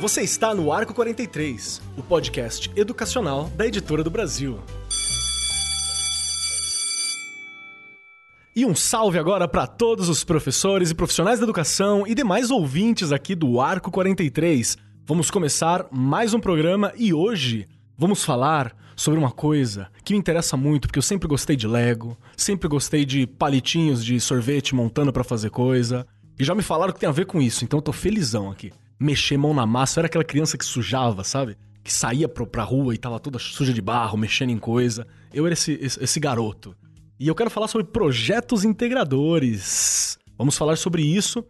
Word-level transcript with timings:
Você 0.00 0.22
está 0.22 0.54
no 0.54 0.72
Arco 0.72 0.94
43, 0.94 1.82
o 1.96 2.02
podcast 2.02 2.70
educacional 2.74 3.50
da 3.50 3.66
Editora 3.66 4.02
do 4.02 4.10
Brasil. 4.10 4.58
E 8.56 8.64
um 8.64 8.74
salve 8.74 9.18
agora 9.18 9.46
para 9.46 9.66
todos 9.66 10.08
os 10.08 10.24
professores 10.24 10.90
e 10.90 10.94
profissionais 10.94 11.38
da 11.38 11.44
educação 11.44 12.06
e 12.06 12.14
demais 12.14 12.50
ouvintes 12.50 13.12
aqui 13.12 13.34
do 13.34 13.60
Arco 13.60 13.90
43. 13.90 14.78
Vamos 15.04 15.30
começar 15.30 15.86
mais 15.90 16.32
um 16.32 16.40
programa 16.40 16.92
e 16.96 17.12
hoje 17.12 17.68
vamos 17.96 18.24
falar 18.24 18.74
sobre 19.00 19.18
uma 19.18 19.30
coisa 19.30 19.88
que 20.04 20.12
me 20.12 20.18
interessa 20.18 20.58
muito, 20.58 20.86
porque 20.86 20.98
eu 20.98 21.02
sempre 21.02 21.26
gostei 21.26 21.56
de 21.56 21.66
Lego, 21.66 22.18
sempre 22.36 22.68
gostei 22.68 23.06
de 23.06 23.26
palitinhos 23.26 24.04
de 24.04 24.20
sorvete 24.20 24.74
montando 24.74 25.10
para 25.10 25.24
fazer 25.24 25.48
coisa. 25.48 26.06
E 26.38 26.44
já 26.44 26.54
me 26.54 26.60
falaram 26.60 26.92
que 26.92 27.00
tem 27.00 27.08
a 27.08 27.12
ver 27.12 27.24
com 27.24 27.40
isso, 27.40 27.64
então 27.64 27.78
eu 27.78 27.82
tô 27.82 27.92
felizão 27.92 28.50
aqui. 28.50 28.70
Mexer 29.00 29.38
mão 29.38 29.54
na 29.54 29.64
massa, 29.64 29.98
eu 29.98 30.00
era 30.02 30.06
aquela 30.06 30.22
criança 30.22 30.58
que 30.58 30.66
sujava, 30.66 31.24
sabe? 31.24 31.56
Que 31.82 31.90
saía 31.90 32.28
pro, 32.28 32.46
pra 32.46 32.62
rua 32.62 32.94
e 32.94 32.98
tava 32.98 33.18
toda 33.18 33.38
suja 33.38 33.72
de 33.72 33.80
barro, 33.80 34.18
mexendo 34.18 34.50
em 34.50 34.58
coisa. 34.58 35.06
Eu 35.32 35.46
era 35.46 35.54
esse, 35.54 35.78
esse, 35.80 36.04
esse 36.04 36.20
garoto. 36.20 36.76
E 37.18 37.26
eu 37.26 37.34
quero 37.34 37.48
falar 37.48 37.68
sobre 37.68 37.86
projetos 37.86 38.64
integradores. 38.64 40.18
Vamos 40.36 40.58
falar 40.58 40.76
sobre 40.76 41.00
isso, 41.00 41.42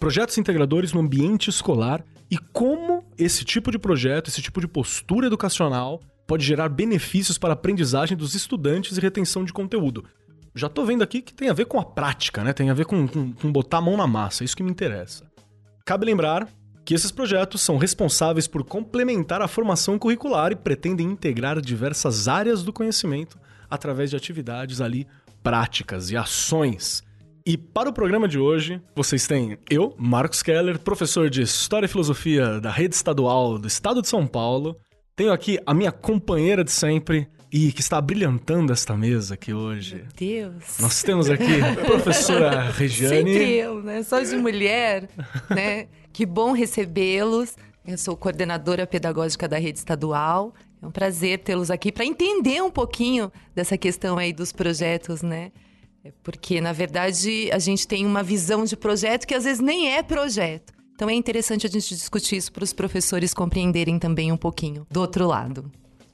projetos 0.00 0.38
integradores 0.38 0.94
no 0.94 1.00
ambiente 1.00 1.50
escolar 1.50 2.02
e 2.30 2.38
como 2.38 3.04
esse 3.18 3.44
tipo 3.44 3.70
de 3.70 3.78
projeto, 3.78 4.28
esse 4.28 4.40
tipo 4.40 4.58
de 4.58 4.66
postura 4.66 5.26
educacional 5.26 6.00
pode 6.26 6.44
gerar 6.44 6.68
benefícios 6.68 7.38
para 7.38 7.50
a 7.50 7.54
aprendizagem 7.54 8.16
dos 8.16 8.34
estudantes 8.34 8.96
e 8.96 9.00
retenção 9.00 9.44
de 9.44 9.52
conteúdo. 9.52 10.04
Já 10.54 10.68
tô 10.68 10.84
vendo 10.84 11.02
aqui 11.02 11.20
que 11.20 11.34
tem 11.34 11.48
a 11.48 11.52
ver 11.52 11.66
com 11.66 11.80
a 11.80 11.84
prática, 11.84 12.44
né? 12.44 12.52
Tem 12.52 12.70
a 12.70 12.74
ver 12.74 12.86
com, 12.86 13.08
com, 13.08 13.32
com 13.32 13.52
botar 13.52 13.78
a 13.78 13.80
mão 13.80 13.96
na 13.96 14.06
massa, 14.06 14.42
é 14.42 14.44
isso 14.44 14.56
que 14.56 14.62
me 14.62 14.70
interessa. 14.70 15.24
Cabe 15.84 16.06
lembrar 16.06 16.48
que 16.84 16.94
esses 16.94 17.10
projetos 17.10 17.62
são 17.62 17.78
responsáveis 17.78 18.46
por 18.46 18.62
complementar 18.62 19.40
a 19.42 19.48
formação 19.48 19.98
curricular 19.98 20.52
e 20.52 20.56
pretendem 20.56 21.06
integrar 21.06 21.60
diversas 21.60 22.28
áreas 22.28 22.62
do 22.62 22.72
conhecimento 22.72 23.38
através 23.70 24.10
de 24.10 24.16
atividades 24.16 24.80
ali 24.80 25.06
práticas 25.42 26.10
e 26.10 26.16
ações. 26.16 27.02
E 27.46 27.58
para 27.58 27.90
o 27.90 27.92
programa 27.92 28.26
de 28.26 28.38
hoje, 28.38 28.80
vocês 28.94 29.26
têm 29.26 29.58
eu, 29.68 29.94
Marcos 29.98 30.42
Keller, 30.42 30.78
professor 30.78 31.28
de 31.28 31.42
História 31.42 31.86
e 31.86 31.88
Filosofia 31.88 32.60
da 32.60 32.70
Rede 32.70 32.94
Estadual 32.94 33.58
do 33.58 33.68
Estado 33.68 34.00
de 34.00 34.08
São 34.08 34.26
Paulo, 34.26 34.76
tenho 35.16 35.32
aqui 35.32 35.58
a 35.64 35.72
minha 35.72 35.92
companheira 35.92 36.64
de 36.64 36.72
sempre 36.72 37.28
e 37.52 37.70
que 37.72 37.80
está 37.80 38.00
brilhantando 38.00 38.72
esta 38.72 38.96
mesa 38.96 39.34
aqui 39.34 39.54
hoje. 39.54 39.96
Meu 39.96 40.06
Deus. 40.50 40.78
Nós 40.80 41.02
temos 41.02 41.30
aqui 41.30 41.60
a 41.60 41.74
professora 41.86 42.70
Regiane. 42.70 43.32
Sempre 43.32 43.54
eu, 43.54 43.82
né? 43.82 44.02
Só 44.02 44.20
de 44.20 44.36
mulher, 44.36 45.08
né? 45.48 45.86
Que 46.12 46.26
bom 46.26 46.52
recebê-los. 46.52 47.56
Eu 47.86 47.96
sou 47.96 48.16
coordenadora 48.16 48.86
pedagógica 48.86 49.46
da 49.46 49.56
rede 49.56 49.78
estadual. 49.78 50.52
É 50.82 50.86
um 50.86 50.90
prazer 50.90 51.38
tê-los 51.38 51.70
aqui 51.70 51.92
para 51.92 52.04
entender 52.04 52.60
um 52.60 52.70
pouquinho 52.70 53.30
dessa 53.54 53.78
questão 53.78 54.18
aí 54.18 54.32
dos 54.32 54.52
projetos, 54.52 55.22
né? 55.22 55.52
É 56.04 56.12
porque, 56.22 56.60
na 56.60 56.72
verdade, 56.72 57.50
a 57.52 57.58
gente 57.58 57.86
tem 57.86 58.04
uma 58.04 58.22
visão 58.22 58.64
de 58.64 58.76
projeto 58.76 59.26
que 59.26 59.34
às 59.34 59.44
vezes 59.44 59.60
nem 59.60 59.92
é 59.92 60.02
projeto. 60.02 60.73
Então 60.94 61.10
é 61.10 61.14
interessante 61.14 61.66
a 61.66 61.70
gente 61.70 61.88
discutir 61.88 62.36
isso 62.36 62.52
para 62.52 62.62
os 62.62 62.72
professores 62.72 63.34
compreenderem 63.34 63.98
também 63.98 64.30
um 64.30 64.36
pouquinho 64.36 64.86
do 64.88 65.00
outro 65.00 65.26
lado. 65.26 65.70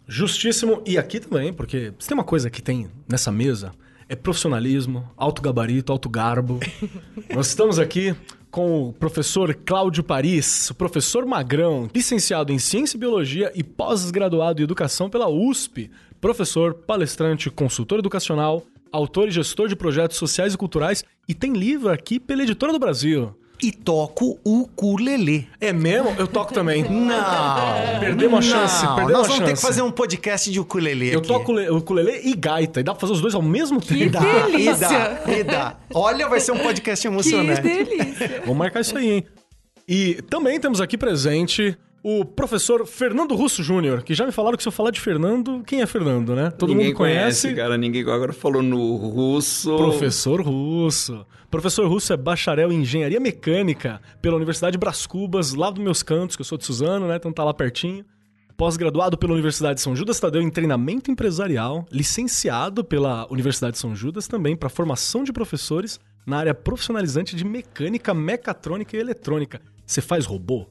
Justíssimo. 0.08 0.82
E 0.86 0.96
aqui 0.96 1.20
também, 1.20 1.52
porque 1.52 1.92
se 1.98 2.08
tem 2.08 2.16
uma 2.16 2.24
coisa 2.24 2.48
que 2.48 2.62
tem 2.62 2.88
nessa 3.06 3.30
mesa, 3.30 3.72
é 4.08 4.16
profissionalismo, 4.16 5.08
alto 5.16 5.42
gabarito, 5.42 5.92
alto 5.92 6.08
garbo. 6.08 6.58
Nós 7.32 7.48
estamos 7.48 7.78
aqui 7.78 8.16
com 8.50 8.88
o 8.88 8.92
professor 8.92 9.54
Cláudio 9.54 10.02
Paris, 10.02 10.70
o 10.70 10.74
professor 10.74 11.26
Magrão, 11.26 11.88
licenciado 11.94 12.52
em 12.52 12.58
Ciência 12.58 12.96
e 12.96 13.00
Biologia 13.00 13.52
e 13.54 13.62
pós-graduado 13.62 14.60
em 14.60 14.64
Educação 14.64 15.10
pela 15.10 15.28
USP, 15.28 15.90
professor, 16.20 16.74
palestrante, 16.74 17.50
consultor 17.50 17.98
educacional, 17.98 18.64
autor 18.90 19.28
e 19.28 19.30
gestor 19.30 19.68
de 19.68 19.76
projetos 19.76 20.16
sociais 20.16 20.54
e 20.54 20.58
culturais 20.58 21.04
e 21.28 21.34
tem 21.34 21.52
livro 21.52 21.90
aqui 21.90 22.18
pela 22.18 22.42
Editora 22.42 22.72
do 22.72 22.78
Brasil 22.78 23.36
e 23.62 23.70
toco 23.72 24.38
o 24.44 24.60
ukulele. 24.60 25.48
É 25.60 25.72
mesmo? 25.72 26.14
Eu 26.18 26.26
toco 26.26 26.52
também. 26.52 26.82
Não. 26.84 28.00
Perdemos 28.00 28.38
a 28.38 28.42
chance. 28.42 28.86
Perdemos 28.86 29.12
Nós 29.12 29.26
vamos 29.26 29.36
chance. 29.36 29.44
ter 29.44 29.54
que 29.54 29.60
fazer 29.62 29.82
um 29.82 29.90
podcast 29.90 30.50
de 30.50 30.58
ukulele 30.60 31.12
Eu 31.12 31.18
aqui. 31.18 31.28
toco 31.28 31.52
o 31.52 31.76
ukulele 31.76 32.20
e 32.24 32.34
gaita. 32.34 32.80
E 32.80 32.82
dá 32.82 32.92
pra 32.92 33.00
fazer 33.00 33.12
os 33.12 33.20
dois 33.20 33.34
ao 33.34 33.42
mesmo 33.42 33.80
tempo. 33.80 34.00
Que 34.00 34.08
dá, 34.10 34.20
delícia. 34.20 34.72
E 34.72 34.78
dá, 34.78 35.38
e 35.38 35.44
dá. 35.44 35.76
Olha, 35.92 36.28
vai 36.28 36.40
ser 36.40 36.52
um 36.52 36.58
podcast 36.58 37.06
emocionante. 37.06 37.60
Que 37.62 37.84
delícia. 37.84 38.40
Vamos 38.40 38.56
marcar 38.56 38.80
isso 38.80 38.96
aí, 38.96 39.10
hein? 39.10 39.24
E 39.88 40.22
também 40.28 40.58
temos 40.60 40.80
aqui 40.80 40.96
presente 40.96 41.76
o 42.02 42.24
professor 42.24 42.86
Fernando 42.86 43.34
Russo 43.34 43.62
Júnior, 43.62 44.02
que 44.02 44.14
já 44.14 44.24
me 44.24 44.32
falaram 44.32 44.56
que 44.56 44.62
se 44.62 44.68
eu 44.68 44.72
falar 44.72 44.90
de 44.90 45.00
Fernando, 45.00 45.62
quem 45.66 45.82
é 45.82 45.86
Fernando, 45.86 46.34
né? 46.34 46.50
Todo 46.50 46.70
ninguém 46.70 46.88
mundo 46.88 46.96
conhece. 46.96 47.42
conhece. 47.42 47.54
cara. 47.54 47.76
Ninguém 47.76 48.02
agora 48.02 48.32
falou 48.32 48.62
no 48.62 48.96
Russo. 48.96 49.76
Professor 49.76 50.40
Russo. 50.40 51.26
Professor 51.50 51.86
Russo 51.86 52.12
é 52.12 52.16
bacharel 52.16 52.72
em 52.72 52.80
engenharia 52.80 53.20
mecânica 53.20 54.00
pela 54.22 54.36
Universidade 54.36 54.78
Bras 54.78 55.06
Cubas, 55.06 55.52
lá 55.52 55.70
dos 55.70 55.82
meus 55.82 56.02
cantos, 56.02 56.36
que 56.36 56.42
eu 56.42 56.46
sou 56.46 56.56
de 56.56 56.64
Suzano, 56.64 57.06
né? 57.06 57.16
Então 57.16 57.32
tá 57.32 57.44
lá 57.44 57.52
pertinho. 57.52 58.04
Pós-graduado 58.56 59.16
pela 59.16 59.32
Universidade 59.32 59.76
de 59.76 59.80
São 59.80 59.96
Judas 59.96 60.20
Tadeu 60.20 60.42
em 60.42 60.50
treinamento 60.50 61.10
empresarial, 61.10 61.86
licenciado 61.90 62.84
pela 62.84 63.26
Universidade 63.30 63.72
de 63.72 63.78
São 63.78 63.96
Judas 63.96 64.28
também 64.28 64.54
para 64.54 64.68
formação 64.68 65.24
de 65.24 65.32
professores 65.32 65.98
na 66.26 66.38
área 66.38 66.54
profissionalizante 66.54 67.34
de 67.34 67.44
mecânica, 67.44 68.12
mecatrônica 68.12 68.96
e 68.96 69.00
eletrônica. 69.00 69.60
Você 69.86 70.00
faz 70.00 70.24
robô? 70.26 70.66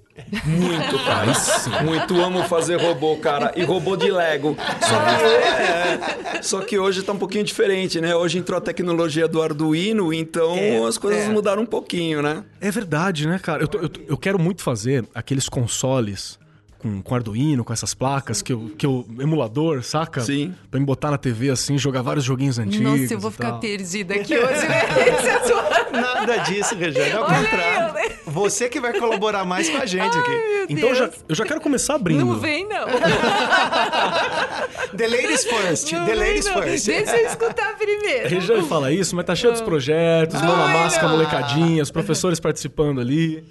Muito, 0.45 1.05
cara. 1.05 1.83
Muito 1.83 2.21
amo 2.21 2.43
fazer 2.43 2.81
robô, 2.81 3.17
cara. 3.17 3.51
E 3.55 3.63
robô 3.63 3.95
de 3.95 4.11
Lego. 4.11 4.55
Só 4.81 4.99
que, 4.99 5.23
é, 5.25 6.41
só 6.41 6.61
que 6.61 6.79
hoje 6.79 7.03
tá 7.03 7.13
um 7.13 7.17
pouquinho 7.17 7.43
diferente, 7.43 7.99
né? 7.99 8.15
Hoje 8.15 8.37
entrou 8.37 8.57
a 8.57 8.61
tecnologia 8.61 9.27
do 9.27 9.41
Arduino, 9.41 10.13
então 10.13 10.55
é, 10.55 10.83
as 10.85 10.97
coisas 10.97 11.23
é. 11.23 11.29
mudaram 11.29 11.63
um 11.63 11.67
pouquinho, 11.67 12.21
né? 12.21 12.43
É 12.59 12.71
verdade, 12.71 13.27
né, 13.27 13.39
cara? 13.39 13.63
Eu, 13.63 13.67
tô, 13.67 13.77
eu, 13.79 13.89
eu 14.07 14.17
quero 14.17 14.39
muito 14.39 14.61
fazer 14.61 15.05
aqueles 15.13 15.47
consoles 15.47 16.39
com, 16.79 17.01
com 17.01 17.15
Arduino, 17.15 17.63
com 17.63 17.73
essas 17.73 17.93
placas, 17.93 18.41
que 18.41 18.53
eu, 18.53 18.71
que 18.77 18.85
eu. 18.85 19.05
emulador, 19.19 19.83
saca? 19.83 20.21
Sim. 20.21 20.55
Pra 20.71 20.79
me 20.79 20.85
botar 20.85 21.11
na 21.11 21.17
TV 21.17 21.49
assim, 21.49 21.77
jogar 21.77 22.01
vários 22.01 22.23
joguinhos 22.23 22.57
antigos. 22.57 23.01
Nossa, 23.01 23.13
eu 23.13 23.19
vou 23.19 23.29
ficar 23.29 23.53
perdida 23.53 24.15
aqui 24.15 24.35
hoje, 24.37 24.67
né? 24.67 24.79
É 25.89 25.99
Nada 25.99 26.37
disso, 26.37 26.75
Regiane. 26.75 27.11
Ao 27.11 27.25
contrário. 27.25 27.98
Você 28.29 28.69
que 28.69 28.79
vai 28.79 28.97
colaborar 28.97 29.43
mais 29.45 29.69
com 29.69 29.77
a 29.77 29.85
gente 29.85 30.17
Ai, 30.17 30.19
aqui. 30.19 30.73
Então 30.73 30.95
já, 30.95 31.09
eu 31.27 31.35
já 31.35 31.45
quero 31.45 31.59
começar 31.59 31.95
abrindo. 31.95 32.25
Não 32.25 32.39
vem, 32.39 32.67
não. 32.67 32.87
The 34.95 35.07
ladies 35.07 35.45
first. 35.45 35.91
Não 35.91 36.05
The 36.05 36.15
ladies 36.15 36.45
não. 36.45 36.61
first. 36.61 36.85
Deixa 36.85 37.17
eu 37.17 37.27
escutar 37.27 37.75
primeiro. 37.77 38.25
A 38.25 38.29
Regiane 38.29 38.67
fala 38.67 38.91
isso, 38.91 39.15
mas 39.15 39.25
tá 39.25 39.35
cheio 39.35 39.53
dos 39.53 39.61
projetos, 39.61 40.41
mão 40.41 40.57
na 40.57 40.67
máscara, 40.67 41.07
molecadinha, 41.09 41.83
os 41.83 41.91
professores 41.91 42.39
participando 42.39 43.01
ali. 43.01 43.43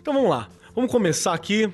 Então 0.00 0.14
vamos 0.14 0.30
lá. 0.30 0.48
Vamos 0.74 0.90
começar 0.90 1.34
aqui 1.34 1.70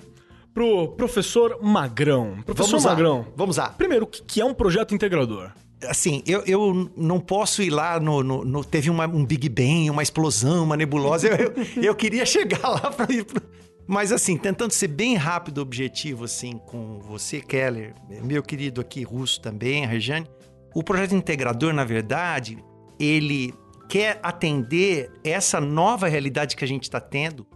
pro 0.52 0.88
professor 0.88 1.58
Magrão. 1.62 2.38
Professor 2.44 2.70
Vamos 2.70 2.84
Magrão. 2.84 3.18
Lá. 3.18 3.26
Vamos 3.36 3.56
lá. 3.56 3.68
Primeiro, 3.70 4.04
o 4.04 4.08
que 4.08 4.40
é 4.40 4.44
um 4.44 4.52
projeto 4.52 4.94
integrador? 4.94 5.52
Assim, 5.86 6.22
eu, 6.26 6.42
eu 6.46 6.90
não 6.96 7.20
posso 7.20 7.62
ir 7.62 7.70
lá 7.70 8.00
no. 8.00 8.22
no, 8.22 8.44
no 8.44 8.64
teve 8.64 8.90
uma, 8.90 9.06
um 9.06 9.24
Big 9.24 9.48
Bang, 9.48 9.90
uma 9.90 10.02
explosão, 10.02 10.64
uma 10.64 10.76
nebulosa. 10.76 11.28
eu, 11.28 11.36
eu, 11.36 11.54
eu 11.82 11.94
queria 11.94 12.26
chegar 12.26 12.68
lá 12.68 12.90
para 12.90 13.12
ir. 13.12 13.24
Pro... 13.24 13.40
Mas 13.86 14.12
assim, 14.12 14.36
tentando 14.36 14.72
ser 14.72 14.88
bem 14.88 15.16
rápido, 15.16 15.62
objetivo, 15.62 16.24
assim, 16.24 16.58
com 16.66 16.98
você, 16.98 17.40
Keller, 17.40 17.94
meu 18.22 18.42
querido 18.42 18.82
aqui, 18.82 19.02
Russo 19.02 19.40
também, 19.40 19.84
a 19.84 19.88
Regiane. 19.88 20.26
O 20.74 20.82
projeto 20.82 21.14
integrador, 21.14 21.72
na 21.72 21.84
verdade, 21.84 22.62
ele 23.00 23.54
quer 23.88 24.20
atender 24.22 25.10
essa 25.24 25.58
nova 25.58 26.06
realidade 26.06 26.54
que 26.54 26.64
a 26.64 26.68
gente 26.68 26.82
está 26.82 27.00
tendo 27.00 27.46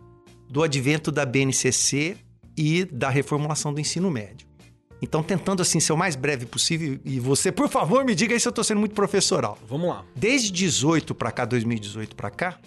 do 0.49 0.63
advento 0.63 1.13
da 1.13 1.27
BNCC 1.27 2.17
e 2.57 2.85
da 2.87 3.11
reformulação 3.11 3.73
do 3.73 3.81
ensino 3.81 4.11
médio. 4.11 4.47
Então, 5.03 5.21
tentando 5.21 5.61
assim 5.61 5.81
ser 5.81 5.93
o 5.93 5.97
mais 5.97 6.15
breve 6.15 6.47
possível, 6.47 7.01
e 7.05 7.19
você, 7.19 7.51
por 7.51 7.69
favor, 7.69 8.05
me 8.05 8.15
diga 8.15 8.35
aí 8.35 8.41
se 8.41 8.47
eu 8.47 8.51
estou 8.51 8.63
sendo 8.63 8.79
muito 8.79 8.95
professoral. 8.95 9.59
Vamos 9.69 9.89
lá. 9.89 10.05
Desde 10.15 10.53
18 10.53 11.13
para 11.13 11.33
cá, 11.33 11.45
2018 11.45 12.15
para 12.15 12.31
cá, 12.31 12.59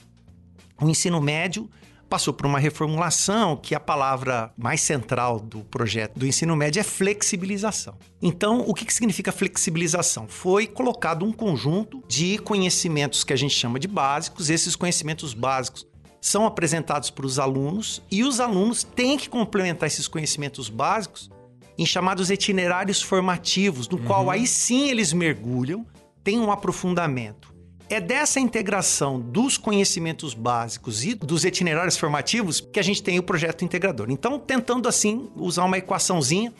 o 0.81 0.89
ensino 0.89 1.21
médio 1.21 1.69
passou 2.09 2.33
por 2.33 2.45
uma 2.45 2.59
reformulação 2.59 3.55
que 3.55 3.73
a 3.73 3.79
palavra 3.79 4.51
mais 4.57 4.81
central 4.81 5.39
do 5.39 5.61
projeto 5.61 6.19
do 6.19 6.27
ensino 6.27 6.55
médio 6.55 6.81
é 6.81 6.83
flexibilização. 6.83 7.97
Então, 8.21 8.59
o 8.67 8.73
que, 8.73 8.85
que 8.85 8.93
significa 8.93 9.31
flexibilização? 9.31 10.27
Foi 10.27 10.67
colocado 10.67 11.25
um 11.25 11.31
conjunto 11.31 12.03
de 12.07 12.37
conhecimentos 12.39 13.23
que 13.23 13.31
a 13.31 13.35
gente 13.35 13.55
chama 13.55 13.79
de 13.79 13.87
básicos. 13.87 14.49
Esses 14.49 14.75
conhecimentos 14.75 15.33
básicos 15.33 15.87
são 16.21 16.45
apresentados 16.45 17.09
para 17.09 17.25
os 17.25 17.39
alunos 17.39 18.01
e 18.11 18.23
os 18.23 18.39
alunos 18.39 18.83
têm 18.83 19.17
que 19.17 19.29
complementar 19.29 19.87
esses 19.87 20.07
conhecimentos 20.07 20.69
básicos 20.69 21.29
em 21.77 21.85
chamados 21.85 22.29
itinerários 22.29 23.01
formativos, 23.01 23.89
no 23.89 23.97
uhum. 23.97 24.05
qual 24.05 24.29
aí 24.29 24.47
sim 24.47 24.89
eles 24.89 25.11
mergulham, 25.13 25.85
tem 26.23 26.39
um 26.39 26.51
aprofundamento 26.51 27.53
É 27.87 28.01
dessa 28.01 28.39
integração 28.39 29.19
dos 29.19 29.57
conhecimentos 29.57 30.33
básicos 30.33 31.03
e 31.03 31.13
dos 31.13 31.45
itinerários 31.45 31.97
formativos 31.97 32.59
que 32.59 32.79
a 32.79 32.83
gente 32.83 33.03
tem 33.03 33.19
o 33.19 33.23
projeto 33.23 33.63
integrador. 33.63 34.07
Então, 34.09 34.39
tentando 34.39 34.89
assim 34.89 35.29
usar 35.35 35.65
uma 35.65 35.77
equaçãozinha, 35.77 36.51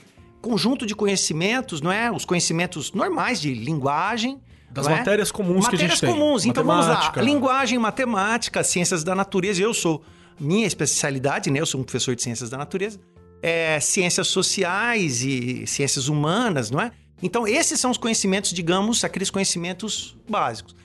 conjunto 0.41 0.85
de 0.85 0.93
conhecimentos, 0.95 1.81
não 1.81 1.91
é? 1.91 2.11
Os 2.11 2.25
conhecimentos 2.25 2.91
normais 2.91 3.41
de 3.41 3.53
linguagem, 3.55 4.39
das 4.69 4.85
não 4.85 4.93
é? 4.93 4.97
matérias 4.99 5.31
comuns 5.31 5.67
que 5.67 5.75
a 5.75 5.79
gente 5.79 5.89
Matérias 5.89 5.99
tem. 6.01 6.13
comuns. 6.13 6.45
Então 6.45 6.63
vamos 6.63 6.85
lá. 6.85 6.93
Matemática. 6.93 7.21
Linguagem, 7.21 7.79
matemática, 7.79 8.63
ciências 8.63 9.03
da 9.03 9.15
natureza. 9.15 9.61
Eu 9.61 9.73
sou 9.73 10.03
minha 10.39 10.67
especialidade, 10.67 11.49
né? 11.49 11.59
Eu 11.59 11.65
sou 11.65 11.81
um 11.81 11.83
professor 11.83 12.15
de 12.15 12.21
ciências 12.21 12.49
da 12.49 12.57
natureza. 12.57 12.99
É, 13.41 13.79
ciências 13.79 14.27
sociais 14.27 15.21
e 15.21 15.67
ciências 15.67 16.07
humanas, 16.07 16.71
não 16.71 16.81
é? 16.81 16.91
Então 17.21 17.47
esses 17.47 17.79
são 17.79 17.91
os 17.91 17.97
conhecimentos, 17.97 18.51
digamos, 18.51 19.03
aqueles 19.03 19.29
conhecimentos 19.29 20.17
básicos. 20.29 20.75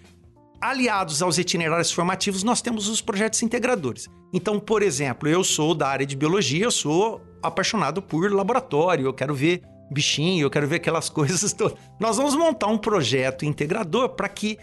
Aliados 0.61 1.23
aos 1.23 1.39
itinerários 1.39 1.91
formativos, 1.91 2.43
nós 2.43 2.61
temos 2.61 2.89
os 2.89 3.01
projetos 3.01 3.43
integradores. 3.43 4.09
Então, 4.33 4.61
por 4.61 4.83
exemplo, 4.83 5.29
eu 5.29 5.43
sou 5.43 5.75
da 5.75 5.89
área 5.89 6.05
de 6.05 6.15
biologia, 6.15 6.65
eu 6.65 6.71
sou 6.71 7.23
apaixonado 7.43 8.03
por 8.03 8.31
laboratório, 8.31 9.07
eu 9.07 9.15
quero 9.15 9.35
ver 9.35 9.63
bichinho, 9.91 10.45
eu 10.45 10.51
quero 10.51 10.69
ver 10.69 10.77
aquelas 10.77 11.09
coisas 11.11 11.53
todas. 11.53 11.79
Nós 11.99 12.17
vamos 12.17 12.37
montar 12.37 12.67
um 12.69 12.79
projeto 12.79 13.45
integrador 13.45 14.11
para 14.11 14.29
que 14.29 14.59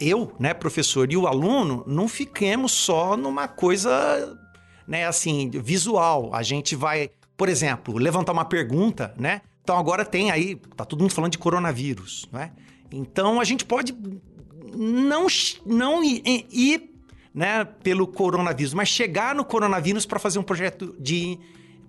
eu, 0.00 0.32
né, 0.38 0.52
professor, 0.52 1.10
e 1.10 1.16
o 1.16 1.26
aluno 1.26 1.82
não 1.86 2.06
fiquemos 2.06 2.72
só 2.72 3.16
numa 3.16 3.48
coisa, 3.48 4.38
né, 4.86 5.06
assim, 5.06 5.50
visual. 5.50 6.30
A 6.32 6.42
gente 6.42 6.74
vai, 6.76 7.10
por 7.36 7.48
exemplo, 7.48 7.96
levantar 7.98 8.32
uma 8.32 8.44
pergunta, 8.44 9.14
né? 9.18 9.40
Então 9.62 9.76
agora 9.76 10.04
tem 10.04 10.30
aí, 10.30 10.56
tá 10.76 10.84
todo 10.84 11.00
mundo 11.00 11.12
falando 11.12 11.32
de 11.32 11.38
coronavírus, 11.38 12.28
né? 12.32 12.52
Então 12.92 13.40
a 13.40 13.44
gente 13.44 13.64
pode 13.64 13.94
não 14.74 15.26
não 15.64 16.04
ir, 16.04 16.22
ir 16.52 16.90
né, 17.34 17.64
pelo 17.82 18.06
coronavírus, 18.06 18.72
mas 18.72 18.88
chegar 18.88 19.34
no 19.34 19.44
coronavírus 19.44 20.06
para 20.06 20.18
fazer 20.18 20.38
um 20.38 20.42
projeto 20.42 20.94
de, 20.98 21.38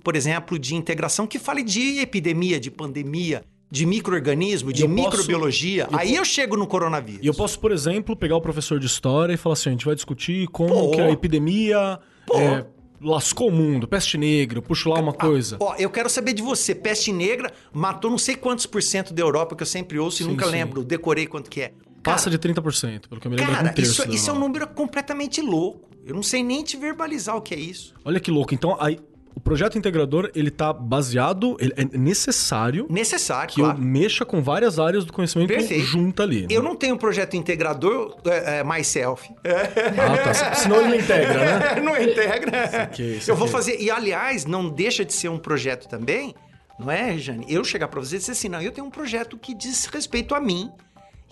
por 0.03 0.15
exemplo, 0.15 0.57
de 0.59 0.75
integração 0.75 1.25
que 1.25 1.39
fale 1.39 1.63
de 1.63 1.99
epidemia, 1.99 2.59
de 2.59 2.69
pandemia, 2.69 3.43
de 3.69 3.85
microorganismo, 3.85 4.73
de 4.73 4.81
eu 4.81 4.89
posso- 4.89 5.01
microbiologia. 5.09 5.87
eu 5.91 5.97
Aí 5.97 6.15
eu 6.15 6.25
chego 6.25 6.57
no 6.57 6.67
coronavírus. 6.67 7.21
E 7.23 7.27
eu 7.27 7.33
posso, 7.33 7.59
por 7.59 7.71
exemplo, 7.71 8.15
pegar 8.15 8.35
o 8.35 8.41
professor 8.41 8.79
de 8.79 8.85
história 8.87 9.33
e 9.33 9.37
falar 9.37 9.53
assim: 9.53 9.69
a 9.69 9.71
gente 9.73 9.85
vai 9.85 9.95
discutir 9.95 10.47
como 10.47 10.73
Pô. 10.73 10.91
que 10.91 11.01
a 11.01 11.09
epidemia 11.11 11.99
é, 12.33 12.65
lascou 13.01 13.49
o 13.49 13.51
mundo, 13.51 13.87
peste 13.87 14.17
negra, 14.17 14.57
eu 14.59 14.61
puxo 14.61 14.89
lá 14.89 14.99
uma 14.99 15.13
coisa. 15.13 15.57
Ó, 15.59 15.75
eu 15.75 15.89
quero 15.89 16.09
saber 16.09 16.33
de 16.33 16.41
você. 16.41 16.73
Peste 16.73 17.11
negra 17.11 17.51
matou 17.71 18.09
não 18.11 18.17
sei 18.17 18.35
quantos 18.35 18.65
por 18.65 18.81
cento 18.81 19.13
da 19.13 19.21
Europa, 19.21 19.55
que 19.55 19.63
eu 19.63 19.67
sempre 19.67 19.99
ouço 19.99 20.21
e 20.21 20.25
Sim, 20.25 20.31
nunca 20.31 20.45
sim. 20.45 20.51
lembro, 20.51 20.83
decorei 20.83 21.27
quanto 21.27 21.49
que 21.49 21.61
é. 21.61 21.73
Passa 22.03 22.29
de 22.29 22.39
30%, 22.39 23.07
pelo 23.09 23.19
que 23.19 23.27
eu 23.27 23.31
me 23.31 23.37
lembro, 23.37 23.51
é 23.51 23.55
Cara, 23.55 23.69
um 23.69 23.73
terço. 23.73 24.01
isso, 24.03 24.11
isso 24.11 24.29
é 24.29 24.33
um 24.33 24.39
número 24.39 24.65
completamente 24.67 25.41
louco. 25.41 25.89
Eu 26.05 26.15
não 26.15 26.23
sei 26.23 26.41
nem 26.41 26.63
te 26.63 26.77
verbalizar 26.77 27.35
o 27.35 27.41
que 27.41 27.53
é 27.53 27.59
isso. 27.59 27.93
Olha 28.05 28.19
que 28.19 28.31
louco. 28.31 28.53
Então, 28.53 28.77
aí, 28.79 28.97
o 29.37 29.39
projeto 29.39 29.77
integrador, 29.77 30.31
ele 30.33 30.49
tá 30.49 30.73
baseado, 30.73 31.55
ele 31.59 31.71
é 31.77 31.85
necessário 31.95 32.87
Necessário, 32.89 33.53
que 33.53 33.61
claro. 33.61 33.77
eu 33.77 33.83
mexa 33.83 34.25
com 34.25 34.41
várias 34.41 34.79
áreas 34.79 35.05
do 35.05 35.13
conhecimento 35.13 35.49
Perfeito. 35.49 35.85
junto 35.85 36.23
ali. 36.23 36.41
né? 36.41 36.47
Eu 36.49 36.63
não 36.63 36.75
tenho 36.75 36.95
um 36.95 36.97
projeto 36.97 37.35
integrador 37.35 38.17
é, 38.25 38.59
é, 38.59 38.63
myself. 38.63 39.29
Ah, 39.45 40.17
tá. 40.23 40.33
Se- 40.33 40.63
Senão 40.63 40.77
ele 40.81 40.87
não 40.89 40.95
integra, 40.95 41.59
né? 41.59 41.75
não 41.81 42.01
integra. 42.01 42.67
Saquei, 42.67 43.19
Eu 43.27 43.35
vou 43.35 43.47
saquei. 43.47 43.51
fazer. 43.51 43.79
E 43.81 43.91
aliás, 43.91 44.45
não 44.45 44.69
deixa 44.69 45.05
de 45.05 45.13
ser 45.13 45.29
um 45.29 45.37
projeto 45.37 45.87
também, 45.87 46.33
não 46.79 46.89
é, 46.89 47.15
Jane? 47.17 47.45
Eu 47.47 47.63
chegar 47.63 47.87
pra 47.89 47.99
você 47.99 48.15
e 48.15 48.19
dizer 48.19 48.31
assim: 48.31 48.49
não, 48.49 48.59
eu 48.61 48.71
tenho 48.71 48.87
um 48.87 48.91
projeto 48.91 49.37
que 49.37 49.53
diz 49.53 49.85
respeito 49.85 50.33
a 50.33 50.39
mim. 50.39 50.71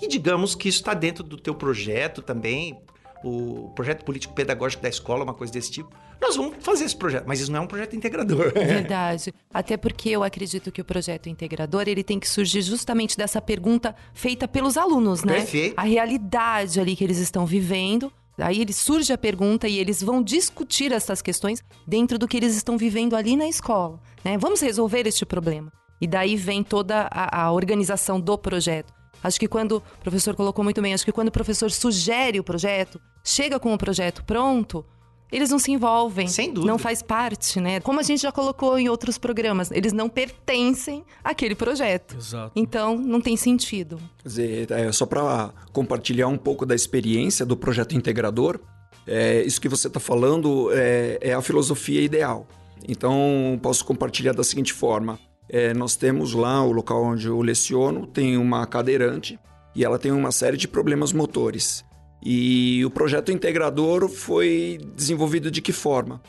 E 0.02 0.08
digamos 0.08 0.54
que 0.54 0.70
isso 0.70 0.80
está 0.80 0.94
dentro 0.94 1.24
do 1.24 1.38
teu 1.38 1.56
projeto 1.56 2.22
também. 2.22 2.78
O 3.24 3.72
projeto 3.76 4.04
político-pedagógico 4.06 4.84
da 4.84 4.90
escola, 4.90 5.24
uma 5.24 5.34
coisa 5.34 5.52
desse 5.52 5.72
tipo. 5.72 5.90
Nós 6.26 6.36
vamos 6.36 6.56
fazer 6.60 6.86
esse 6.86 6.96
projeto, 6.96 7.26
mas 7.28 7.40
isso 7.40 7.52
não 7.52 7.60
é 7.60 7.62
um 7.62 7.68
projeto 7.68 7.96
integrador. 7.96 8.52
Verdade. 8.58 9.32
Até 9.54 9.78
porque 9.78 10.10
eu 10.10 10.24
acredito 10.24 10.72
que 10.72 10.82
o 10.82 10.86
projeto 10.86 11.30
integrador 11.30 11.84
ele 11.88 12.04
tem 12.04 12.20
que 12.20 12.28
surgir 12.28 12.64
justamente 12.64 13.16
dessa 13.16 13.40
pergunta 13.40 13.96
feita 14.12 14.48
pelos 14.48 14.76
alunos, 14.76 15.24
né? 15.24 15.36
Perfeito. 15.36 15.76
A 15.78 15.84
realidade 15.84 16.80
ali 16.80 16.96
que 16.96 17.04
eles 17.04 17.20
estão 17.20 17.46
vivendo. 17.46 18.12
Aí 18.40 18.60
ele 18.60 18.74
surge 18.74 19.14
a 19.14 19.18
pergunta 19.18 19.68
e 19.68 19.78
eles 19.78 20.02
vão 20.02 20.22
discutir 20.22 20.92
essas 20.92 21.22
questões 21.22 21.64
dentro 21.88 22.18
do 22.18 22.28
que 22.28 22.36
eles 22.36 22.56
estão 22.56 22.76
vivendo 22.76 23.16
ali 23.16 23.38
na 23.38 23.48
escola, 23.48 24.02
né? 24.26 24.38
Vamos 24.38 24.60
resolver 24.60 25.08
este 25.08 25.26
problema. 25.26 25.72
E 26.02 26.08
daí 26.08 26.36
vem 26.36 26.64
toda 26.64 27.08
a, 27.12 27.44
a 27.44 27.52
organização 27.52 28.20
do 28.20 28.36
projeto. 28.36 28.92
Acho 29.24 29.40
que 29.40 29.48
quando 29.48 29.78
o 29.78 30.02
professor 30.02 30.36
colocou 30.36 30.64
muito 30.64 30.82
bem, 30.82 30.94
acho 30.94 31.06
que 31.06 31.12
quando 31.12 31.30
o 31.30 31.32
professor 31.32 31.72
sugere 31.72 32.40
o 32.40 32.44
projeto, 32.44 33.00
chega 33.24 33.60
com 33.60 33.74
o 33.74 33.78
projeto 33.78 34.24
pronto, 34.26 34.86
eles 35.32 35.50
não 35.50 35.60
se 35.60 35.72
envolvem. 35.72 36.28
Sem 36.28 36.54
dúvida. 36.54 36.72
Não 36.72 36.78
faz 36.78 37.02
parte, 37.02 37.60
né? 37.60 37.80
Como 37.80 38.00
a 38.00 38.04
gente 38.04 38.22
já 38.22 38.32
colocou 38.32 38.78
em 38.78 38.88
outros 38.90 39.18
programas, 39.18 39.72
eles 39.72 39.92
não 39.92 40.08
pertencem 40.08 41.04
àquele 41.24 41.56
projeto. 41.56 42.16
Exato. 42.18 42.52
Então, 42.56 42.98
não 42.98 43.20
tem 43.20 43.36
sentido. 43.36 44.00
Quer 44.22 44.28
dizer, 44.30 44.72
é, 44.72 44.92
só 44.92 45.06
para 45.06 45.52
compartilhar 45.74 46.28
um 46.28 46.38
pouco 46.38 46.66
da 46.66 46.76
experiência 46.76 47.46
do 47.46 47.58
projeto 47.58 47.96
integrador, 47.96 48.60
é, 49.08 49.44
isso 49.44 49.60
que 49.60 49.70
você 49.70 49.88
está 49.88 50.00
falando 50.00 50.70
é, 50.74 51.18
é 51.22 51.34
a 51.34 51.42
filosofia 51.42 52.02
ideal. 52.02 52.48
Então, 52.88 53.60
posso 53.62 53.84
compartilhar 53.84 54.34
da 54.34 54.44
seguinte 54.44 54.74
forma: 54.74 55.20
É, 55.50 55.74
nós 55.74 55.96
temos 55.96 56.34
lá 56.34 56.64
o 56.64 56.72
local 56.72 57.04
onde 57.04 57.28
eu 57.28 57.42
leciono, 57.42 58.06
tem 58.06 58.38
uma 58.38 58.66
cadeirante 58.66 59.40
e 59.76 59.84
ela 59.84 60.00
tem 60.00 60.12
uma 60.12 60.32
série 60.32 60.58
de 60.58 60.68
problemas 60.68 61.12
motores. 61.12 61.84
E 62.28 62.84
o 62.84 62.90
projeto 62.90 63.32
integrador 63.32 64.10
foi 64.10 64.80
desenvolvido 64.96 65.52
de 65.52 65.62
que 65.62 65.72
forma? 65.72 66.20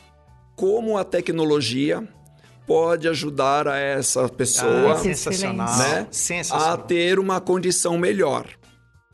Como 0.55 0.95
a 0.95 1.03
tecnologia 1.03 2.07
pode 2.67 3.07
ajudar 3.07 3.67
a 3.67 3.77
essa 3.79 4.29
pessoa 4.29 4.93
Ah, 4.93 4.97
sensacional. 4.97 5.77
né? 5.79 5.99
a 6.01 6.13
Sensacional. 6.13 6.77
ter 6.79 7.17
uma 7.17 7.41
condição 7.41 7.97
melhor. 7.97 8.45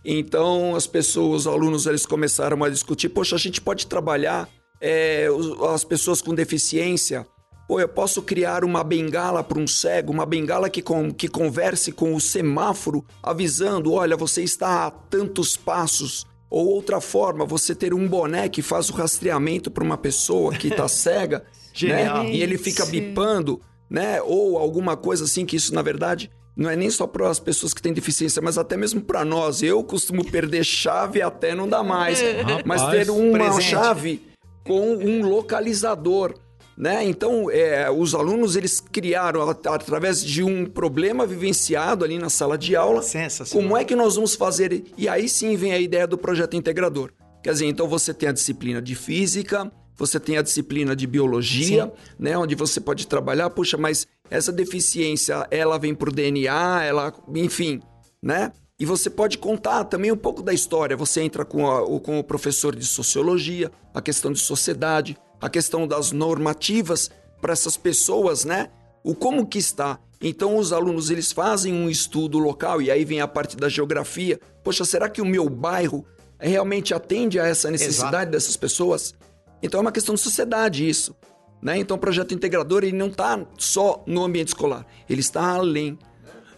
Então, 0.04 0.76
as 0.76 0.86
pessoas, 0.86 1.42
os 1.42 1.48
alunos, 1.48 1.86
eles 1.86 2.06
começaram 2.06 2.62
a 2.64 2.70
discutir: 2.70 3.08
poxa, 3.10 3.36
a 3.36 3.40
gente 3.40 3.62
pode 3.62 3.88
trabalhar 3.88 4.50
é, 4.82 5.28
as 5.74 5.86
pessoas 5.86 6.22
com 6.22 6.34
deficiência. 6.36 7.26
Pô, 7.66 7.80
eu 7.80 7.88
posso 7.88 8.22
criar 8.22 8.66
uma 8.66 8.84
bengala 8.84 9.42
para 9.42 9.58
um 9.58 9.66
cego, 9.66 10.12
uma 10.12 10.26
bengala 10.26 10.70
que, 10.70 10.82
com, 10.82 11.10
que 11.14 11.30
converse 11.30 11.94
com 11.94 12.14
o 12.14 12.20
semáforo, 12.20 13.06
avisando: 13.22 13.94
olha, 13.94 14.18
você 14.18 14.44
está 14.44 14.88
a 14.88 14.92
tantos 14.92 15.56
passos. 15.56 16.26
Ou 16.54 16.68
outra 16.68 17.02
forma, 17.02 17.48
você 17.48 17.74
ter 17.74 17.96
um 17.96 18.08
boné 18.08 18.48
que 18.48 18.62
faz 18.62 18.88
o 18.88 18.94
rastreamento 18.94 19.72
para 19.72 19.84
uma 19.84 19.98
pessoa 19.98 20.54
que 20.54 20.68
está 20.68 20.86
cega, 20.88 21.44
né? 21.82 22.30
E 22.30 22.44
ele 22.44 22.60
fica 22.60 22.86
bipando, 22.86 23.60
né? 23.90 24.22
Ou 24.22 24.60
alguma 24.60 24.96
coisa 24.96 25.24
assim 25.24 25.48
que 25.48 25.56
isso, 25.56 25.74
na 25.74 25.82
verdade, 25.82 26.30
não 26.56 26.70
é 26.70 26.76
nem 26.76 26.92
só 26.92 27.08
para 27.08 27.28
as 27.28 27.40
pessoas 27.40 27.74
que 27.74 27.82
têm 27.82 27.92
deficiência, 27.92 28.40
mas 28.40 28.56
até 28.60 28.78
mesmo 28.78 29.02
para 29.02 29.26
nós. 29.26 29.64
Eu 29.64 29.84
costumo 29.84 30.24
perder 30.24 30.64
chave 30.64 31.24
até 31.24 31.56
não 31.56 31.68
dá 31.68 31.82
mais. 31.82 32.22
mas 32.68 32.82
Rapaz, 32.82 33.08
ter 33.08 33.12
uma 33.12 33.32
presente. 33.32 33.64
chave 33.64 34.22
com 34.64 34.96
um 34.96 35.28
localizador. 35.28 36.36
Né? 36.76 37.04
Então, 37.06 37.52
é, 37.52 37.90
os 37.92 38.16
alunos 38.16 38.56
eles 38.56 38.80
criaram, 38.80 39.48
at- 39.48 39.68
através 39.68 40.24
de 40.24 40.44
um 40.44 40.66
problema 40.66 41.26
vivenciado 41.26 42.04
ali 42.04 42.18
na 42.18 42.30
sala 42.30 42.58
de 42.58 42.76
aula, 42.76 43.02
como 43.54 43.78
é 43.78 43.84
que 43.86 43.96
nós 43.96 44.16
vamos 44.16 44.34
fazer? 44.36 44.84
E 44.98 45.08
aí 45.08 45.30
sim 45.30 45.56
vem 45.56 45.72
a 45.72 45.80
ideia 45.80 46.08
do 46.08 46.18
projeto 46.18 46.56
integrador. 46.56 47.12
Quer 47.44 47.52
dizer, 47.54 47.66
então 47.68 47.88
você 47.88 48.14
tem 48.14 48.30
a 48.30 48.32
disciplina 48.32 48.82
de 48.82 48.96
física, 48.96 49.72
você 49.96 50.20
tem 50.20 50.38
a 50.38 50.42
disciplina 50.42 50.96
de 50.96 51.06
biologia, 51.06 51.94
né, 52.18 52.36
onde 52.38 52.56
você 52.56 52.82
pode 52.82 53.06
trabalhar, 53.06 53.50
puxa, 53.52 53.78
mas 53.78 54.08
essa 54.32 54.52
deficiência, 54.52 55.46
ela 55.52 55.78
vem 55.78 55.94
por 55.94 56.12
DNA, 56.12 56.84
ela, 56.84 57.14
enfim, 57.36 57.80
né? 58.22 58.52
E 58.80 58.86
você 58.86 59.08
pode 59.10 59.38
contar 59.38 59.84
também 59.84 60.12
um 60.12 60.18
pouco 60.18 60.42
da 60.42 60.52
história. 60.52 60.98
Você 60.98 61.22
entra 61.22 61.46
com, 61.46 61.70
a- 61.70 61.86
com 62.02 62.18
o 62.20 62.24
professor 62.24 62.76
de 62.76 62.84
sociologia, 62.86 63.72
a 63.94 64.02
questão 64.02 64.32
de 64.34 64.40
sociedade, 64.40 65.16
a 65.44 65.50
questão 65.50 65.86
das 65.86 66.14
normativas 66.14 67.12
para 67.42 67.52
essas 67.52 67.76
pessoas, 67.76 68.46
né? 68.46 68.70
O 69.04 69.14
como 69.14 69.46
que 69.46 69.58
está. 69.58 70.00
Então 70.22 70.56
os 70.56 70.72
alunos 70.72 71.10
eles 71.10 71.34
fazem 71.34 71.74
um 71.74 71.90
estudo 71.90 72.40
local 72.40 72.82
e 72.82 72.90
aí 72.90 73.04
vem 73.04 73.20
a 73.20 73.28
parte 73.28 73.58
da 73.58 73.68
geografia. 73.68 74.40
Poxa, 74.64 74.86
será 74.86 75.10
que 75.10 75.22
o 75.22 75.26
meu 75.26 75.50
bairro 75.50 76.06
realmente 76.40 76.94
atende 76.94 77.42
a 77.42 77.46
essa 77.46 77.70
necessidade 77.70 78.16
Exato. 78.16 78.32
dessas 78.32 78.56
pessoas? 78.56 79.14
Então 79.62 79.80
é 79.80 79.82
uma 79.82 79.92
questão 79.92 80.16
de 80.16 80.22
sociedade 80.22 80.88
isso. 80.88 81.14
Né? 81.62 81.78
Então 81.78 81.98
o 81.98 82.00
projeto 82.00 82.34
integrador 82.34 82.82
ele 82.84 82.96
não 82.96 83.08
está 83.08 83.46
só 83.58 84.02
no 84.08 84.24
ambiente 84.24 84.48
escolar, 84.48 84.86
ele 85.10 85.20
está 85.20 85.46
além. 85.46 86.00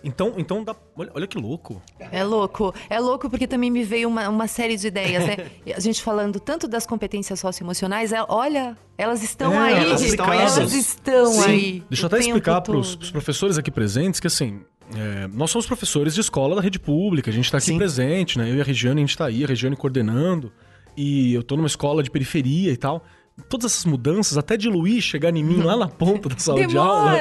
Então, 0.06 0.34
então 0.38 0.64
dá... 0.64 0.76
olha, 0.96 1.12
olha 1.16 1.28
que 1.28 1.38
louco. 1.38 1.82
É 2.12 2.24
louco. 2.24 2.74
É 2.90 3.00
louco 3.00 3.30
porque 3.30 3.48
também 3.48 3.72
me 3.72 3.84
veio 3.84 4.08
uma, 4.08 4.30
uma 4.30 4.48
série 4.48 4.78
de 4.78 4.88
ideias, 4.88 5.26
né? 5.26 5.38
A 5.76 5.80
gente 5.80 6.02
falando 6.02 6.40
tanto 6.40 6.68
das 6.68 6.86
competências 6.86 7.40
socioemocionais, 7.40 8.14
é- 8.14 8.24
olha, 8.30 8.78
elas 8.98 9.24
estão 9.24 9.52
É, 9.54 9.74
aí. 9.74 9.84
elas 9.86 10.02
estão 10.02 10.30
aí. 10.32 10.40
Elas 10.40 10.74
estão 10.74 11.26
Sim. 11.26 11.50
aí. 11.50 11.84
Deixa 11.90 12.04
eu 12.04 12.08
até 12.08 12.20
explicar 12.20 12.62
para 12.62 12.78
os 12.78 12.96
professores 13.12 13.58
aqui 13.58 13.72
presentes 13.72 14.20
que, 14.20 14.28
assim, 14.28 14.62
É, 14.96 15.28
nós 15.34 15.50
somos 15.50 15.66
professores 15.66 16.14
de 16.14 16.22
escola 16.22 16.56
da 16.56 16.62
rede 16.62 16.78
pública, 16.78 17.32
a 17.32 17.34
gente 17.34 17.46
está 17.46 17.58
aqui 17.58 17.66
Sim. 17.68 17.78
presente, 17.80 18.38
né? 18.38 18.48
Eu 18.52 18.56
e 18.58 18.62
a 18.62 18.64
Regiane, 18.64 19.02
a 19.02 19.04
gente 19.04 19.10
está 19.10 19.26
aí, 19.26 19.44
a 19.44 19.48
Regiane 19.48 19.76
coordenando, 19.76 20.54
e 20.96 21.34
eu 21.34 21.42
tô 21.42 21.56
numa 21.58 21.66
escola 21.66 22.04
de 22.04 22.12
periferia 22.12 22.72
e 22.72 22.78
tal. 22.78 23.04
Todas 23.50 23.72
essas 23.74 23.86
mudanças, 23.86 24.38
até 24.38 24.56
de 24.56 24.70
Luiz 24.70 25.04
chegar 25.04 25.36
em 25.36 25.44
mim 25.44 25.62
lá 25.62 25.76
na 25.76 25.88
ponta 25.88 26.30
da 26.30 26.38
sala 26.38 26.66
de 26.66 26.78
aula, 26.78 27.14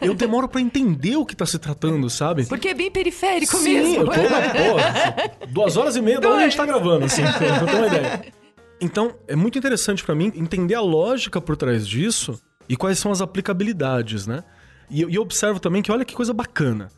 eu 0.00 0.14
demoro 0.14 0.48
pra 0.48 0.60
entender 0.60 1.16
o 1.16 1.26
que 1.26 1.36
tá 1.36 1.44
se 1.44 1.58
tratando, 1.58 2.08
sabe? 2.08 2.46
Porque 2.46 2.68
é 2.68 2.74
bem 2.74 2.90
periférico 2.90 3.56
Sim, 3.56 3.74
mesmo. 3.74 3.96
eu 3.96 4.06
tô 4.06 4.22
na 4.22 4.40
porra. 4.50 5.46
Duas 5.48 5.76
horas 5.76 5.94
e 5.94 6.00
meia 6.00 6.20
da 6.20 6.30
onde 6.30 6.40
a 6.40 6.44
gente 6.44 6.56
tá 6.56 6.64
gravando, 6.64 7.04
assim, 7.04 7.22
pra 7.22 7.66
ter 7.66 7.76
uma 7.76 7.86
ideia. 7.86 8.32
Então, 8.80 9.14
é 9.26 9.36
muito 9.36 9.58
interessante 9.58 10.02
pra 10.02 10.14
mim 10.14 10.32
entender 10.34 10.74
a 10.74 10.80
lógica 10.80 11.40
por 11.40 11.56
trás 11.56 11.86
disso 11.86 12.40
e 12.68 12.76
quais 12.76 12.98
são 12.98 13.12
as 13.12 13.20
aplicabilidades, 13.20 14.26
né? 14.26 14.44
E 14.90 15.02
eu, 15.02 15.10
e 15.10 15.16
eu 15.16 15.22
observo 15.22 15.60
também 15.60 15.82
que 15.82 15.92
olha 15.92 16.04
que 16.04 16.14
coisa 16.14 16.32
bacana. 16.32 16.88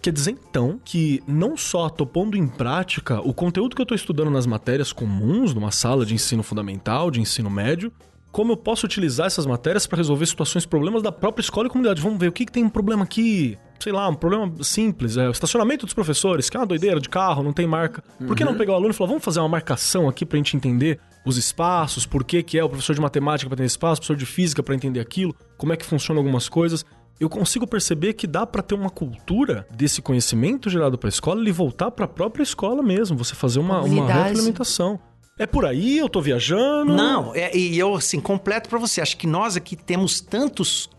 Quer 0.00 0.12
dizer, 0.12 0.32
então, 0.32 0.80
que 0.84 1.22
não 1.26 1.56
só 1.56 1.88
tô 1.88 2.04
pondo 2.04 2.36
em 2.36 2.46
prática 2.46 3.20
o 3.20 3.32
conteúdo 3.32 3.74
que 3.76 3.82
eu 3.82 3.86
tô 3.86 3.94
estudando 3.94 4.30
nas 4.30 4.46
matérias 4.46 4.92
comuns, 4.92 5.54
numa 5.54 5.70
sala 5.70 6.04
de 6.04 6.14
ensino 6.14 6.42
fundamental, 6.42 7.10
de 7.10 7.20
ensino 7.20 7.48
médio, 7.48 7.92
como 8.32 8.52
eu 8.52 8.56
posso 8.56 8.86
utilizar 8.86 9.26
essas 9.26 9.44
matérias 9.44 9.86
para 9.86 9.98
resolver 9.98 10.24
situações, 10.24 10.64
problemas 10.64 11.02
da 11.02 11.12
própria 11.12 11.42
escola 11.42 11.66
e 11.66 11.70
comunidade. 11.70 12.00
Vamos 12.00 12.18
ver 12.18 12.28
o 12.28 12.32
que, 12.32 12.46
que 12.46 12.50
tem 12.50 12.64
um 12.64 12.68
problema 12.70 13.04
aqui, 13.04 13.58
sei 13.78 13.92
lá, 13.92 14.08
um 14.08 14.14
problema 14.14 14.50
simples, 14.62 15.18
é 15.18 15.28
o 15.28 15.30
estacionamento 15.30 15.84
dos 15.84 15.94
professores, 15.94 16.48
que 16.48 16.56
é 16.56 16.60
uma 16.60 16.66
doideira 16.66 16.98
de 16.98 17.10
carro, 17.10 17.42
não 17.42 17.52
tem 17.52 17.66
marca. 17.66 18.02
Por 18.26 18.34
que 18.34 18.44
não 18.44 18.56
pegar 18.56 18.72
o 18.72 18.76
aluno 18.76 18.90
e 18.90 18.94
falar, 18.94 19.08
vamos 19.08 19.22
fazer 19.22 19.40
uma 19.40 19.48
marcação 19.50 20.08
aqui 20.08 20.24
pra 20.24 20.38
gente 20.38 20.56
entender 20.56 20.98
os 21.26 21.36
espaços, 21.36 22.06
por 22.06 22.24
que, 22.24 22.42
que 22.42 22.58
é 22.58 22.64
o 22.64 22.68
professor 22.68 22.94
de 22.94 23.00
matemática 23.00 23.48
para 23.48 23.58
ter 23.58 23.64
espaço, 23.64 24.00
o 24.00 24.00
professor 24.00 24.16
de 24.16 24.26
física 24.26 24.62
para 24.62 24.74
entender 24.74 25.00
aquilo, 25.00 25.36
como 25.58 25.72
é 25.72 25.76
que 25.76 25.84
funcionam 25.84 26.20
algumas 26.20 26.48
coisas. 26.48 26.84
Eu 27.20 27.28
consigo 27.28 27.66
perceber 27.66 28.14
que 28.14 28.26
dá 28.26 28.44
pra 28.46 28.62
ter 28.62 28.74
uma 28.74 28.90
cultura 28.90 29.66
desse 29.70 30.02
conhecimento 30.02 30.68
gerado 30.70 30.98
pra 30.98 31.08
escola 31.08 31.46
e 31.46 31.52
voltar 31.52 31.90
pra 31.90 32.08
própria 32.08 32.42
escola 32.42 32.82
mesmo, 32.82 33.16
você 33.16 33.34
fazer 33.34 33.60
uma, 33.60 33.82
uma 33.82 34.06
retroalimentação. 34.06 34.98
É 35.38 35.46
por 35.46 35.64
aí, 35.64 35.98
eu 35.98 36.08
tô 36.08 36.20
viajando. 36.20 36.92
Não, 36.94 37.34
é, 37.34 37.56
e 37.56 37.78
eu, 37.78 37.94
assim, 37.94 38.20
completo 38.20 38.68
pra 38.68 38.78
você. 38.78 39.00
Acho 39.00 39.16
que 39.16 39.26
nós 39.26 39.56
aqui 39.56 39.74
temos 39.74 40.20
tantos 40.20 40.90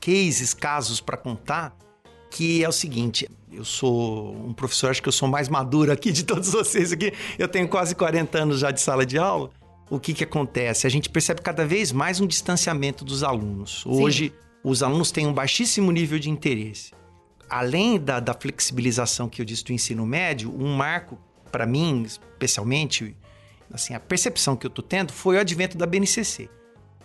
cases, 0.00 0.54
casos 0.54 1.00
pra 1.00 1.16
contar, 1.16 1.76
que 2.30 2.62
é 2.62 2.68
o 2.68 2.72
seguinte. 2.72 3.28
Eu 3.50 3.64
sou 3.64 4.34
um 4.34 4.52
professor, 4.52 4.90
acho 4.90 5.02
que 5.02 5.08
eu 5.08 5.12
sou 5.12 5.28
mais 5.28 5.48
maduro 5.48 5.92
aqui 5.92 6.12
de 6.12 6.24
todos 6.24 6.50
vocês 6.50 6.92
aqui. 6.92 7.12
Eu 7.38 7.48
tenho 7.48 7.68
quase 7.68 7.94
40 7.94 8.38
anos 8.38 8.60
já 8.60 8.70
de 8.70 8.80
sala 8.80 9.04
de 9.04 9.18
aula. 9.18 9.50
O 9.90 10.00
que 10.00 10.14
que 10.14 10.24
acontece? 10.24 10.86
A 10.86 10.90
gente 10.90 11.10
percebe 11.10 11.42
cada 11.42 11.66
vez 11.66 11.92
mais 11.92 12.18
um 12.18 12.26
distanciamento 12.26 13.04
dos 13.04 13.22
alunos. 13.22 13.84
Hoje, 13.84 14.32
os 14.64 14.82
alunos 14.82 15.10
têm 15.10 15.26
um 15.26 15.34
baixíssimo 15.34 15.92
nível 15.92 16.18
de 16.18 16.30
interesse. 16.30 16.92
Além 17.50 18.00
da, 18.00 18.18
da 18.18 18.32
flexibilização 18.32 19.28
que 19.28 19.42
eu 19.42 19.44
disse 19.44 19.64
do 19.64 19.72
ensino 19.72 20.06
médio, 20.06 20.50
um 20.50 20.74
marco, 20.74 21.18
para 21.50 21.66
mim, 21.66 22.04
especialmente, 22.04 23.14
assim, 23.72 23.94
a 23.94 24.00
percepção 24.00 24.56
que 24.56 24.66
eu 24.66 24.70
tô 24.70 24.82
tendo 24.82 25.12
foi 25.12 25.36
o 25.36 25.40
advento 25.40 25.76
da 25.76 25.86
BNCC. 25.86 26.48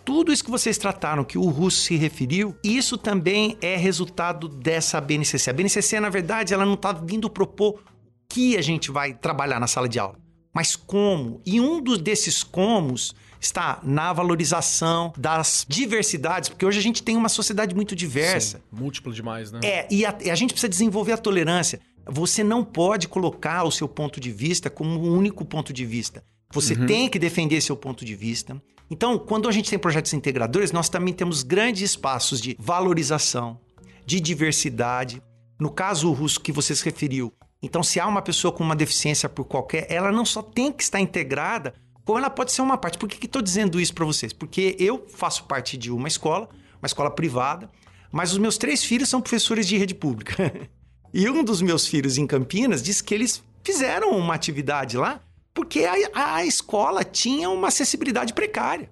Tudo 0.04 0.32
isso 0.32 0.44
que 0.44 0.50
vocês 0.50 0.78
trataram, 0.78 1.22
que 1.22 1.36
o 1.36 1.48
Russo 1.48 1.82
se 1.82 1.96
referiu, 1.96 2.56
isso 2.64 2.96
também 2.96 3.58
é 3.60 3.76
resultado 3.76 4.48
dessa 4.48 5.00
BNCC. 5.00 5.50
A 5.50 5.52
BNCC, 5.52 6.00
na 6.00 6.08
verdade, 6.08 6.54
ela 6.54 6.64
não 6.64 6.74
está 6.74 6.92
vindo 6.92 7.28
propor 7.28 7.74
o 7.74 7.80
que 8.28 8.56
a 8.56 8.62
gente 8.62 8.90
vai 8.90 9.12
trabalhar 9.12 9.60
na 9.60 9.66
sala 9.66 9.88
de 9.88 9.98
aula, 9.98 10.18
mas 10.54 10.74
como. 10.74 11.42
E 11.44 11.60
um 11.60 11.82
dos 11.82 11.98
desses 11.98 12.42
comos 12.42 13.14
está 13.40 13.80
na 13.82 14.12
valorização 14.12 15.12
das 15.16 15.64
diversidades, 15.68 16.48
porque 16.48 16.64
hoje 16.64 16.78
a 16.78 16.82
gente 16.82 17.02
tem 17.02 17.16
uma 17.16 17.28
sociedade 17.28 17.74
muito 17.74 17.94
diversa. 17.94 18.58
Sim, 18.58 18.64
múltiplo 18.80 19.12
demais, 19.12 19.52
né? 19.52 19.60
É, 19.62 19.86
e 19.90 20.04
a, 20.04 20.16
e 20.24 20.30
a 20.30 20.34
gente 20.34 20.52
precisa 20.52 20.68
desenvolver 20.68 21.12
a 21.12 21.18
tolerância. 21.18 21.80
Você 22.06 22.42
não 22.42 22.64
pode 22.64 23.06
colocar 23.08 23.64
o 23.64 23.70
seu 23.70 23.86
ponto 23.86 24.18
de 24.18 24.32
vista 24.32 24.70
como 24.70 24.98
o 25.00 25.12
único 25.12 25.44
ponto 25.44 25.72
de 25.72 25.84
vista. 25.84 26.24
Você 26.52 26.74
tem 26.74 27.08
que 27.08 27.18
defender 27.18 27.60
seu 27.60 27.76
ponto 27.76 28.04
de 28.04 28.14
vista. 28.14 28.60
Então, 28.90 29.18
quando 29.18 29.48
a 29.48 29.52
gente 29.52 29.68
tem 29.68 29.78
projetos 29.78 30.14
integradores, 30.14 30.72
nós 30.72 30.88
também 30.88 31.12
temos 31.12 31.42
grandes 31.42 31.82
espaços 31.82 32.40
de 32.40 32.56
valorização, 32.58 33.60
de 34.06 34.18
diversidade. 34.18 35.22
No 35.60 35.70
caso 35.70 36.08
o 36.08 36.12
russo 36.12 36.40
que 36.40 36.52
você 36.52 36.74
se 36.74 36.84
referiu, 36.84 37.32
então 37.62 37.82
se 37.82 38.00
há 38.00 38.06
uma 38.06 38.22
pessoa 38.22 38.52
com 38.52 38.64
uma 38.64 38.76
deficiência 38.76 39.28
por 39.28 39.44
qualquer, 39.44 39.86
ela 39.90 40.10
não 40.10 40.24
só 40.24 40.40
tem 40.40 40.72
que 40.72 40.82
estar 40.82 41.00
integrada, 41.00 41.74
como 42.04 42.18
ela 42.18 42.30
pode 42.30 42.52
ser 42.52 42.62
uma 42.62 42.78
parte. 42.78 42.96
Por 42.96 43.08
que 43.08 43.26
estou 43.26 43.42
dizendo 43.42 43.78
isso 43.78 43.92
para 43.92 44.06
vocês? 44.06 44.32
Porque 44.32 44.74
eu 44.78 45.06
faço 45.08 45.44
parte 45.44 45.76
de 45.76 45.90
uma 45.90 46.08
escola, 46.08 46.48
uma 46.80 46.86
escola 46.86 47.10
privada, 47.10 47.68
mas 48.10 48.32
os 48.32 48.38
meus 48.38 48.56
três 48.56 48.82
filhos 48.82 49.10
são 49.10 49.20
professores 49.20 49.66
de 49.66 49.76
rede 49.76 49.94
pública. 49.94 50.34
e 51.12 51.28
um 51.28 51.44
dos 51.44 51.60
meus 51.60 51.86
filhos 51.86 52.16
em 52.16 52.26
Campinas 52.26 52.82
disse 52.82 53.04
que 53.04 53.14
eles 53.14 53.42
fizeram 53.62 54.16
uma 54.16 54.34
atividade 54.34 54.96
lá 54.96 55.20
porque 55.58 55.84
a, 55.84 56.36
a 56.36 56.44
escola 56.46 57.02
tinha 57.02 57.50
uma 57.50 57.66
acessibilidade 57.66 58.32
precária. 58.32 58.88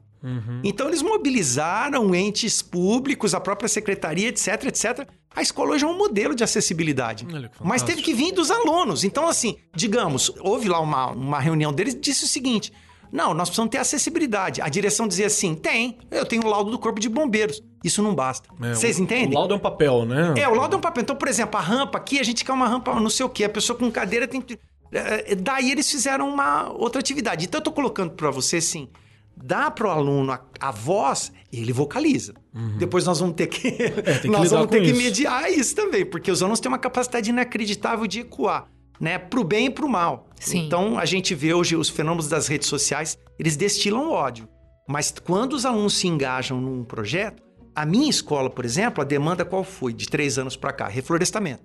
Então 0.64 0.88
eles 0.88 1.00
mobilizaram 1.00 2.12
entes 2.12 2.60
públicos, 2.60 3.32
a 3.32 3.38
própria 3.38 3.68
secretaria, 3.68 4.26
etc, 4.28 4.64
etc. 4.64 5.08
A 5.32 5.40
escola 5.40 5.74
hoje 5.74 5.84
é 5.84 5.86
um 5.86 5.96
modelo 5.96 6.34
de 6.34 6.42
acessibilidade. 6.42 7.24
Mas 7.62 7.82
teve 7.84 8.02
que 8.02 8.12
vir 8.12 8.32
dos 8.32 8.50
alunos. 8.50 9.04
Então, 9.04 9.28
assim, 9.28 9.56
digamos, 9.72 10.32
houve 10.40 10.68
lá 10.68 10.80
uma, 10.80 11.12
uma 11.12 11.38
reunião 11.38 11.72
deles 11.72 11.94
e 11.94 12.00
disse 12.00 12.24
o 12.24 12.26
seguinte: 12.26 12.72
não, 13.12 13.32
nós 13.32 13.48
precisamos 13.48 13.70
ter 13.70 13.78
acessibilidade. 13.78 14.60
A 14.60 14.68
direção 14.68 15.06
dizia 15.06 15.26
assim: 15.26 15.54
tem, 15.54 15.98
eu 16.10 16.26
tenho 16.26 16.42
o 16.44 16.48
laudo 16.48 16.72
do 16.72 16.78
Corpo 16.80 16.98
de 16.98 17.08
Bombeiros. 17.08 17.62
Isso 17.84 18.02
não 18.02 18.12
basta. 18.12 18.48
É, 18.60 18.74
Vocês 18.74 18.98
entendem? 18.98 19.30
O 19.36 19.38
laudo 19.38 19.54
é 19.54 19.56
um 19.56 19.60
papel, 19.60 20.04
né? 20.04 20.34
É, 20.36 20.48
o 20.48 20.54
laudo 20.54 20.74
é 20.74 20.78
um 20.78 20.80
papel. 20.80 21.02
Então, 21.02 21.14
por 21.14 21.28
exemplo, 21.28 21.56
a 21.56 21.62
rampa 21.62 21.98
aqui, 21.98 22.18
a 22.18 22.24
gente 22.24 22.44
quer 22.44 22.52
uma 22.52 22.66
rampa 22.66 22.98
não 22.98 23.10
sei 23.10 23.24
o 23.24 23.28
quê. 23.28 23.44
A 23.44 23.48
pessoa 23.48 23.78
com 23.78 23.88
cadeira 23.92 24.26
tem 24.26 24.40
que... 24.40 24.58
eh, 24.92 25.34
Daí 25.34 25.70
eles 25.70 25.90
fizeram 25.90 26.28
uma 26.28 26.70
outra 26.72 27.00
atividade. 27.00 27.44
Então, 27.44 27.58
eu 27.58 27.64
tô 27.64 27.72
colocando 27.72 28.12
para 28.12 28.30
você, 28.30 28.56
assim, 28.56 28.88
dá 29.36 29.70
pro 29.70 29.90
aluno 29.90 30.32
a, 30.32 30.40
a 30.60 30.70
voz, 30.70 31.32
ele 31.52 31.72
vocaliza. 31.72 32.34
Depois 32.78 33.04
nós 33.04 33.20
vamos 33.20 33.36
ter 33.36 33.46
que... 33.48 33.68
Uhum. 33.68 33.74
É, 34.04 34.12
tem 34.18 34.20
que 34.22 34.28
nós 34.36 34.44
lidar 34.44 34.56
vamos 34.56 34.70
ter 34.70 34.78
com 34.78 34.84
que 34.84 34.90
isso. 34.92 35.02
mediar 35.02 35.50
isso 35.52 35.74
também, 35.74 36.06
porque 36.06 36.30
os 36.30 36.42
alunos 36.42 36.60
têm 36.60 36.70
uma 36.70 36.78
capacidade 36.78 37.28
inacreditável 37.30 38.06
de 38.06 38.20
ecoar, 38.20 38.66
né? 39.00 39.18
Pro 39.18 39.44
bem 39.44 39.66
e 39.66 39.70
pro 39.70 39.88
mal. 39.88 40.28
Sim. 40.40 40.66
Então, 40.66 40.98
a 40.98 41.04
gente 41.04 41.34
vê 41.34 41.52
hoje 41.52 41.76
os 41.76 41.88
fenômenos 41.88 42.28
das 42.28 42.46
redes 42.48 42.68
sociais, 42.68 43.18
eles 43.38 43.56
destilam 43.56 44.10
ódio. 44.10 44.48
Mas 44.88 45.12
quando 45.22 45.54
os 45.54 45.66
alunos 45.66 45.94
se 45.94 46.06
engajam 46.06 46.60
num 46.60 46.84
projeto, 46.84 47.42
a 47.74 47.84
minha 47.84 48.08
escola, 48.08 48.48
por 48.48 48.64
exemplo, 48.64 49.02
a 49.02 49.04
demanda 49.04 49.44
qual 49.44 49.62
foi? 49.62 49.92
De 49.92 50.08
três 50.08 50.38
anos 50.38 50.56
para 50.56 50.72
cá? 50.72 50.88
Reflorestamento. 50.88 51.62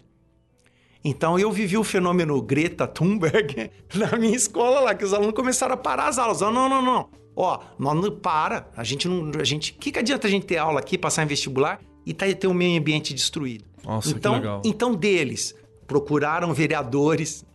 Então 1.04 1.40
eu 1.40 1.52
vivi 1.52 1.78
o 1.78 1.84
fenômeno 1.84 2.42
Greta 2.42 2.88
Thunberg 2.88 3.72
na 3.96 4.18
minha 4.18 4.36
escola 4.36 4.80
lá, 4.82 4.96
que 4.96 5.04
os 5.04 5.14
alunos 5.14 5.34
começaram 5.34 5.74
a 5.74 5.78
parar 5.78 6.08
as 6.08 6.20
aulas. 6.20 6.42
Não, 6.42 6.52
não, 6.52 6.70
não, 6.70 6.82
não. 6.82 7.10
Ó, 7.36 7.60
nós 7.80 7.96
não 7.96 8.12
para. 8.12 8.70
A 8.76 8.84
gente 8.84 9.08
não. 9.08 9.32
A 9.40 9.44
gente. 9.44 9.72
O 9.72 9.76
que, 9.76 9.92
que 9.92 10.00
adianta 10.00 10.28
a 10.28 10.30
gente 10.30 10.46
ter 10.46 10.58
aula 10.58 10.80
aqui, 10.80 10.98
passar 10.98 11.24
em 11.24 11.28
vestibular 11.28 11.82
e 12.06 12.14
tá, 12.14 12.26
ter 12.34 12.48
o 12.48 12.54
meio 12.54 12.80
ambiente 12.80 13.14
destruído? 13.14 13.66
Nossa, 13.84 14.10
que 14.10 14.18
então, 14.18 14.34
legal. 14.34 14.62
então 14.64 14.94
deles 14.94 15.56
procuraram 15.88 16.54
vereadores, 16.54 17.46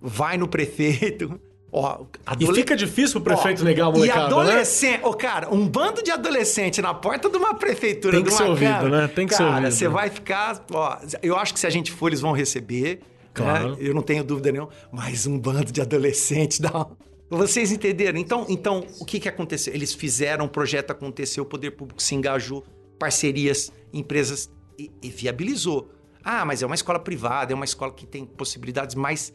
vai 0.00 0.36
no 0.36 0.48
prefeito. 0.48 1.40
Ó, 1.72 2.04
E 2.38 2.46
fica 2.52 2.74
difícil 2.76 3.20
pro 3.20 3.34
prefeito 3.34 3.62
Ó, 3.62 3.64
negar 3.64 3.86
a 3.86 3.90
E 3.90 3.92
molecada, 3.92 4.20
né? 4.20 4.26
adolescente, 4.26 5.00
ô 5.04 5.14
cara, 5.14 5.54
um 5.54 5.68
bando 5.68 6.02
de 6.02 6.10
adolescente 6.10 6.82
na 6.82 6.92
porta 6.92 7.28
de 7.30 7.36
uma 7.36 7.54
prefeitura, 7.54 8.14
Tem 8.16 8.24
que 8.24 8.28
de 8.30 8.34
uma 8.34 8.42
ser 8.42 8.48
ouvido, 8.50 8.68
Câmara, 8.72 9.02
né? 9.02 9.08
Tem 9.08 9.26
que 9.26 9.34
ser 9.34 9.44
cara, 9.44 9.56
ouvido. 9.56 9.72
você 9.72 9.88
vai 9.88 10.10
ficar, 10.10 10.64
ó, 10.72 10.98
eu 11.22 11.36
acho 11.36 11.54
que 11.54 11.60
se 11.60 11.66
a 11.66 11.70
gente 11.70 11.92
for, 11.92 12.08
eles 12.08 12.20
vão 12.20 12.32
receber, 12.32 13.00
Claro. 13.32 13.70
né? 13.70 13.76
Eu 13.78 13.94
não 13.94 14.02
tenho 14.02 14.24
dúvida 14.24 14.50
nenhuma, 14.50 14.70
mas 14.90 15.26
um 15.26 15.38
bando 15.38 15.70
de 15.70 15.80
adolescentes 15.80 16.58
dá 16.60 16.86
vocês 17.32 17.70
entenderam? 17.70 18.18
Então, 18.18 18.44
então, 18.48 18.84
o 18.98 19.04
que 19.04 19.20
que 19.20 19.28
aconteceu? 19.28 19.72
Eles 19.72 19.94
fizeram 19.94 20.46
o 20.46 20.48
projeto 20.48 20.90
acontecer, 20.90 21.40
o 21.40 21.44
poder 21.44 21.70
público 21.70 22.02
se 22.02 22.12
engajou, 22.16 22.64
parcerias, 22.98 23.72
empresas 23.92 24.50
e, 24.76 24.90
e 25.00 25.08
viabilizou. 25.10 25.88
Ah, 26.24 26.44
mas 26.44 26.60
é 26.60 26.66
uma 26.66 26.74
escola 26.74 26.98
privada, 26.98 27.52
é 27.52 27.54
uma 27.54 27.64
escola 27.64 27.92
que 27.92 28.04
tem 28.04 28.24
possibilidades, 28.26 28.96
mas 28.96 29.32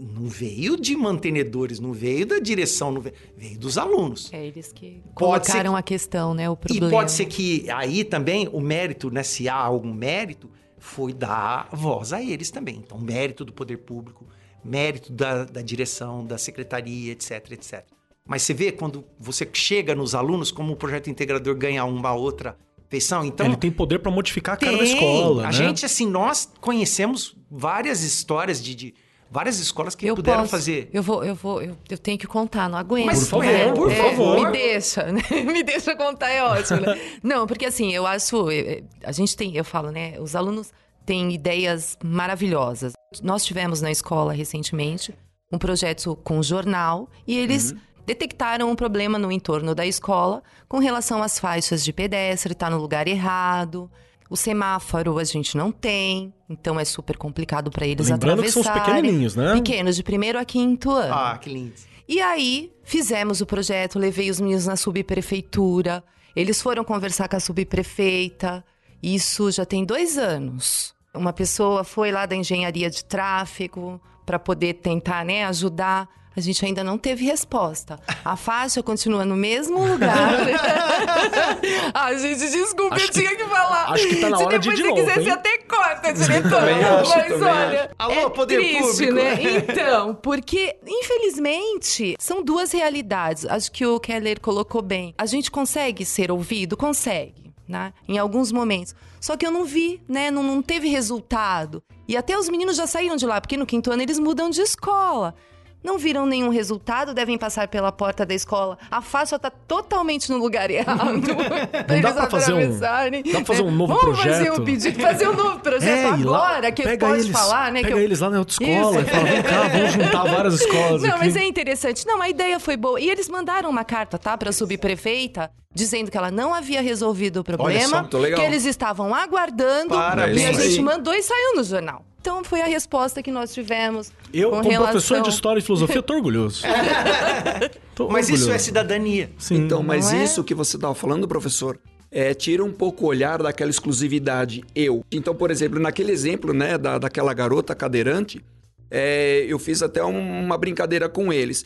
não 0.00 0.26
veio 0.28 0.76
de 0.80 0.96
mantenedores, 0.96 1.78
não 1.78 1.92
veio 1.92 2.24
da 2.26 2.38
direção, 2.38 2.90
não 2.90 3.00
veio, 3.00 3.14
veio 3.36 3.58
dos 3.58 3.76
alunos. 3.76 4.30
É 4.32 4.46
eles 4.46 4.72
que 4.72 5.02
Pode 5.18 5.44
colocaram 5.46 5.72
que- 5.74 5.78
a 5.78 5.82
questão, 5.82 6.32
né? 6.34 6.48
O 6.48 6.56
problema. 6.56 6.86
E 6.86 6.90
pode 6.90 7.12
ser 7.12 7.26
que 7.26 7.68
aí 7.70 8.02
também 8.04 8.48
o 8.52 8.60
mérito, 8.60 9.10
né, 9.10 9.22
se 9.22 9.48
há 9.48 9.54
algum 9.54 9.92
mérito, 9.92 10.50
foi 10.78 11.12
dar 11.12 11.68
voz 11.72 12.12
a 12.12 12.22
eles 12.22 12.50
também. 12.50 12.76
Então, 12.76 12.98
mérito 12.98 13.44
do 13.44 13.52
poder 13.52 13.76
público, 13.78 14.26
mérito 14.64 15.12
da, 15.12 15.44
da 15.44 15.60
direção, 15.60 16.24
da 16.24 16.38
secretaria, 16.38 17.12
etc, 17.12 17.52
etc. 17.52 17.84
Mas 18.26 18.42
você 18.42 18.54
vê 18.54 18.72
quando 18.72 19.04
você 19.18 19.46
chega 19.52 19.94
nos 19.94 20.14
alunos, 20.14 20.50
como 20.50 20.72
o 20.72 20.76
projeto 20.76 21.10
integrador 21.10 21.54
ganha 21.56 21.84
uma 21.84 22.14
outra 22.14 22.56
feição. 22.88 23.24
Então, 23.24 23.44
Ele 23.46 23.56
tem 23.56 23.70
poder 23.70 23.98
pra 23.98 24.10
modificar 24.10 24.54
a 24.54 24.56
cara 24.56 24.72
da 24.72 24.78
tem. 24.78 24.92
escola, 24.94 25.42
A 25.42 25.46
né? 25.46 25.52
gente, 25.52 25.84
assim, 25.84 26.06
nós 26.06 26.50
conhecemos 26.60 27.36
várias 27.50 28.02
histórias 28.02 28.62
de, 28.62 28.74
de 28.74 28.94
várias 29.30 29.58
escolas 29.58 29.94
que 29.94 30.06
eu 30.06 30.14
puderam 30.16 30.40
posso, 30.40 30.50
fazer. 30.50 30.90
Eu 30.92 31.02
vou, 31.02 31.22
eu 31.24 31.34
vou, 31.34 31.62
eu, 31.62 31.76
eu 31.88 31.96
tenho 31.98 32.18
que 32.18 32.26
contar, 32.26 32.68
não 32.68 32.76
aguento. 32.78 33.06
Mas, 33.06 33.28
Por 33.28 33.44
favor, 33.44 33.44
né? 33.46 33.72
por 33.72 33.92
É, 33.92 33.94
favor. 33.94 34.40
Me 34.46 34.52
deixa, 34.52 35.04
né? 35.12 35.22
me 35.46 35.62
deixa 35.62 35.94
contar, 35.94 36.28
é 36.30 36.42
ótimo. 36.42 36.80
Né? 36.80 37.00
não, 37.22 37.46
porque 37.46 37.66
assim, 37.66 37.92
eu 37.94 38.06
acho, 38.06 38.50
eh, 38.50 38.82
a 39.04 39.12
gente 39.12 39.36
tem, 39.36 39.56
eu 39.56 39.64
falo, 39.64 39.90
né? 39.90 40.18
Os 40.18 40.34
alunos 40.34 40.72
tem 41.06 41.32
ideias 41.32 41.96
maravilhosas. 42.02 42.92
Nós 43.22 43.44
tivemos 43.44 43.80
na 43.80 43.90
escola 43.90 44.32
recentemente 44.32 45.14
um 45.52 45.58
projeto 45.58 46.16
com 46.22 46.42
jornal 46.42 47.08
e 47.26 47.36
eles 47.36 47.74
detectaram 48.06 48.70
um 48.70 48.76
problema 48.76 49.18
no 49.18 49.30
entorno 49.32 49.74
da 49.74 49.84
escola 49.86 50.42
com 50.68 50.78
relação 50.78 51.22
às 51.22 51.38
faixas 51.38 51.84
de 51.84 51.92
pedestre, 51.92 52.54
tá 52.54 52.68
no 52.70 52.78
lugar 52.78 53.06
errado. 53.08 53.90
O 54.30 54.36
semáforo 54.36 55.18
a 55.18 55.24
gente 55.24 55.56
não 55.56 55.72
tem, 55.72 56.32
então 56.48 56.78
é 56.78 56.84
super 56.84 57.16
complicado 57.16 57.68
para 57.68 57.84
eles 57.84 58.08
Lembrando 58.08 58.42
que 58.44 58.50
são 58.52 58.62
os 58.62 58.68
atravessarem. 58.68 59.02
pequenininhos, 59.02 59.34
né? 59.34 59.54
Pequenos, 59.54 59.96
de 59.96 60.04
primeiro 60.04 60.38
a 60.38 60.44
quinto 60.44 60.92
ano. 60.92 61.12
Ah, 61.12 61.36
que 61.36 61.50
lindo. 61.50 61.74
E 62.08 62.20
aí, 62.20 62.72
fizemos 62.84 63.40
o 63.40 63.46
projeto, 63.46 63.98
levei 63.98 64.30
os 64.30 64.40
meninos 64.40 64.66
na 64.66 64.76
subprefeitura. 64.76 66.02
Eles 66.34 66.62
foram 66.62 66.84
conversar 66.84 67.28
com 67.28 67.36
a 67.36 67.40
subprefeita. 67.40 68.64
Isso 69.02 69.50
já 69.50 69.66
tem 69.66 69.84
dois 69.84 70.16
anos. 70.16 70.94
Uma 71.12 71.32
pessoa 71.32 71.82
foi 71.82 72.12
lá 72.12 72.24
da 72.24 72.36
engenharia 72.36 72.88
de 72.88 73.04
tráfego 73.04 74.00
para 74.24 74.38
poder 74.38 74.74
tentar 74.74 75.24
né, 75.24 75.44
ajudar. 75.46 76.08
A 76.36 76.40
gente 76.40 76.64
ainda 76.64 76.84
não 76.84 76.96
teve 76.96 77.24
resposta. 77.24 77.98
A 78.24 78.36
faixa 78.36 78.82
continua 78.82 79.24
no 79.24 79.34
mesmo 79.36 79.84
lugar. 79.84 80.16
ah, 81.92 82.14
gente, 82.14 82.38
desculpa, 82.50 82.94
Acho 82.94 83.06
eu 83.06 83.08
que- 83.08 83.18
tinha 83.20 83.36
que 83.36 83.44
falar. 83.44 83.92
acho 83.92 84.08
que 84.08 84.16
tá 84.16 84.30
na 84.30 84.36
Se 84.38 84.44
hora 84.44 84.58
de 84.58 84.70
de 84.70 84.76
você 84.76 84.82
novo, 84.88 84.94
quiser, 84.94 85.18
hein? 85.18 85.24
você 85.24 85.30
até 85.30 85.58
corta, 85.58 86.12
diretor. 86.12 86.50
Também 86.50 86.84
acho, 86.84 87.10
Mas 87.16 87.28
também 87.32 87.48
olha, 87.48 87.90
Alô, 87.98 88.12
é 88.14 88.30
poder 88.30 88.56
triste, 88.58 89.06
público. 89.06 89.12
né? 89.14 89.34
Então, 89.70 90.14
porque, 90.14 90.76
infelizmente, 90.86 92.14
são 92.18 92.42
duas 92.42 92.72
realidades. 92.72 93.44
Acho 93.46 93.70
que 93.72 93.84
o 93.84 93.98
Keller 94.00 94.40
colocou 94.40 94.82
bem. 94.82 95.14
A 95.18 95.26
gente 95.26 95.50
consegue 95.50 96.04
ser 96.04 96.30
ouvido? 96.30 96.76
Consegue. 96.76 97.50
Né? 97.68 97.92
Em 98.08 98.18
alguns 98.18 98.50
momentos. 98.50 98.94
Só 99.20 99.36
que 99.36 99.46
eu 99.46 99.50
não 99.52 99.64
vi, 99.64 100.02
né? 100.08 100.28
Não, 100.30 100.42
não 100.42 100.60
teve 100.60 100.88
resultado. 100.88 101.80
E 102.08 102.16
até 102.16 102.36
os 102.36 102.48
meninos 102.48 102.76
já 102.76 102.84
saíram 102.86 103.14
de 103.14 103.24
lá, 103.26 103.40
porque 103.40 103.56
no 103.56 103.64
quinto 103.66 103.92
ano 103.92 104.02
eles 104.02 104.18
mudam 104.18 104.50
de 104.50 104.60
escola. 104.60 105.34
Não 105.82 105.96
viram 105.98 106.26
nenhum 106.26 106.50
resultado, 106.50 107.14
devem 107.14 107.38
passar 107.38 107.66
pela 107.66 107.90
porta 107.90 108.26
da 108.26 108.34
escola. 108.34 108.76
A 108.90 109.00
faixa 109.00 109.38
tá 109.38 109.50
totalmente 109.50 110.30
no 110.30 110.36
lugar 110.36 110.70
errado. 110.70 111.22
pra 111.22 111.94
Não 111.96 112.00
dá 112.02 112.08
eles 112.10 112.12
pra 112.12 112.30
fazer 112.30 112.52
um- 112.52 112.56
atravessarem, 112.58 113.22
dá 113.22 113.30
pra 113.32 113.44
fazer 113.46 113.62
um 113.62 113.70
novo 113.70 113.94
Vamos 113.94 114.18
fazer 114.18 114.44
projeto? 114.44 114.60
um 114.60 114.64
pedido, 114.64 115.00
fazer 115.00 115.28
um 115.28 115.34
novo 115.34 115.58
projeto 115.60 116.18
e 116.20 116.24
lá- 116.24 116.48
agora, 116.48 116.72
que 116.72 116.82
pega 116.82 117.06
pode 117.06 117.20
eles, 117.22 117.32
falar, 117.32 117.72
né? 117.72 117.80
Pega 117.80 117.94
que 117.94 118.00
eu- 118.00 118.04
eles 118.04 118.20
lá 118.20 118.28
na 118.28 118.38
outra 118.40 118.52
escola 118.52 119.00
Isso. 119.00 119.00
e 119.00 119.04
fala, 119.10 119.24
vem 119.24 119.42
cá, 119.42 119.68
vamos 119.68 119.92
juntar 119.92 120.24
várias 120.24 120.54
escolas 120.60 121.02
Não, 121.02 121.10
aqui. 121.10 121.18
mas 121.18 121.36
é 121.36 121.44
interessante. 121.44 122.06
Não, 122.06 122.20
a 122.20 122.28
ideia 122.28 122.60
foi 122.60 122.76
boa. 122.76 123.00
E 123.00 123.08
eles 123.08 123.28
mandaram 123.28 123.70
uma 123.70 123.82
carta, 123.84 124.18
tá, 124.18 124.36
pra 124.36 124.52
subprefeita, 124.52 125.50
dizendo 125.74 126.10
que 126.10 126.18
ela 126.18 126.30
não 126.30 126.52
havia 126.54 126.82
resolvido 126.82 127.36
o 127.36 127.38
só, 127.40 127.44
problema, 127.44 128.08
legal. 128.12 128.40
que 128.40 128.44
eles 128.46 128.64
estavam 128.66 129.14
aguardando 129.14 129.94
Parabéns. 129.94 130.40
e 130.42 130.44
a 130.44 130.52
gente 130.52 130.82
mandou 130.82 131.14
e 131.14 131.22
saiu 131.22 131.56
no 131.56 131.64
jornal. 131.64 132.04
Então 132.20 132.44
foi 132.44 132.60
a 132.60 132.66
resposta 132.66 133.22
que 133.22 133.30
nós 133.30 133.52
tivemos. 133.54 134.12
Eu, 134.32 134.50
com 134.50 134.56
como 134.58 134.70
relação... 134.70 134.92
professor 134.92 135.22
de 135.22 135.30
História 135.30 135.58
e 135.60 135.62
Filosofia, 135.62 136.02
tô 136.02 136.14
orgulhoso. 136.14 136.62
Tô 137.94 138.08
Mas 138.08 138.26
isso 138.28 138.34
orgulhoso. 138.44 138.52
é 138.52 138.58
cidadania. 138.58 139.30
Sim. 139.38 139.56
Então, 139.56 139.82
mas 139.82 140.12
é? 140.12 140.22
isso 140.24 140.42
que 140.44 140.54
você 140.54 140.76
estava 140.76 140.94
falando, 140.94 141.28
professor, 141.28 141.78
é, 142.10 142.32
tira 142.32 142.64
um 142.64 142.72
pouco 142.72 143.04
o 143.04 143.08
olhar 143.08 143.42
daquela 143.42 143.70
exclusividade 143.70 144.62
eu. 144.74 145.04
Então, 145.12 145.34
por 145.34 145.50
exemplo, 145.50 145.78
naquele 145.78 146.10
exemplo, 146.12 146.52
né, 146.54 146.78
da, 146.78 146.98
daquela 146.98 147.32
garota 147.34 147.74
cadeirante, 147.74 148.42
é, 148.90 149.44
eu 149.48 149.58
fiz 149.58 149.82
até 149.82 150.02
um- 150.04 150.44
uma 150.44 150.56
brincadeira 150.56 151.08
com 151.08 151.32
eles. 151.32 151.64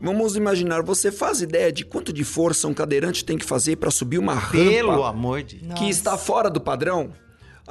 Vamos 0.00 0.36
imaginar, 0.36 0.82
você 0.82 1.12
faz 1.12 1.40
ideia 1.40 1.70
de 1.72 1.84
quanto 1.84 2.12
de 2.12 2.24
força 2.24 2.66
um 2.68 2.74
cadeirante 2.74 3.24
tem 3.24 3.38
que 3.38 3.44
fazer 3.44 3.76
para 3.76 3.90
subir 3.90 4.18
uma 4.18 4.34
rampa 4.34 4.70
Pelo 4.70 5.04
amor 5.04 5.42
de 5.42 5.56
Deus. 5.56 5.68
Nossa. 5.70 5.82
que 5.82 5.90
está 5.90 6.16
fora 6.18 6.48
do 6.50 6.60
padrão? 6.60 7.10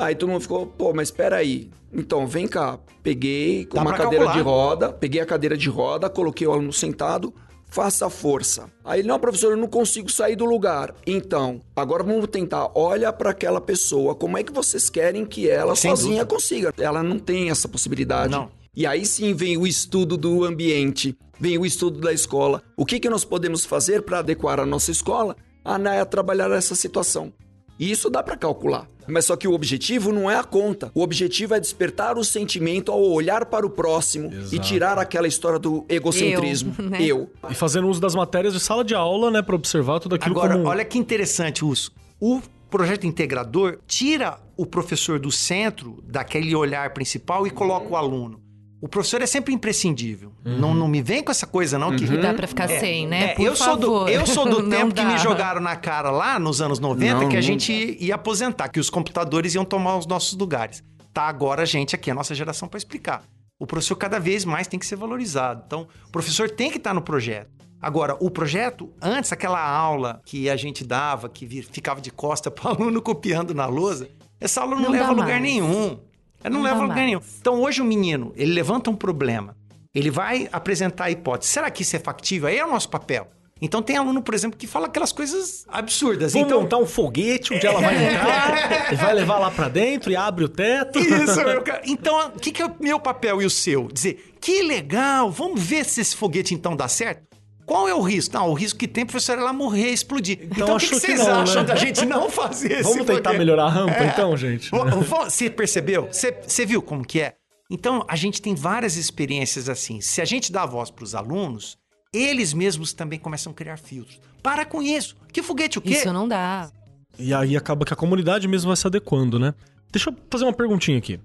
Aí 0.01 0.15
todo 0.15 0.29
mundo 0.29 0.41
ficou, 0.41 0.65
pô, 0.65 0.93
mas 0.93 1.09
espera 1.09 1.37
aí. 1.37 1.69
Então, 1.93 2.25
vem 2.25 2.47
cá. 2.47 2.79
Peguei 3.03 3.65
com 3.65 3.75
Dá 3.75 3.81
uma 3.81 3.93
cadeira 3.93 4.25
calcular. 4.25 4.33
de 4.33 4.41
roda, 4.41 4.93
peguei 4.93 5.21
a 5.21 5.25
cadeira 5.25 5.55
de 5.57 5.69
roda, 5.69 6.09
coloquei 6.09 6.47
o 6.47 6.51
aluno 6.51 6.71
sentado, 6.73 7.33
faça 7.69 8.09
força. 8.09 8.69
Aí, 8.83 8.99
ele, 9.01 9.07
não, 9.07 9.19
professor, 9.19 9.51
eu 9.51 9.57
não 9.57 9.67
consigo 9.67 10.09
sair 10.11 10.35
do 10.35 10.45
lugar. 10.45 10.93
Então, 11.05 11.61
agora 11.75 12.03
vamos 12.03 12.27
tentar. 12.27 12.71
Olha 12.73 13.11
para 13.13 13.29
aquela 13.31 13.61
pessoa, 13.61 14.15
como 14.15 14.37
é 14.37 14.43
que 14.43 14.51
vocês 14.51 14.89
querem 14.89 15.25
que 15.25 15.49
ela 15.49 15.75
Sem 15.75 15.91
sozinha 15.91 16.23
dúvida. 16.25 16.25
consiga? 16.35 16.73
Ela 16.79 17.03
não 17.03 17.19
tem 17.19 17.49
essa 17.49 17.67
possibilidade. 17.67 18.31
Não. 18.31 18.49
E 18.75 18.85
aí 18.87 19.05
sim 19.05 19.33
vem 19.33 19.57
o 19.57 19.67
estudo 19.67 20.15
do 20.17 20.45
ambiente, 20.45 21.15
vem 21.39 21.57
o 21.57 21.65
estudo 21.65 21.99
da 21.99 22.13
escola. 22.13 22.63
O 22.77 22.85
que, 22.85 22.99
que 22.99 23.09
nós 23.09 23.25
podemos 23.25 23.65
fazer 23.65 24.01
para 24.03 24.19
adequar 24.19 24.59
a 24.61 24.65
nossa 24.65 24.91
escola 24.91 25.35
a, 25.63 25.77
né, 25.77 25.99
a 25.99 26.05
trabalhar 26.05 26.49
essa 26.51 26.73
situação? 26.73 27.33
E 27.81 27.89
isso 27.89 28.11
dá 28.11 28.21
para 28.21 28.37
calcular. 28.37 28.87
Mas 29.07 29.25
só 29.25 29.35
que 29.35 29.47
o 29.47 29.53
objetivo 29.53 30.11
não 30.13 30.29
é 30.29 30.37
a 30.37 30.43
conta. 30.43 30.91
O 30.93 31.01
objetivo 31.01 31.55
é 31.55 31.59
despertar 31.59 32.15
o 32.15 32.23
sentimento 32.23 32.91
ao 32.91 33.01
olhar 33.01 33.47
para 33.47 33.65
o 33.65 33.71
próximo 33.71 34.31
e 34.31 34.37
Exato. 34.37 34.61
tirar 34.61 34.99
aquela 34.99 35.27
história 35.27 35.57
do 35.57 35.83
egocentrismo. 35.89 36.75
Eu, 36.77 36.89
né? 36.91 37.01
Eu. 37.01 37.31
E 37.49 37.55
fazendo 37.55 37.87
uso 37.87 37.99
das 37.99 38.13
matérias 38.13 38.53
de 38.53 38.59
sala 38.59 38.83
de 38.83 38.93
aula, 38.93 39.31
né, 39.31 39.41
pra 39.41 39.55
observar 39.55 39.99
tudo 39.99 40.13
aquilo 40.13 40.37
Agora, 40.37 40.53
como... 40.53 40.67
olha 40.67 40.85
que 40.85 40.99
interessante, 40.99 41.65
Uso. 41.65 41.91
O 42.19 42.39
projeto 42.69 43.07
integrador 43.07 43.79
tira 43.87 44.37
o 44.55 44.63
professor 44.67 45.19
do 45.19 45.31
centro, 45.31 46.03
daquele 46.03 46.53
olhar 46.55 46.93
principal, 46.93 47.47
e 47.47 47.49
coloca 47.49 47.87
o 47.89 47.97
aluno. 47.97 48.39
O 48.81 48.89
professor 48.89 49.21
é 49.21 49.27
sempre 49.27 49.53
imprescindível. 49.53 50.33
Não, 50.43 50.73
não 50.73 50.87
me 50.87 51.03
vem 51.03 51.21
com 51.23 51.29
essa 51.31 51.45
coisa, 51.45 51.77
não, 51.77 51.95
que 51.95 52.05
Dá 52.17 52.33
pra 52.33 52.47
ficar 52.47 52.67
sem, 52.67 53.05
né? 53.07 53.25
É, 53.31 53.35
Por 53.35 53.45
eu, 53.45 53.55
sou 53.55 53.77
do, 53.77 53.87
favor. 53.87 54.09
eu 54.09 54.25
sou 54.25 54.45
do 54.49 54.63
Não 54.63 54.69
tempo 54.71 54.95
que 54.95 55.03
dá. 55.03 55.07
me 55.07 55.17
jogaram 55.19 55.61
na 55.61 55.75
cara 55.75 56.09
lá 56.09 56.39
nos 56.39 56.61
anos 56.61 56.79
90 56.79 57.13
Não, 57.13 57.29
que 57.29 57.35
a 57.35 57.39
não. 57.39 57.41
gente 57.43 57.95
ia 57.99 58.15
aposentar, 58.15 58.69
que 58.69 58.79
os 58.79 58.89
computadores 58.89 59.53
iam 59.53 59.63
tomar 59.63 59.97
os 59.97 60.07
nossos 60.07 60.35
lugares. 60.35 60.83
Tá 61.13 61.23
agora 61.27 61.61
a 61.61 61.65
gente 61.65 61.93
aqui, 61.93 62.09
a 62.09 62.15
nossa 62.15 62.33
geração, 62.33 62.67
para 62.67 62.79
explicar. 62.79 63.21
O 63.59 63.67
professor 63.67 63.95
cada 63.95 64.19
vez 64.19 64.43
mais 64.45 64.65
tem 64.65 64.79
que 64.79 64.85
ser 64.87 64.95
valorizado. 64.95 65.61
Então, 65.67 65.87
o 66.07 66.11
professor 66.11 66.49
tem 66.49 66.71
que 66.71 66.77
estar 66.77 66.93
no 66.95 67.01
projeto. 67.03 67.51
Agora, 67.79 68.17
o 68.19 68.31
projeto, 68.31 68.91
antes, 68.99 69.31
aquela 69.31 69.61
aula 69.63 70.21
que 70.25 70.49
a 70.49 70.55
gente 70.55 70.83
dava, 70.83 71.29
que 71.29 71.61
ficava 71.71 72.01
de 72.01 72.09
costa 72.09 72.49
para 72.51 72.71
o 72.71 72.75
aluno 72.75 72.99
copiando 72.99 73.53
na 73.53 73.67
lousa, 73.67 74.09
essa 74.39 74.61
aula 74.61 74.75
não, 74.75 74.83
Não 74.83 74.91
leva 74.91 75.05
a 75.09 75.11
lugar 75.11 75.39
mais. 75.39 75.41
nenhum. 75.43 75.99
Ela 76.43 76.53
não, 76.53 76.59
Não 76.59 76.69
leva 76.69 76.79
a 76.79 76.83
lugar 76.83 77.05
nenhum. 77.05 77.21
Então, 77.39 77.61
hoje 77.61 77.81
o 77.81 77.85
menino, 77.85 78.33
ele 78.35 78.53
levanta 78.53 78.89
um 78.89 78.95
problema, 78.95 79.55
ele 79.93 80.09
vai 80.09 80.49
apresentar 80.51 81.05
a 81.05 81.11
hipótese. 81.11 81.51
Será 81.51 81.69
que 81.69 81.81
isso 81.83 81.95
é 81.95 81.99
factível? 81.99 82.47
Aí 82.47 82.57
é 82.57 82.65
o 82.65 82.69
nosso 82.69 82.89
papel. 82.89 83.27
Então, 83.63 83.79
tem 83.79 83.95
aluno, 83.95 84.23
por 84.23 84.33
exemplo, 84.33 84.57
que 84.57 84.65
fala 84.65 84.87
aquelas 84.87 85.11
coisas 85.11 85.65
absurdas. 85.67 86.33
Vamos 86.33 86.47
então, 86.47 86.61
montar 86.61 86.77
um 86.77 86.85
foguete 86.87 87.53
onde 87.53 87.67
ela 87.67 87.79
vai 87.79 87.95
entrar 87.95 88.91
e 88.91 88.95
vai 88.95 89.13
levar 89.13 89.37
lá 89.37 89.51
pra 89.51 89.69
dentro 89.69 90.11
e 90.11 90.15
abre 90.15 90.43
o 90.43 90.49
teto. 90.49 90.97
Isso, 90.97 91.43
meu 91.45 91.61
cara. 91.61 91.83
Então, 91.85 92.29
o 92.29 92.39
que, 92.39 92.51
que 92.51 92.59
é 92.59 92.65
o 92.65 92.75
meu 92.79 92.99
papel 92.99 93.39
e 93.39 93.45
o 93.45 93.51
seu? 93.51 93.87
Dizer, 93.87 94.33
que 94.41 94.63
legal, 94.63 95.29
vamos 95.29 95.61
ver 95.61 95.85
se 95.85 96.01
esse 96.01 96.15
foguete 96.15 96.55
então 96.55 96.75
dá 96.75 96.87
certo? 96.87 97.30
Qual 97.65 97.87
é 97.87 97.93
o 97.93 98.01
risco? 98.01 98.33
Não, 98.35 98.49
o 98.49 98.53
risco 98.53 98.77
que 98.79 98.87
tem, 98.87 99.05
professor, 99.05 99.37
é 99.37 99.41
ela 99.41 99.53
morrer 99.53 99.89
e 99.89 99.93
explodir. 99.93 100.39
Então, 100.43 100.75
o 100.75 100.79
que, 100.79 100.87
que 100.87 100.93
que 100.95 100.99
vocês 100.99 101.19
não, 101.19 101.41
acham 101.41 101.61
né? 101.61 101.67
da 101.67 101.75
gente 101.75 102.05
não 102.05 102.29
fazer 102.29 102.71
esse 102.73 102.83
Vamos 102.83 102.97
tentar 103.05 103.15
foguete? 103.15 103.37
melhorar 103.37 103.65
a 103.65 103.69
rampa, 103.69 103.93
É. 104.03 104.07
então, 104.07 104.35
gente? 104.35 104.69
Vo- 104.71 104.85
Você 105.25 105.49
percebeu? 105.49 106.07
Você, 106.11 106.31
você 106.45 106.65
viu 106.65 106.81
como 106.81 107.05
que 107.05 107.21
é? 107.21 107.35
Então, 107.69 108.03
a 108.07 108.15
gente 108.15 108.41
tem 108.41 108.53
várias 108.53 108.97
experiências 108.97 109.69
assim. 109.69 110.01
Se 110.01 110.21
a 110.21 110.25
gente 110.25 110.51
dá 110.51 110.65
voz 110.65 110.91
para 110.91 111.03
os 111.03 111.15
alunos, 111.15 111.77
eles 112.13 112.53
mesmos 112.53 112.91
também 112.91 113.17
começam 113.17 113.51
a 113.51 113.55
criar 113.55 113.77
filtros. 113.77 114.19
Para 114.43 114.65
com 114.65 114.81
isso. 114.81 115.15
Que 115.31 115.41
foguete 115.41 115.77
o 115.77 115.81
quê? 115.81 115.91
Isso 115.93 116.11
não 116.11 116.27
dá. 116.27 116.69
E 117.17 117.33
aí 117.33 117.55
acaba 117.55 117.85
que 117.85 117.93
a 117.93 117.95
comunidade 117.95 118.47
mesmo 118.47 118.67
vai 118.69 118.75
se 118.75 118.85
adequando, 118.87 119.39
né? 119.39 119.53
Deixa 119.91 120.09
eu 120.09 120.15
fazer 120.29 120.43
uma 120.45 120.53
perguntinha 120.53 120.97
aqui. 120.97 121.19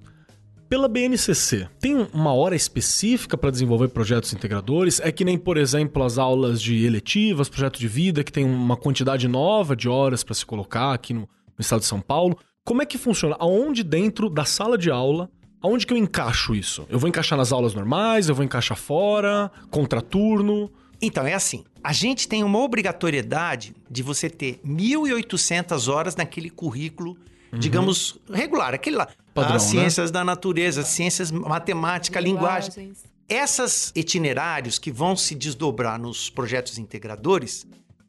Pela 0.68 0.88
BNCC, 0.88 1.68
tem 1.78 2.08
uma 2.12 2.34
hora 2.34 2.56
específica 2.56 3.38
para 3.38 3.52
desenvolver 3.52 3.86
projetos 3.88 4.32
integradores? 4.32 4.98
É 4.98 5.12
que 5.12 5.24
nem, 5.24 5.38
por 5.38 5.56
exemplo, 5.56 6.02
as 6.02 6.18
aulas 6.18 6.60
de 6.60 6.84
eletivas, 6.84 7.48
projeto 7.48 7.78
de 7.78 7.86
vida, 7.86 8.24
que 8.24 8.32
tem 8.32 8.44
uma 8.44 8.76
quantidade 8.76 9.28
nova 9.28 9.76
de 9.76 9.88
horas 9.88 10.24
para 10.24 10.34
se 10.34 10.44
colocar 10.44 10.92
aqui 10.92 11.14
no, 11.14 11.20
no 11.20 11.60
estado 11.60 11.80
de 11.80 11.86
São 11.86 12.00
Paulo. 12.00 12.36
Como 12.64 12.82
é 12.82 12.86
que 12.86 12.98
funciona? 12.98 13.36
Aonde 13.38 13.84
dentro 13.84 14.28
da 14.28 14.44
sala 14.44 14.76
de 14.76 14.90
aula, 14.90 15.30
aonde 15.62 15.86
que 15.86 15.92
eu 15.92 15.96
encaixo 15.96 16.52
isso? 16.52 16.84
Eu 16.88 16.98
vou 16.98 17.08
encaixar 17.08 17.38
nas 17.38 17.52
aulas 17.52 17.72
normais, 17.72 18.28
eu 18.28 18.34
vou 18.34 18.44
encaixar 18.44 18.76
fora, 18.76 19.52
contraturno? 19.70 20.68
Então, 21.00 21.24
é 21.24 21.34
assim. 21.34 21.62
A 21.84 21.92
gente 21.92 22.26
tem 22.26 22.42
uma 22.42 22.58
obrigatoriedade 22.58 23.72
de 23.88 24.02
você 24.02 24.28
ter 24.28 24.58
1.800 24.66 25.88
horas 25.92 26.16
naquele 26.16 26.50
currículo, 26.50 27.16
digamos, 27.56 28.18
regular. 28.28 28.74
Aquele 28.74 28.96
lá. 28.96 29.06
Padrão, 29.36 29.56
as 29.56 29.64
né? 29.64 29.70
ciências 29.70 30.10
da 30.10 30.24
natureza, 30.24 30.82
ciências, 30.82 31.30
matemática, 31.30 32.18
linguagem. 32.18 32.70
Linguagens. 32.70 33.04
Essas 33.28 33.92
itinerários 33.94 34.78
que 34.78 34.90
vão 34.90 35.16
se 35.16 35.34
desdobrar 35.34 35.98
nos 35.98 36.30
projetos 36.30 36.78
integradores, 36.78 37.66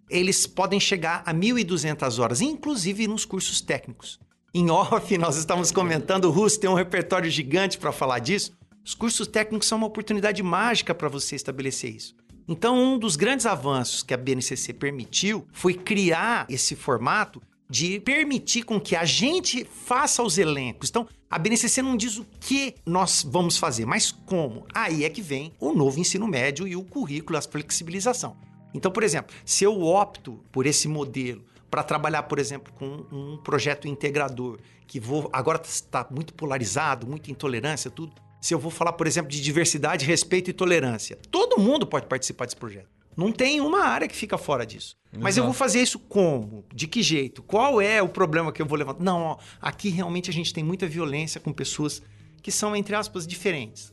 eles 0.10 0.48
podem 0.48 0.80
chegar 0.80 1.24
a 1.26 1.34
1.200 1.34 2.20
horas, 2.20 2.40
inclusive 2.40 3.08
nos 3.08 3.26
cursos 3.26 3.60
técnicos. 3.60 4.20
Em 4.54 4.70
off, 4.70 5.18
nós 5.18 5.36
estamos 5.38 5.72
comentando, 5.72 6.26
o 6.26 6.32
Russo 6.32 6.60
tem 6.60 6.70
um 6.70 6.76
repertório 6.76 7.30
gigante 7.30 7.78
para 7.78 7.92
falar 7.92 8.20
disso. 8.20 8.54
Os 8.86 8.94
cursos 8.94 9.28
técnicos 9.28 9.68
são 9.68 9.78
uma 9.78 9.88
oportunidade 9.88 10.42
mágica 10.42 10.96
para 10.96 11.10
você 11.10 11.36
estabelecer 11.36 11.94
isso. 11.94 12.16
Então, 12.48 12.78
um 12.78 12.98
dos 12.98 13.18
grandes 13.18 13.46
avanços 13.46 14.02
que 14.02 14.14
a 14.14 14.18
BNCC 14.18 14.72
permitiu 14.72 15.46
foi 15.52 15.74
criar 15.74 16.46
esse 16.50 16.76
formato 16.76 17.42
de 17.70 18.00
permitir 18.00 18.64
com 18.64 18.80
que 18.80 18.96
a 18.96 19.06
gente 19.06 19.66
faça 19.66 20.24
os 20.24 20.38
elencos. 20.38 20.90
Então, 20.90 21.08
a 21.30 21.38
BNCC 21.38 21.82
não 21.82 21.98
diz 21.98 22.18
o 22.18 22.26
que 22.40 22.76
nós 22.86 23.26
vamos 23.28 23.58
fazer, 23.58 23.86
mas 23.86 24.12
como. 24.12 24.66
Aí 24.74 25.04
é 25.04 25.10
que 25.10 25.22
vem 25.22 25.54
o 25.60 25.74
novo 25.74 26.00
ensino 26.00 26.28
médio 26.28 26.68
e 26.68 26.76
o 26.76 26.84
currículo, 26.84 27.38
a 27.38 27.42
flexibilização. 27.42 28.38
Então, 28.74 28.92
por 28.92 29.04
exemplo, 29.04 29.36
se 29.46 29.64
eu 29.64 29.82
opto 29.82 30.40
por 30.52 30.66
esse 30.66 30.88
modelo 30.88 31.44
para 31.70 31.84
trabalhar, 31.84 32.24
por 32.24 32.40
exemplo, 32.40 32.72
com 32.74 33.06
um 33.12 33.38
projeto 33.38 33.88
integrador, 33.88 34.60
que 34.88 35.00
vou 35.00 35.30
agora 35.34 35.62
está 35.64 36.08
muito 36.10 36.34
polarizado, 36.34 37.06
muita 37.06 37.30
intolerância, 37.30 37.92
tudo. 37.92 38.14
Se 38.40 38.54
eu 38.54 38.60
vou 38.60 38.72
falar, 38.72 38.94
por 38.94 39.08
exemplo, 39.08 39.30
de 39.30 39.42
diversidade, 39.42 40.06
respeito 40.06 40.50
e 40.50 40.54
tolerância, 40.54 41.18
todo 41.30 41.60
mundo 41.60 41.86
pode 41.86 42.06
participar 42.06 42.46
desse 42.46 42.56
projeto. 42.56 42.97
Não 43.18 43.32
tem 43.32 43.60
uma 43.60 43.84
área 43.84 44.08
que 44.08 44.16
fica 44.16 44.38
fora 44.38 44.64
disso. 44.64 44.96
Exato. 45.12 45.24
Mas 45.24 45.38
eu 45.38 45.44
vou 45.44 45.54
fazer 45.54 45.82
isso 45.82 45.98
como? 45.98 46.64
De 46.72 46.86
que 46.88 47.02
jeito? 47.02 47.42
Qual 47.42 47.82
é 47.82 48.00
o 48.00 48.08
problema 48.08 48.52
que 48.52 48.62
eu 48.62 48.66
vou 48.68 48.78
levantar? 48.78 49.04
Não, 49.04 49.22
ó, 49.22 49.38
aqui 49.60 49.90
realmente 49.90 50.30
a 50.30 50.34
gente 50.34 50.54
tem 50.54 50.64
muita 50.64 50.88
violência 50.88 51.42
com 51.42 51.52
pessoas 51.52 52.04
que 52.44 52.52
são, 52.52 52.76
entre 52.76 52.96
aspas, 52.96 53.26
diferentes. 53.26 53.92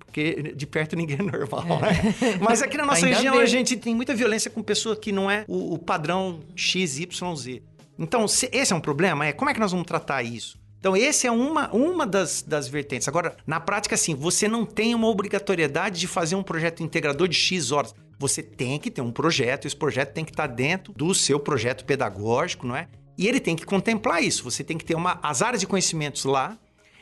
Porque 0.00 0.54
de 0.56 0.66
perto 0.66 0.96
ninguém 0.96 1.18
é 1.20 1.22
normal, 1.22 1.78
é. 1.84 1.92
né? 1.92 2.38
Mas 2.40 2.60
aqui 2.60 2.76
na 2.76 2.84
nossa 2.86 3.06
região 3.06 3.34
bem. 3.34 3.44
a 3.44 3.46
gente 3.46 3.76
tem 3.76 3.94
muita 3.94 4.12
violência 4.14 4.50
com 4.50 4.60
pessoa 4.60 4.96
que 4.96 5.12
não 5.12 5.30
é 5.30 5.44
o, 5.46 5.74
o 5.74 5.78
padrão 5.78 6.40
XYZ. 6.56 7.60
Então, 7.96 8.26
se 8.26 8.48
esse 8.52 8.72
é 8.72 8.76
um 8.76 8.80
problema, 8.80 9.26
é 9.26 9.32
como 9.32 9.50
é 9.50 9.54
que 9.54 9.60
nós 9.60 9.70
vamos 9.70 9.86
tratar 9.86 10.22
isso? 10.24 10.58
Então, 10.78 10.96
esse 10.96 11.26
é 11.26 11.30
uma, 11.30 11.68
uma 11.74 12.06
das, 12.06 12.42
das 12.42 12.68
vertentes. 12.68 13.08
Agora, 13.08 13.36
na 13.46 13.58
prática, 13.58 13.94
assim, 13.94 14.14
você 14.14 14.46
não 14.46 14.64
tem 14.64 14.94
uma 14.94 15.08
obrigatoriedade 15.08 15.98
de 15.98 16.06
fazer 16.06 16.36
um 16.36 16.42
projeto 16.42 16.82
integrador 16.82 17.26
de 17.26 17.36
X 17.36 17.72
horas. 17.72 17.94
Você 18.18 18.42
tem 18.42 18.78
que 18.78 18.90
ter 18.90 19.00
um 19.00 19.10
projeto, 19.10 19.66
esse 19.66 19.76
projeto 19.76 20.12
tem 20.12 20.24
que 20.24 20.30
estar 20.30 20.46
dentro 20.46 20.92
do 20.92 21.14
seu 21.14 21.38
projeto 21.38 21.84
pedagógico, 21.84 22.66
não 22.66 22.76
é? 22.76 22.88
E 23.16 23.26
ele 23.26 23.40
tem 23.40 23.56
que 23.56 23.66
contemplar 23.66 24.22
isso. 24.22 24.44
Você 24.44 24.62
tem 24.62 24.78
que 24.78 24.84
ter 24.84 24.94
uma, 24.94 25.18
as 25.22 25.42
áreas 25.42 25.60
de 25.60 25.66
conhecimentos 25.66 26.24
lá, 26.24 26.56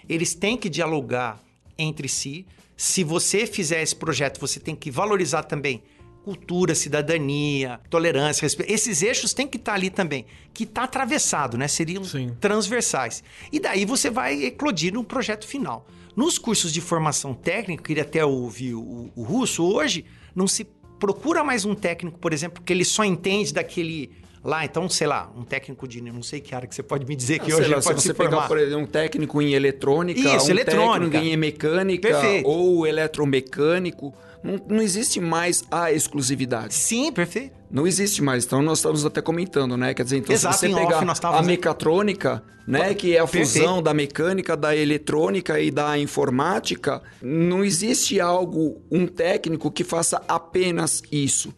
eles 0.09 0.35
têm 0.35 0.57
que 0.57 0.69
dialogar 0.71 1.41
entre 1.79 2.09
si. 2.09 2.47
Se 2.77 3.05
você 3.05 3.47
fizer 3.47 3.83
esse 3.83 3.97
projeto, 3.97 4.41
você 4.41 4.59
tem 4.59 4.75
que 4.75 4.91
valorizar 4.91 5.43
também 5.43 5.83
cultura, 6.27 6.75
cidadania, 6.75 7.79
tolerância, 7.89 8.43
respeito. 8.43 8.69
Esses 8.73 9.01
eixos 9.01 9.33
têm 9.33 9.47
que 9.47 9.57
estar 9.57 9.75
ali 9.75 9.91
também, 9.91 10.27
que 10.53 10.65
está 10.65 10.83
atravessado, 10.83 11.57
né? 11.57 11.69
Seriam 11.69 12.03
Sim. 12.03 12.33
transversais. 12.41 13.23
E 13.53 13.61
daí 13.61 13.85
você 13.85 14.11
vai 14.11 14.43
eclodir 14.43 14.93
no 14.93 15.05
projeto 15.05 15.47
final. 15.47 15.87
Nos 16.17 16.37
cursos 16.37 16.73
de 16.73 16.81
formação 16.81 17.33
técnica, 17.33 17.81
queria 17.81 18.03
até 18.03 18.25
ouvir 18.25 18.75
o, 18.75 19.13
o 19.15 19.23
russo, 19.23 19.63
hoje 19.65 20.05
não 20.35 20.49
se 20.49 20.65
procura 20.99 21.45
mais 21.45 21.65
um 21.65 21.77
técnico, 21.77 22.19
por 22.19 22.33
exemplo, 22.33 22.61
que 22.61 22.73
ele 22.73 22.85
só 22.85 23.05
entende 23.05 23.55
daquele 23.55 24.11
lá, 24.43 24.65
então, 24.65 24.89
sei 24.89 25.07
lá, 25.07 25.31
um 25.37 25.45
técnico 25.45 25.87
de 25.87 26.01
não 26.01 26.25
sei 26.25 26.41
que 26.41 26.57
área 26.57 26.67
que 26.67 26.75
você 26.75 26.83
pode 26.83 27.07
me 27.07 27.15
dizer 27.15 27.39
que 27.39 27.55
hoje 27.55 27.69
lá, 27.69 27.81
pode 27.81 28.03
se, 28.03 28.09
você 28.09 28.15
formar. 28.15 28.31
pegar, 28.31 28.49
por 28.49 28.59
exemplo, 28.59 28.81
um 28.83 28.87
técnico 28.87 29.41
em 29.41 29.55
eletrônica, 29.55 30.19
Isso, 30.19 30.49
um 30.49 30.51
eletrônica. 30.51 31.11
técnico 31.13 31.35
em 31.35 31.37
mecânica 31.37 32.09
Perfeito. 32.09 32.49
ou 32.49 32.85
eletromecânico, 32.85 34.13
não, 34.43 34.61
não 34.69 34.83
existe 34.83 35.21
mais 35.21 35.65
a 35.71 35.93
exclusividade. 35.93 36.75
Sim, 36.75 37.13
perfeito. 37.13 37.55
Não 37.71 37.87
existe 37.87 38.23
mais. 38.23 38.45
Então 38.45 38.63
nós 38.63 38.79
estamos 38.79 39.05
até 39.05 39.21
comentando, 39.21 39.77
né? 39.77 39.93
Quer 39.93 40.05
dizer, 40.05 40.19
então 40.19 40.35
Exato, 40.35 40.57
se 40.57 40.69
você 40.69 40.75
pegar 40.75 41.03
off 41.03 41.21
a 41.27 41.43
mecatrônica, 41.43 42.43
né, 42.67 42.95
que 42.95 43.15
é 43.15 43.21
a 43.21 43.27
Perfeito. 43.27 43.47
fusão 43.47 43.83
da 43.83 43.95
mecânica, 43.95 44.57
da 44.57 44.75
eletrônica 44.75 45.61
e 45.61 45.71
da 45.71 45.97
informática, 45.99 47.01
não 47.23 47.65
existe 47.65 48.21
algo 48.21 48.83
um 48.91 49.07
técnico 49.07 49.71
que 49.71 49.85
faça 49.85 50.21
apenas 50.29 51.03
isso. 51.11 51.55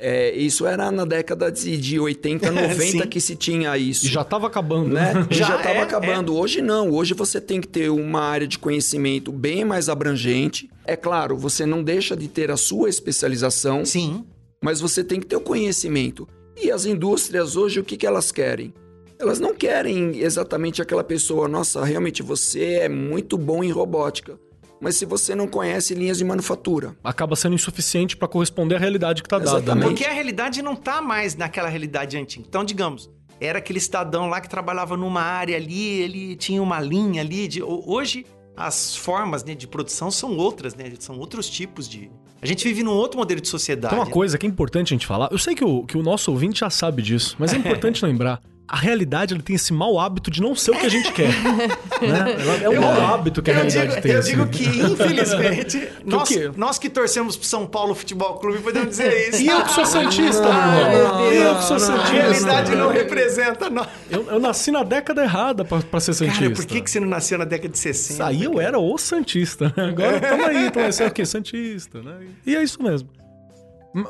É, 0.00 0.30
isso 0.36 0.64
era 0.64 0.92
na 0.92 1.04
década 1.04 1.50
de, 1.50 1.76
de 1.76 1.98
80, 1.98 2.52
90 2.52 2.74
Sim. 2.80 3.00
que 3.00 3.20
se 3.20 3.34
tinha 3.34 3.76
isso. 3.76 4.06
E 4.06 4.08
já 4.08 4.22
tava 4.22 4.46
acabando, 4.46 4.94
né? 4.94 5.12
né? 5.12 5.26
Já 5.28 5.56
estava 5.56 5.80
é, 5.80 5.82
acabando. 5.82 6.36
Hoje 6.36 6.62
não. 6.62 6.90
Hoje 6.92 7.14
você 7.14 7.40
tem 7.40 7.60
que 7.60 7.66
ter 7.66 7.90
uma 7.90 8.20
área 8.20 8.46
de 8.46 8.60
conhecimento 8.60 9.32
bem 9.32 9.64
mais 9.64 9.88
abrangente. 9.88 10.70
É 10.88 10.96
claro, 10.96 11.36
você 11.36 11.66
não 11.66 11.82
deixa 11.82 12.16
de 12.16 12.28
ter 12.28 12.50
a 12.50 12.56
sua 12.56 12.88
especialização, 12.88 13.84
Sim. 13.84 14.24
mas 14.64 14.80
você 14.80 15.04
tem 15.04 15.20
que 15.20 15.26
ter 15.26 15.36
o 15.36 15.40
conhecimento. 15.40 16.26
E 16.56 16.70
as 16.70 16.86
indústrias 16.86 17.56
hoje, 17.56 17.78
o 17.78 17.84
que, 17.84 17.96
que 17.96 18.06
elas 18.06 18.32
querem? 18.32 18.72
Elas 19.18 19.38
não 19.38 19.54
querem 19.54 20.18
exatamente 20.18 20.80
aquela 20.80 21.04
pessoa, 21.04 21.46
nossa, 21.46 21.84
realmente 21.84 22.22
você 22.22 22.64
é 22.80 22.88
muito 22.88 23.36
bom 23.36 23.62
em 23.62 23.70
robótica. 23.70 24.38
Mas 24.80 24.96
se 24.96 25.04
você 25.04 25.34
não 25.34 25.46
conhece 25.46 25.92
linhas 25.92 26.16
de 26.18 26.24
manufatura, 26.24 26.96
Acaba 27.04 27.36
sendo 27.36 27.54
insuficiente 27.54 28.16
para 28.16 28.26
corresponder 28.28 28.76
à 28.76 28.78
realidade 28.78 29.22
que 29.22 29.28
tá 29.28 29.38
dada. 29.38 29.58
Exatamente. 29.58 29.84
né? 29.84 29.90
Porque 29.90 30.04
a 30.04 30.12
realidade 30.12 30.62
não 30.62 30.72
está 30.72 31.02
mais 31.02 31.34
naquela 31.36 31.68
realidade 31.68 32.16
antiga. 32.16 32.46
Então, 32.48 32.64
digamos, 32.64 33.10
era 33.40 33.58
aquele 33.58 33.80
cidadão 33.80 34.28
lá 34.28 34.40
que 34.40 34.48
trabalhava 34.48 34.96
numa 34.96 35.20
área 35.20 35.56
ali, 35.56 36.00
ele 36.00 36.34
tinha 36.36 36.62
uma 36.62 36.80
linha 36.80 37.20
ali. 37.20 37.46
De... 37.48 37.60
ho- 37.62 37.82
Hoje, 37.86 38.24
as 38.58 38.96
formas 38.96 39.44
né, 39.44 39.54
de 39.54 39.68
produção 39.68 40.10
são 40.10 40.36
outras, 40.36 40.74
né? 40.74 40.92
São 40.98 41.18
outros 41.18 41.48
tipos 41.48 41.88
de. 41.88 42.10
A 42.42 42.46
gente 42.46 42.66
vive 42.66 42.82
num 42.82 42.92
outro 42.92 43.18
modelo 43.18 43.40
de 43.40 43.48
sociedade. 43.48 43.94
Tem 43.94 44.02
uma 44.02 44.10
coisa 44.10 44.36
que 44.36 44.46
é 44.46 44.48
importante 44.48 44.92
a 44.92 44.94
gente 44.96 45.06
falar. 45.06 45.28
Eu 45.30 45.38
sei 45.38 45.54
que 45.54 45.64
o, 45.64 45.84
que 45.84 45.96
o 45.96 46.02
nosso 46.02 46.30
ouvinte 46.30 46.60
já 46.60 46.70
sabe 46.70 47.00
disso, 47.00 47.36
mas 47.38 47.52
é 47.52 47.56
importante 47.58 48.04
lembrar. 48.04 48.42
A 48.70 48.76
realidade 48.76 49.36
tem 49.42 49.56
esse 49.56 49.72
mau 49.72 49.98
hábito 49.98 50.30
de 50.30 50.42
não 50.42 50.54
ser 50.54 50.72
o 50.72 50.74
que 50.78 50.84
a 50.84 50.90
gente 50.90 51.10
quer. 51.12 51.28
né? 51.28 52.36
É 52.62 52.68
um 52.68 52.80
mau 52.80 53.00
hábito 53.14 53.40
que 53.42 53.50
a 53.50 53.54
eu 53.54 53.56
realidade 53.60 53.88
digo, 53.90 54.02
tem. 54.02 54.12
eu 54.12 54.18
assim. 54.18 54.30
digo 54.32 54.46
que, 54.48 54.64
infelizmente, 54.64 55.88
nós, 56.04 56.28
quê? 56.28 56.50
nós 56.56 56.78
que 56.78 56.88
torcemos 56.90 57.36
pro 57.36 57.46
São 57.46 57.66
Paulo 57.66 57.94
Futebol 57.94 58.34
Clube 58.38 58.58
podemos 58.58 58.90
dizer 58.90 59.28
isso. 59.30 59.42
E 59.42 59.48
eu 59.48 59.62
que 59.62 59.72
sou 59.72 59.86
Santista, 59.86 60.44
Ai, 60.46 60.90
Bruno. 60.96 61.18
meu 61.30 61.32
eu 61.32 61.56
que 61.56 61.64
sou 61.64 61.76
A 61.76 61.80
Santista. 61.80 62.12
realidade 62.12 62.74
não 62.76 62.90
representa 62.90 63.70
nós. 63.70 63.88
Eu, 64.10 64.26
eu 64.30 64.38
nasci 64.38 64.70
na 64.70 64.82
década 64.82 65.22
errada 65.22 65.64
pra 65.64 66.00
ser 66.00 66.12
Santista. 66.14 66.42
Cara, 66.42 66.54
por 66.54 66.66
que, 66.66 66.80
que 66.80 66.90
você 66.90 67.00
não 67.00 67.08
nasceu 67.08 67.38
na 67.38 67.44
década 67.44 67.70
de 67.70 67.78
60? 67.78 68.12
Isso 68.12 68.22
aí 68.22 68.44
eu 68.44 68.60
era 68.60 68.78
o 68.78 68.98
Santista. 68.98 69.72
né? 69.76 69.86
Agora 69.88 70.20
tamo 70.20 70.44
aí, 70.46 70.70
tamo 70.70 70.86
aí. 70.86 70.92
Você 70.92 71.04
é 71.04 71.06
o 71.06 71.10
quê? 71.10 71.24
Santista, 71.24 72.02
né? 72.02 72.18
E 72.46 72.54
é 72.54 72.62
isso 72.62 72.82
mesmo. 72.82 73.08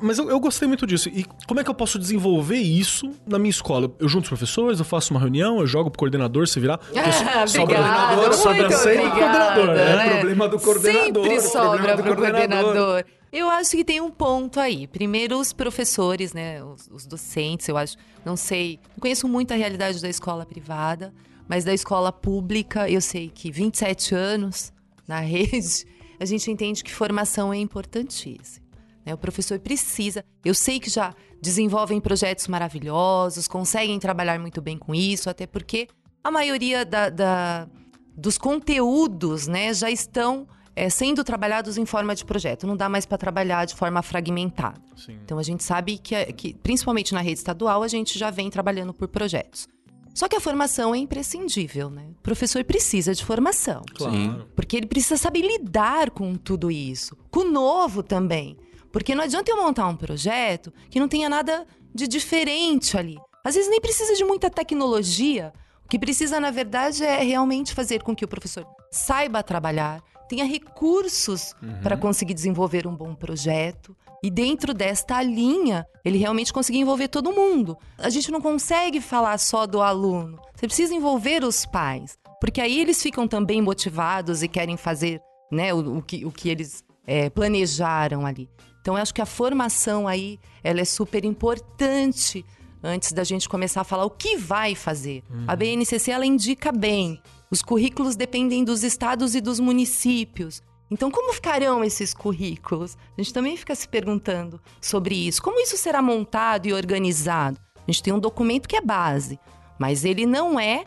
Mas 0.03 0.19
eu, 0.19 0.29
eu 0.31 0.39
gostei 0.41 0.67
muito 0.69 0.87
disso. 0.87 1.09
E 1.09 1.25
como 1.47 1.61
é 1.61 1.65
que 1.65 1.71
eu 1.71 1.75
posso 1.75 1.99
desenvolver 1.99 2.57
isso 2.59 3.11
na 3.27 3.39
minha 3.39 3.51
escola? 3.51 3.91
Eu 3.99 4.09
junto 4.09 4.25
os 4.25 4.29
professores, 4.29 4.79
eu 4.79 4.85
faço 4.85 5.13
uma 5.15 5.21
reunião, 5.21 5.61
eu 5.61 5.67
jogo 5.67 5.91
pro 5.91 5.99
coordenador 5.99 6.47
se 6.47 6.59
virar. 6.61 6.79
Ah, 7.39 7.47
sobra- 7.47 7.63
obrigada, 7.79 8.33
sobra 8.33 8.71
sempre 8.73 8.99
pro 9.03 9.09
obrigada, 9.11 9.55
coordenador, 9.55 9.67
né? 9.77 9.97
né? 9.97 10.07
É 10.07 10.11
problema 10.19 10.49
do 10.49 10.59
coordenador, 10.59 11.25
Sempre 11.25 11.39
o 11.39 11.41
sobra 11.43 11.69
problema 11.69 11.97
do 11.97 12.03
pro 12.03 12.17
coordenador. 12.17 12.63
coordenador. 12.75 13.05
Eu 13.31 13.51
acho 13.51 13.71
que 13.73 13.85
tem 13.85 14.01
um 14.01 14.11
ponto 14.11 14.59
aí. 14.59 14.87
Primeiro, 14.87 15.39
os 15.39 15.53
professores, 15.53 16.33
né? 16.33 16.65
Os, 16.65 16.89
os 16.91 17.07
docentes, 17.07 17.69
eu 17.69 17.77
acho. 17.77 17.97
Não 18.25 18.37
sei. 18.37 18.79
Não 18.97 19.01
conheço 19.01 19.29
muito 19.29 19.53
a 19.53 19.57
realidade 19.57 20.01
da 20.01 20.09
escola 20.09 20.47
privada, 20.47 21.13
mas 21.47 21.63
da 21.65 21.75
escola 21.75 22.11
pública, 22.11 22.89
eu 22.89 23.01
sei 23.03 23.29
que 23.29 23.51
27 23.51 24.15
anos 24.15 24.73
na 25.07 25.21
rede, 25.21 25.85
a 26.19 26.25
gente 26.25 26.51
entende 26.51 26.83
que 26.83 26.93
formação 26.93 27.53
é 27.53 27.59
importantíssima. 27.59 28.67
Né? 29.09 29.15
O 29.15 29.19
professor 29.19 29.59
precisa. 29.59 30.23
Eu 30.45 30.55
sei 30.55 30.79
que 30.79 30.91
já 30.91 31.15
desenvolvem 31.41 31.99
projetos 32.01 32.47
maravilhosos, 32.49 33.49
conseguem 33.49 33.99
trabalhar 33.99 34.39
muito 34.39 34.61
bem 34.61 34.77
com 34.77 34.95
isso, 34.95 35.31
até 35.31 35.47
porque 35.47 35.89
a 36.23 36.31
maioria 36.31 36.85
da- 36.85 37.09
da, 37.09 37.69
dos 38.17 38.37
conteúdos 38.37 39.47
né, 39.47 39.73
já 39.73 39.91
estão 39.91 40.47
é, 40.77 40.89
sendo 40.89 41.25
trabalhados 41.25 41.77
em 41.77 41.85
forma 41.85 42.15
de 42.15 42.25
projeto. 42.25 42.65
Não 42.67 42.77
dá 42.77 42.89
mais 42.89 43.05
para 43.05 43.19
trabalhar 43.19 43.65
de 43.65 43.75
forma 43.75 44.01
fragmentada. 44.03 44.81
Sim. 44.97 45.19
Então 45.25 45.37
a 45.39 45.43
gente 45.43 45.65
sabe 45.65 45.99
que, 45.99 46.33
que, 46.35 46.55
principalmente 46.55 47.13
na 47.15 47.21
rede 47.21 47.39
estadual, 47.39 47.83
a 47.83 47.89
gente 47.89 48.17
já 48.17 48.31
vem 48.31 48.49
trabalhando 48.51 48.93
por 48.95 49.09
projetos. 49.09 49.67
Só 50.15 50.29
que 50.29 50.37
a 50.37 50.41
formação 50.41 50.95
é 50.95 50.99
imprescindível, 50.99 51.91
né? 51.91 52.07
O 52.19 52.23
professor 52.23 52.63
precisa 52.65 53.15
de 53.15 53.25
formação. 53.25 53.83
Claro. 53.95 54.49
Porque 54.55 54.77
ele 54.77 54.87
precisa 54.87 55.17
saber 55.17 55.43
lidar 55.43 56.11
com 56.11 56.35
tudo 56.37 56.71
isso. 56.71 57.17
Com 57.31 57.41
o 57.41 57.51
novo 57.51 58.03
também. 58.03 58.57
Porque 58.93 59.15
não 59.15 59.25
adianta 59.25 59.51
eu 59.51 59.57
montar 59.57 59.87
um 59.87 59.97
projeto 59.97 60.73
que 60.91 61.01
não 61.01 61.09
tenha 61.09 61.29
nada 61.29 61.67
de 61.95 62.07
diferente 62.07 62.97
ali. 62.97 63.17
Às 63.45 63.55
vezes 63.55 63.71
nem 63.71 63.81
precisa 63.81 64.15
de 64.15 64.25
muita 64.25 64.51
tecnologia. 64.51 65.53
O 65.85 65.89
que 65.89 65.99
precisa, 65.99 66.39
na 66.39 66.51
verdade, 66.51 67.05
é 67.05 67.23
realmente 67.23 67.75
fazer 67.75 68.03
com 68.03 68.15
que 68.15 68.25
o 68.25 68.29
professor 68.29 68.67
saiba 68.91 69.43
trabalhar, 69.43 70.03
tenha 70.29 70.45
recursos 70.45 71.55
para 71.83 71.97
conseguir 71.97 72.35
desenvolver 72.35 72.87
um 72.87 72.95
bom 72.95 73.15
projeto. 73.15 73.97
E 74.23 74.31
dentro 74.31 74.75
desta 74.75 75.23
linha, 75.23 75.87
ele 76.05 76.19
realmente 76.19 76.53
conseguir 76.53 76.79
envolver 76.79 77.09
todo 77.09 77.33
mundo. 77.33 77.79
A 77.97 78.11
gente 78.11 78.31
não 78.31 78.41
consegue 78.41 79.01
falar 79.01 79.39
só 79.39 79.67
do 79.67 79.81
aluno. 79.81 80.39
Você 80.55 80.67
precisa 80.67 80.95
envolver 80.95 81.45
os 81.45 81.65
pais. 81.65 82.19
Porque 82.41 82.61
aí 82.61 82.81
eles 82.81 83.03
ficam 83.03 83.27
também 83.27 83.63
motivados 83.63 84.43
e 84.43 84.49
querem 84.49 84.77
fazer 84.77 85.21
né, 85.51 85.73
o, 85.73 85.99
o 85.99 86.03
que, 86.03 86.25
o 86.25 86.31
que 86.31 86.49
eles 86.49 86.85
é, 87.07 87.31
planejaram 87.31 88.27
ali. 88.27 88.49
Então, 88.81 88.97
eu 88.97 89.03
acho 89.03 89.15
que 89.15 89.21
a 89.23 89.27
formação 89.27 90.07
aí 90.09 90.39
ela 90.63 90.81
é 90.81 90.85
super 90.85 91.25
importante 91.25 92.45
antes 92.83 93.13
da 93.13 93.25
gente 93.25 93.49
começar 93.49 93.81
a 93.81 93.85
falar 93.85 94.05
o 94.05 94.11
que 94.11 94.37
vai 94.37 94.75
fazer. 94.75 95.23
A 95.47 95.57
BNCC 95.57 96.11
ela 96.11 96.25
indica 96.25 96.71
bem. 96.73 97.21
Os 97.51 97.61
currículos 97.63 98.15
dependem 98.17 98.63
dos 98.65 98.83
estados 98.85 99.35
e 99.35 99.41
dos 99.41 99.59
municípios. 99.59 100.63
Então, 100.91 101.11
como 101.11 101.33
ficarão 101.35 101.85
esses 101.85 102.15
currículos? 102.15 102.97
A 103.17 103.21
gente 103.21 103.33
também 103.35 103.57
fica 103.57 103.75
se 103.75 103.87
perguntando 103.89 104.61
sobre 104.81 105.15
isso. 105.15 105.43
Como 105.43 105.61
isso 105.61 105.77
será 105.77 106.01
montado 106.01 106.67
e 106.67 106.73
organizado? 106.73 107.59
A 107.77 107.91
gente 107.91 108.03
tem 108.03 108.13
um 108.13 108.19
documento 108.19 108.69
que 108.69 108.77
é 108.77 108.81
base. 108.81 109.39
mas 109.79 110.05
ele 110.05 110.27
não 110.27 110.59
é, 110.59 110.85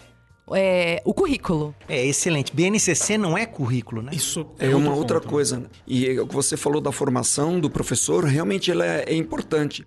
é, 0.55 1.01
o 1.05 1.13
currículo. 1.13 1.75
É 1.87 2.05
excelente. 2.05 2.53
BNCC 2.53 3.17
não 3.17 3.37
é 3.37 3.45
currículo, 3.45 4.01
né? 4.01 4.11
Isso 4.13 4.45
É 4.59 4.75
uma 4.75 4.89
outro 4.89 4.99
outra 4.99 5.15
ponto, 5.15 5.25
né? 5.25 5.31
coisa. 5.31 5.59
né? 5.59 5.65
E 5.87 6.19
o 6.19 6.27
que 6.27 6.35
você 6.35 6.55
falou 6.57 6.81
da 6.81 6.91
formação 6.91 7.59
do 7.59 7.69
professor, 7.69 8.23
realmente 8.23 8.71
ela 8.71 8.85
é, 8.85 9.05
é 9.07 9.15
importante. 9.15 9.85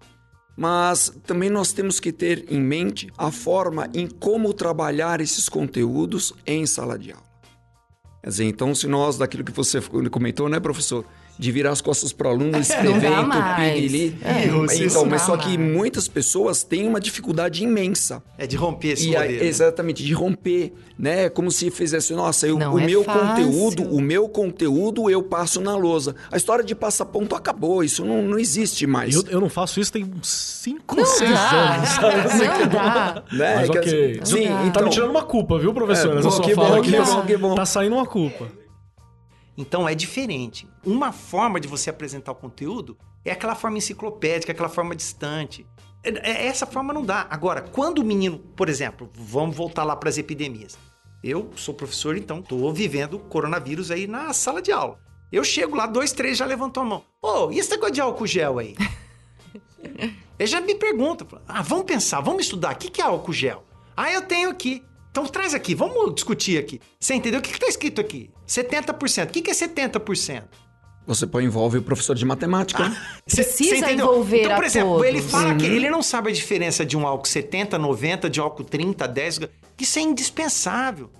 Mas 0.56 1.12
também 1.26 1.50
nós 1.50 1.72
temos 1.72 1.98
que 1.98 2.12
ter 2.12 2.46
em 2.48 2.60
mente 2.60 3.08
a 3.18 3.30
forma 3.30 3.88
em 3.92 4.06
como 4.06 4.52
trabalhar 4.52 5.20
esses 5.20 5.48
conteúdos 5.48 6.32
em 6.46 6.64
sala 6.64 6.98
de 6.98 7.12
aula. 7.12 7.24
Quer 8.22 8.30
dizer, 8.30 8.44
então, 8.44 8.74
se 8.74 8.86
nós, 8.86 9.18
daquilo 9.18 9.44
que 9.44 9.52
você 9.52 9.80
comentou, 10.10 10.48
né, 10.48 10.58
professor? 10.58 11.04
De 11.36 11.50
virar 11.50 11.70
as 11.72 11.80
costas 11.80 12.12
para 12.12 12.28
o 12.28 12.30
aluno, 12.30 12.56
escrever, 12.58 13.10
dá 13.10 13.20
entupir, 13.22 13.38
mais. 13.40 13.84
ali. 13.84 14.16
É, 14.24 14.74
isso 14.76 14.84
então, 14.84 15.04
mas 15.04 15.22
só 15.22 15.36
que 15.36 15.58
muitas 15.58 16.06
pessoas 16.06 16.62
têm 16.62 16.86
uma 16.86 17.00
dificuldade 17.00 17.64
imensa. 17.64 18.22
É 18.38 18.46
de 18.46 18.54
romper 18.56 18.90
esse 18.92 19.08
E 19.08 19.12
modelo. 19.12 19.32
né? 19.32 19.44
exatamente, 19.44 20.04
de 20.04 20.12
romper, 20.12 20.72
né? 20.96 21.28
Como 21.28 21.50
se 21.50 21.72
fizesse, 21.72 22.12
nossa, 22.14 22.46
eu, 22.46 22.56
o 22.56 22.78
é 22.78 22.86
meu 22.86 23.02
fácil. 23.02 23.20
conteúdo, 23.28 23.82
o 23.96 24.00
meu 24.00 24.28
conteúdo 24.28 25.10
eu 25.10 25.24
passo 25.24 25.60
na 25.60 25.74
lousa. 25.76 26.14
A 26.30 26.36
história 26.36 26.62
de 26.62 26.72
passaponto 26.72 27.34
acabou, 27.34 27.82
isso 27.82 28.04
não, 28.04 28.22
não 28.22 28.38
existe 28.38 28.86
mais. 28.86 29.16
Eu, 29.16 29.24
eu 29.28 29.40
não 29.40 29.48
faço 29.48 29.80
isso 29.80 29.90
tem 29.90 30.04
uns 30.04 30.28
5 30.28 30.94
Não 30.94 31.02
ou 31.02 31.08
6 31.08 31.30
dá. 31.30 31.74
anos, 31.74 31.88
sabe? 31.88 32.16
Não 32.62 32.68
dá. 32.68 33.22
né? 33.32 33.54
Mas 33.56 33.70
ok. 33.70 34.20
Sim, 34.24 34.46
Não 34.46 34.54
dá. 34.54 34.58
Tá 34.60 34.66
então, 34.68 34.84
me 34.84 34.90
tirando 34.90 35.10
uma 35.10 35.22
culpa, 35.24 35.58
viu, 35.58 35.74
professor? 35.74 36.16
É, 36.16 36.22
bom, 36.22 36.40
que 36.40 36.54
bom, 36.54 36.74
aqui 36.76 36.90
que 36.92 36.96
tá- 36.96 37.04
bom, 37.04 37.22
que 37.22 37.36
bom. 37.36 37.54
Tá 37.56 37.66
saindo 37.66 37.96
uma 37.96 38.06
culpa. 38.06 38.46
Então 39.56 39.88
é 39.88 39.94
diferente. 39.94 40.68
Uma 40.84 41.12
forma 41.12 41.60
de 41.60 41.68
você 41.68 41.90
apresentar 41.90 42.32
o 42.32 42.34
conteúdo 42.34 42.96
é 43.24 43.30
aquela 43.30 43.54
forma 43.54 43.78
enciclopédica, 43.78 44.52
aquela 44.52 44.68
forma 44.68 44.94
distante. 44.94 45.66
É- 46.02 46.30
é- 46.30 46.46
Essa 46.46 46.66
forma 46.66 46.92
não 46.92 47.04
dá. 47.04 47.26
Agora, 47.30 47.62
quando 47.62 47.98
o 48.00 48.04
menino, 48.04 48.38
por 48.38 48.68
exemplo, 48.68 49.08
vamos 49.14 49.56
voltar 49.56 49.84
lá 49.84 49.94
para 49.96 50.08
as 50.08 50.18
epidemias. 50.18 50.76
Eu 51.22 51.50
sou 51.56 51.72
professor, 51.72 52.16
então 52.16 52.40
estou 52.40 52.70
vivendo 52.72 53.18
coronavírus 53.18 53.90
aí 53.90 54.06
na 54.06 54.32
sala 54.34 54.60
de 54.60 54.70
aula. 54.72 54.98
Eu 55.32 55.42
chego 55.42 55.74
lá, 55.74 55.86
dois, 55.86 56.12
três 56.12 56.36
já 56.36 56.44
levantou 56.44 56.82
a 56.82 56.86
mão. 56.86 57.04
Ô, 57.22 57.50
e 57.50 57.58
esse 57.58 57.70
negócio 57.70 57.94
de 57.94 58.00
álcool 58.00 58.26
gel 58.26 58.58
aí? 58.58 58.74
Ele 60.38 60.46
já 60.46 60.60
me 60.60 60.74
pergunta. 60.74 61.26
Ah, 61.46 61.62
vamos 61.62 61.84
pensar, 61.84 62.20
vamos 62.20 62.42
estudar. 62.44 62.74
O 62.74 62.76
que 62.78 62.90
que 62.90 63.00
é 63.00 63.04
álcool 63.04 63.32
gel? 63.32 63.64
Ah, 63.96 64.10
eu 64.12 64.22
tenho 64.22 64.50
aqui. 64.50 64.82
Então 65.10 65.24
traz 65.26 65.54
aqui, 65.54 65.74
vamos 65.74 66.14
discutir 66.14 66.58
aqui. 66.58 66.80
Você 66.98 67.14
entendeu? 67.14 67.38
O 67.38 67.42
que 67.42 67.52
está 67.52 67.68
escrito 67.68 68.00
aqui? 68.00 68.30
70%. 68.46 69.24
O 69.24 69.32
que 69.32 69.42
que 69.42 69.50
é 69.50 69.54
70%? 69.54 70.42
Você 71.06 71.26
põe 71.26 71.44
envolve 71.44 71.78
o 71.78 71.82
professor 71.82 72.14
de 72.16 72.24
matemática. 72.24 72.90
Cê- 73.26 73.42
Precisa 73.42 73.86
cê 73.86 73.92
envolver 73.92 74.44
Então, 74.44 74.54
por 74.56 74.64
a 74.64 74.66
exemplo, 74.66 74.90
todos. 74.92 75.06
ele 75.06 75.20
fala 75.20 75.54
que 75.54 75.66
ele 75.66 75.90
não 75.90 76.02
sabe 76.02 76.30
a 76.30 76.32
diferença 76.32 76.84
de 76.84 76.96
um 76.96 77.06
álcool 77.06 77.26
70, 77.28 77.78
90, 77.78 78.30
de 78.30 78.40
álcool 78.40 78.64
30, 78.64 79.06
10. 79.06 79.40
Isso 79.78 79.98
é 79.98 80.02
indispensável. 80.02 81.10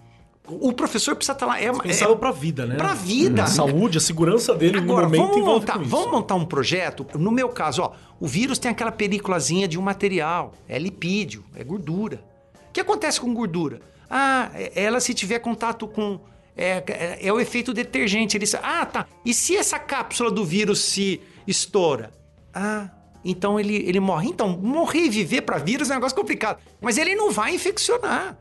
O 0.46 0.72
professor 0.72 1.14
precisa 1.16 1.32
estar 1.32 1.46
lá. 1.46 1.60
É, 1.60 1.70
Pensava 1.72 2.12
é, 2.12 2.16
pra 2.16 2.30
vida, 2.30 2.66
né? 2.66 2.76
Pra 2.76 2.92
vida. 2.94 3.44
A 3.44 3.46
saúde, 3.46 3.96
a 3.98 4.00
segurança 4.00 4.54
dele 4.54 4.78
no 4.80 4.84
Agora, 4.92 5.06
momento 5.06 5.30
vamos 5.32 5.44
montar, 5.46 5.78
vamos 5.78 6.10
montar 6.10 6.34
um 6.34 6.44
projeto. 6.44 7.06
No 7.18 7.30
meu 7.30 7.48
caso, 7.50 7.82
ó, 7.82 7.92
o 8.20 8.26
vírus 8.26 8.58
tem 8.58 8.70
aquela 8.70 8.92
películazinha 8.92 9.66
de 9.68 9.78
um 9.78 9.82
material. 9.82 10.52
É 10.68 10.78
lipídio, 10.78 11.44
é 11.54 11.64
gordura. 11.64 12.22
O 12.68 12.72
que 12.72 12.80
acontece 12.80 13.20
com 13.20 13.32
gordura? 13.34 13.80
Ah, 14.08 14.50
ela 14.74 15.00
se 15.00 15.12
tiver 15.14 15.38
contato 15.40 15.86
com. 15.88 16.20
É, 16.56 16.82
é- 16.86 17.18
é 17.28 17.32
o 17.32 17.40
efeito 17.40 17.72
detergente. 17.74 18.36
Ele, 18.36 18.46
ah, 18.62 18.86
tá. 18.86 19.06
E 19.24 19.34
se 19.34 19.56
essa 19.56 19.78
cápsula 19.78 20.30
do 20.30 20.44
vírus 20.44 20.80
se 20.80 21.20
estoura? 21.46 22.12
Ah, 22.52 22.88
então 23.24 23.58
ele, 23.58 23.76
ele 23.76 23.98
morre. 24.00 24.28
Então, 24.28 24.48
morrer 24.60 25.06
e 25.06 25.10
viver 25.10 25.42
para 25.42 25.58
vírus 25.58 25.90
é 25.90 25.92
um 25.92 25.96
negócio 25.96 26.16
complicado. 26.16 26.58
Mas 26.80 26.96
ele 26.98 27.14
não 27.14 27.30
vai 27.32 27.54
infeccionar. 27.54 28.38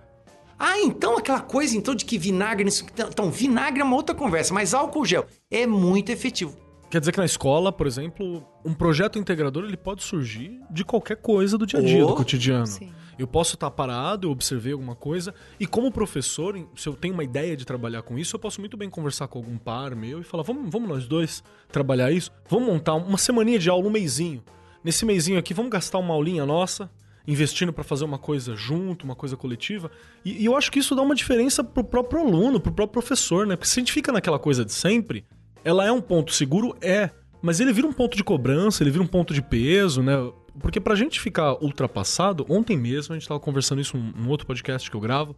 Ah, 0.59 0.79
então 0.79 1.17
aquela 1.17 1.41
coisa 1.41 1.75
então 1.75 1.95
de 1.95 2.05
que 2.05 2.17
vinagre. 2.17 2.63
nisso- 2.63 2.85
Então, 3.09 3.31
vinagre 3.31 3.81
é 3.81 3.83
uma 3.83 3.95
outra 3.95 4.15
conversa, 4.15 4.53
mas 4.53 4.73
álcool 4.73 5.03
gel 5.05 5.25
é 5.49 5.65
muito 5.65 6.11
efetivo. 6.11 6.55
Quer 6.91 6.99
dizer 6.99 7.11
que 7.11 7.17
na 7.17 7.25
escola, 7.25 7.71
por 7.71 7.87
exemplo, 7.87 8.45
um 8.63 8.71
projeto 8.75 9.17
integrador 9.17 9.63
ele 9.65 9.75
pode 9.75 10.03
surgir 10.03 10.59
de 10.69 10.85
qualquer 10.85 11.17
coisa 11.17 11.57
do 11.57 11.65
dia 11.65 11.79
a 11.79 11.81
dia, 11.83 12.05
Oh, 12.05 12.09
do 12.09 12.15
cotidiano. 12.15 12.67
sim. 12.67 12.93
Eu 13.17 13.27
posso 13.27 13.55
estar 13.55 13.69
parado, 13.71 14.27
eu 14.27 14.31
observei 14.31 14.73
alguma 14.73 14.95
coisa, 14.95 15.33
e 15.59 15.67
como 15.67 15.91
professor, 15.91 16.57
se 16.75 16.87
eu 16.87 16.93
tenho 16.93 17.13
uma 17.13 17.23
ideia 17.23 17.55
de 17.55 17.65
trabalhar 17.65 18.01
com 18.01 18.17
isso, 18.17 18.35
eu 18.35 18.39
posso 18.39 18.59
muito 18.59 18.75
bem 18.75 18.89
conversar 18.89 19.27
com 19.27 19.39
algum 19.39 19.57
par 19.57 19.95
meu 19.95 20.19
e 20.19 20.23
falar: 20.23 20.43
vamos, 20.43 20.71
vamos 20.71 20.89
nós 20.89 21.07
dois 21.07 21.43
trabalhar 21.71 22.11
isso? 22.11 22.31
Vamos 22.49 22.67
montar 22.67 22.95
uma 22.95 23.17
semaninha 23.17 23.59
de 23.59 23.69
aula, 23.69 23.87
um 23.87 23.91
meizinho. 23.91 24.43
Nesse 24.83 25.05
meizinho 25.05 25.39
aqui, 25.39 25.53
vamos 25.53 25.71
gastar 25.71 25.99
uma 25.99 26.13
aulinha 26.13 26.45
nossa, 26.45 26.89
investindo 27.25 27.71
para 27.71 27.83
fazer 27.83 28.03
uma 28.03 28.17
coisa 28.17 28.55
junto, 28.55 29.05
uma 29.05 29.15
coisa 29.15 29.37
coletiva. 29.37 29.89
E, 30.25 30.41
e 30.41 30.45
eu 30.45 30.57
acho 30.57 30.71
que 30.71 30.79
isso 30.79 30.95
dá 30.95 31.01
uma 31.01 31.15
diferença 31.15 31.63
pro 31.63 31.83
próprio 31.83 32.21
aluno, 32.21 32.59
pro 32.59 32.71
próprio 32.71 33.01
professor, 33.01 33.47
né? 33.47 33.55
Porque 33.55 33.69
se 33.69 33.79
a 33.79 33.81
gente 33.81 33.93
fica 33.93 34.11
naquela 34.11 34.39
coisa 34.39 34.65
de 34.65 34.73
sempre, 34.73 35.25
ela 35.63 35.85
é 35.85 35.91
um 35.91 36.01
ponto 36.01 36.33
seguro? 36.33 36.75
É. 36.81 37.09
Mas 37.41 37.59
ele 37.59 37.73
vira 37.73 37.87
um 37.87 37.93
ponto 37.93 38.15
de 38.15 38.23
cobrança, 38.23 38.83
ele 38.83 38.91
vira 38.91 39.03
um 39.03 39.07
ponto 39.07 39.33
de 39.33 39.41
peso, 39.41 40.01
né? 40.01 40.15
Porque 40.59 40.79
pra 40.79 40.95
gente 40.95 41.19
ficar 41.19 41.53
ultrapassado, 41.63 42.45
ontem 42.49 42.77
mesmo 42.77 43.13
a 43.13 43.17
gente 43.17 43.27
tava 43.27 43.39
conversando 43.39 43.81
isso 43.81 43.97
num 43.97 44.11
num 44.15 44.29
outro 44.29 44.45
podcast 44.45 44.89
que 44.89 44.95
eu 44.95 45.01
gravo, 45.01 45.35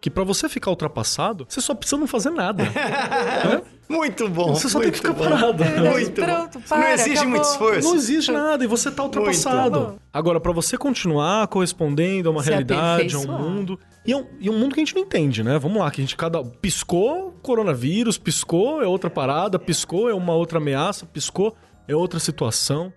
que 0.00 0.10
pra 0.10 0.22
você 0.22 0.48
ficar 0.48 0.70
ultrapassado, 0.70 1.44
você 1.48 1.60
só 1.60 1.74
precisa 1.74 1.98
não 1.98 2.06
fazer 2.06 2.30
nada. 2.30 2.64
Muito 3.88 4.28
bom. 4.28 4.54
Você 4.54 4.68
só 4.68 4.80
tem 4.80 4.90
que 4.90 4.98
ficar 4.98 5.12
bom. 5.12 5.24
parado. 5.24 5.64
Muito 5.64 6.22
Pronto, 6.22 6.60
para, 6.60 6.78
Não 6.78 6.88
exige 6.88 7.12
acabou. 7.12 7.30
muito 7.30 7.44
esforço. 7.44 7.88
Não 7.88 7.96
existe 7.96 8.30
nada 8.30 8.62
e 8.62 8.66
você 8.66 8.90
tá 8.90 9.02
ultrapassado. 9.02 9.98
Agora, 10.12 10.38
pra 10.38 10.52
você 10.52 10.76
continuar 10.76 11.48
correspondendo 11.48 12.28
a 12.28 12.32
uma 12.32 12.42
Se 12.42 12.50
realidade, 12.50 13.16
a 13.16 13.18
um 13.18 13.26
mundo. 13.26 13.80
E 14.04 14.12
é, 14.12 14.16
um, 14.16 14.26
e 14.38 14.48
é 14.48 14.50
um 14.50 14.58
mundo 14.58 14.74
que 14.74 14.80
a 14.80 14.84
gente 14.84 14.94
não 14.94 15.02
entende, 15.02 15.42
né? 15.42 15.58
Vamos 15.58 15.78
lá, 15.78 15.90
que 15.90 16.00
a 16.00 16.04
gente 16.04 16.16
cada. 16.16 16.44
Piscou 16.44 17.32
coronavírus, 17.42 18.18
piscou 18.18 18.82
é 18.82 18.86
outra 18.86 19.08
parada, 19.08 19.58
piscou 19.58 20.08
é 20.10 20.14
uma 20.14 20.34
outra 20.34 20.58
ameaça, 20.58 21.06
piscou 21.06 21.56
é 21.86 21.96
outra 21.96 22.20
situação. 22.20 22.92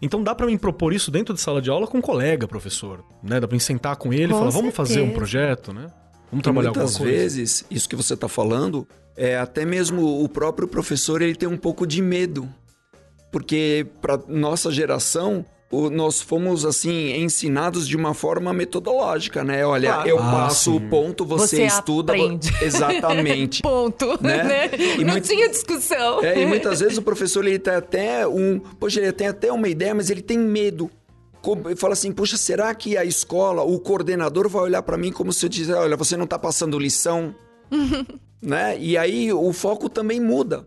Então 0.00 0.22
dá 0.22 0.34
pra 0.34 0.46
mim 0.46 0.58
propor 0.58 0.92
isso 0.92 1.10
dentro 1.10 1.34
de 1.34 1.40
sala 1.40 1.60
de 1.62 1.70
aula 1.70 1.86
com 1.86 1.98
um 1.98 2.02
colega, 2.02 2.46
professor. 2.46 3.02
Né? 3.22 3.40
Dá 3.40 3.48
pra 3.48 3.54
mim 3.54 3.60
sentar 3.60 3.96
com 3.96 4.12
ele 4.12 4.24
e 4.24 4.28
Com 4.28 4.38
falar, 4.38 4.50
vamos 4.50 4.74
fazer 4.74 4.94
um 5.00 5.04
certeza. 5.04 5.16
projeto, 5.16 5.72
né? 5.72 5.86
Vamos 6.30 6.40
E 6.40 6.42
trabalhar 6.42 6.70
muitas 6.70 6.94
alguma 6.94 7.08
coisa. 7.10 7.22
vezes, 7.22 7.64
isso 7.70 7.88
que 7.88 7.96
você 7.96 8.14
está 8.14 8.28
falando, 8.28 8.86
é 9.16 9.38
até 9.38 9.64
mesmo 9.64 10.22
o 10.22 10.28
próprio 10.28 10.68
professor 10.68 11.22
ele 11.22 11.34
tem 11.34 11.48
um 11.48 11.56
pouco 11.56 11.86
de 11.86 12.02
medo. 12.02 12.48
Porque 13.32 13.86
para 14.00 14.18
nossa 14.28 14.70
geração, 14.70 15.44
o- 15.70 15.90
nós 15.90 16.20
fomos 16.22 16.64
assim 16.64 17.12
ensinados 17.16 17.88
de 17.88 17.96
uma 17.96 18.14
forma 18.14 18.52
metodológica, 18.52 19.42
né? 19.42 19.66
Olha, 19.66 19.92
Claro. 19.94 20.08
eu 20.08 20.18
Ah, 20.18 20.30
passo 20.32 20.70
sim. 20.70 20.76
o 20.76 20.88
ponto, 20.88 21.24
você, 21.24 21.56
Você 21.56 21.62
estuda. 21.66 22.12
aprende. 22.12 22.50
Exatamente. 22.62 23.62
Ponto, 23.62 24.06
Né? 24.22 24.42
né? 24.44 24.70
E 24.98 25.04
Não 25.04 25.12
muito- 25.14 25.28
tinha 25.28 25.48
discussão. 25.48 26.22
É, 26.22 26.40
e 26.40 26.46
muitas 26.46 26.80
vezes 26.80 26.96
o 26.98 27.02
professor 27.02 27.44
ele 27.46 27.58
tem 27.58 27.74
até 27.74 28.26
um. 28.26 28.58
Poxa, 28.78 29.00
ele 29.00 29.12
tem 29.12 29.26
até 29.28 29.50
uma 29.52 29.68
ideia, 29.68 29.94
mas 29.94 30.08
ele 30.10 30.22
tem 30.22 30.38
medo. 30.38 30.90
Fala 31.76 31.92
assim: 31.92 32.10
Poxa, 32.10 32.36
será 32.36 32.74
que 32.74 32.96
a 32.96 33.04
escola, 33.04 33.62
o 33.62 33.78
coordenador 33.78 34.48
vai 34.48 34.62
olhar 34.62 34.82
pra 34.82 34.96
mim 34.98 35.12
como 35.12 35.32
se 35.32 35.44
eu 35.46 35.48
dissesse: 35.48 35.78
Olha, 35.78 35.96
você 35.96 36.16
não 36.16 36.26
tá 36.26 36.38
passando 36.38 36.76
lição? 36.78 37.32
né? 38.42 38.76
E 38.78 38.96
aí 38.96 39.32
o 39.32 39.52
foco 39.52 39.88
também 39.88 40.20
muda. 40.20 40.64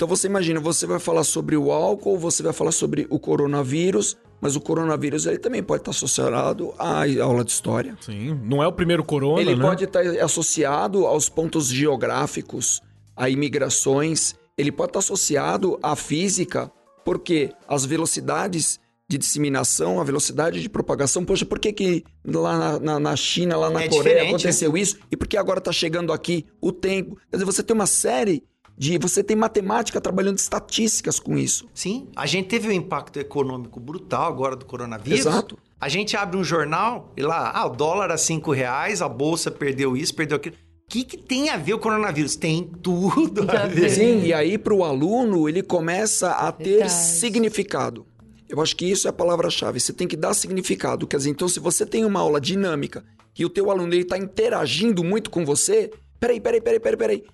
Então 0.00 0.08
você 0.08 0.26
imagina, 0.28 0.58
você 0.58 0.86
vai 0.86 0.98
falar 0.98 1.24
sobre 1.24 1.58
o 1.58 1.70
álcool, 1.70 2.16
você 2.16 2.42
vai 2.42 2.54
falar 2.54 2.72
sobre 2.72 3.06
o 3.10 3.18
coronavírus, 3.18 4.16
mas 4.40 4.56
o 4.56 4.60
coronavírus 4.62 5.26
ele 5.26 5.36
também 5.36 5.62
pode 5.62 5.82
estar 5.82 5.90
associado 5.90 6.72
à 6.78 7.02
aula 7.22 7.44
de 7.44 7.50
história. 7.50 7.94
Sim, 8.00 8.40
não 8.42 8.62
é 8.62 8.66
o 8.66 8.72
primeiro 8.72 9.04
corona, 9.04 9.42
Ele 9.42 9.54
né? 9.54 9.62
pode 9.62 9.84
estar 9.84 10.00
associado 10.24 11.04
aos 11.06 11.28
pontos 11.28 11.68
geográficos, 11.68 12.80
a 13.14 13.28
imigrações, 13.28 14.34
ele 14.56 14.72
pode 14.72 14.88
estar 14.88 15.00
associado 15.00 15.78
à 15.82 15.94
física, 15.94 16.72
porque 17.04 17.52
as 17.68 17.84
velocidades 17.84 18.80
de 19.06 19.18
disseminação, 19.18 20.00
a 20.00 20.04
velocidade 20.04 20.62
de 20.62 20.68
propagação, 20.70 21.26
poxa, 21.26 21.44
por 21.44 21.58
que, 21.58 21.74
que 21.74 22.04
lá 22.24 22.56
na, 22.56 22.78
na- 22.80 23.00
na 23.00 23.16
China, 23.16 23.54
lá 23.58 23.68
na 23.68 23.82
É 23.82 23.88
Coreia 23.90 24.14
diferente, 24.14 24.28
aconteceu 24.30 24.76
isso? 24.78 24.96
E 25.10 25.16
por 25.16 25.28
que 25.28 25.36
agora 25.36 25.58
está 25.58 25.72
chegando 25.72 26.10
aqui 26.10 26.46
o 26.58 26.72
tempo? 26.72 27.16
Quer 27.28 27.36
dizer, 27.36 27.44
você 27.44 27.62
tem 27.62 27.74
uma 27.74 27.86
série 27.86 28.42
de. 28.80 28.96
Você 28.96 29.22
tem 29.22 29.36
matemática 29.36 30.00
trabalhando 30.00 30.38
estatísticas 30.38 31.20
com 31.20 31.36
isso. 31.36 31.68
Sim, 31.74 32.08
a 32.16 32.24
gente 32.24 32.48
teve 32.48 32.66
um 32.66 32.72
impacto 32.72 33.18
econômico 33.18 33.78
brutal 33.78 34.26
agora 34.26 34.56
do 34.56 34.64
coronavírus. 34.64 35.20
Exato. 35.20 35.58
A 35.78 35.88
gente 35.88 36.16
abre 36.16 36.38
um 36.38 36.44
jornal 36.44 37.12
e 37.16 37.22
lá, 37.22 37.52
ah, 37.54 37.66
o 37.66 37.70
dólar 37.70 38.10
a 38.10 38.16
cinco 38.16 38.52
reais, 38.52 39.02
a 39.02 39.08
bolsa 39.08 39.50
perdeu 39.50 39.96
isso, 39.96 40.14
perdeu 40.14 40.36
aquilo. 40.36 40.56
O 40.56 40.90
que, 40.90 41.04
que 41.04 41.18
tem 41.18 41.50
a 41.50 41.56
ver 41.56 41.74
o 41.74 41.78
coronavírus? 41.78 42.36
Tem 42.36 42.64
tudo 42.82 43.46
a 43.50 43.66
ver. 43.66 43.90
Sim, 43.90 44.22
e 44.22 44.32
aí 44.32 44.58
para 44.58 44.74
o 44.74 44.82
aluno 44.82 45.48
ele 45.48 45.62
começa 45.62 46.32
a 46.32 46.50
ter 46.50 46.78
Verdade. 46.78 46.92
significado. 46.92 48.06
Eu 48.48 48.60
acho 48.60 48.74
que 48.74 48.84
isso 48.84 49.06
é 49.06 49.10
a 49.10 49.12
palavra-chave. 49.12 49.78
Você 49.78 49.92
tem 49.92 50.08
que 50.08 50.16
dar 50.16 50.34
significado. 50.34 51.06
Quer 51.06 51.18
dizer, 51.18 51.30
então 51.30 51.48
se 51.48 51.60
você 51.60 51.86
tem 51.86 52.04
uma 52.04 52.20
aula 52.20 52.40
dinâmica 52.40 53.04
e 53.38 53.44
o 53.44 53.50
teu 53.50 53.70
aluno 53.70 53.94
está 53.94 54.18
interagindo 54.18 55.04
muito 55.04 55.30
com 55.30 55.44
você, 55.44 55.90
peraí, 56.18 56.40
peraí, 56.40 56.60
peraí, 56.60 56.80
peraí, 56.80 56.96
peraí. 56.96 57.24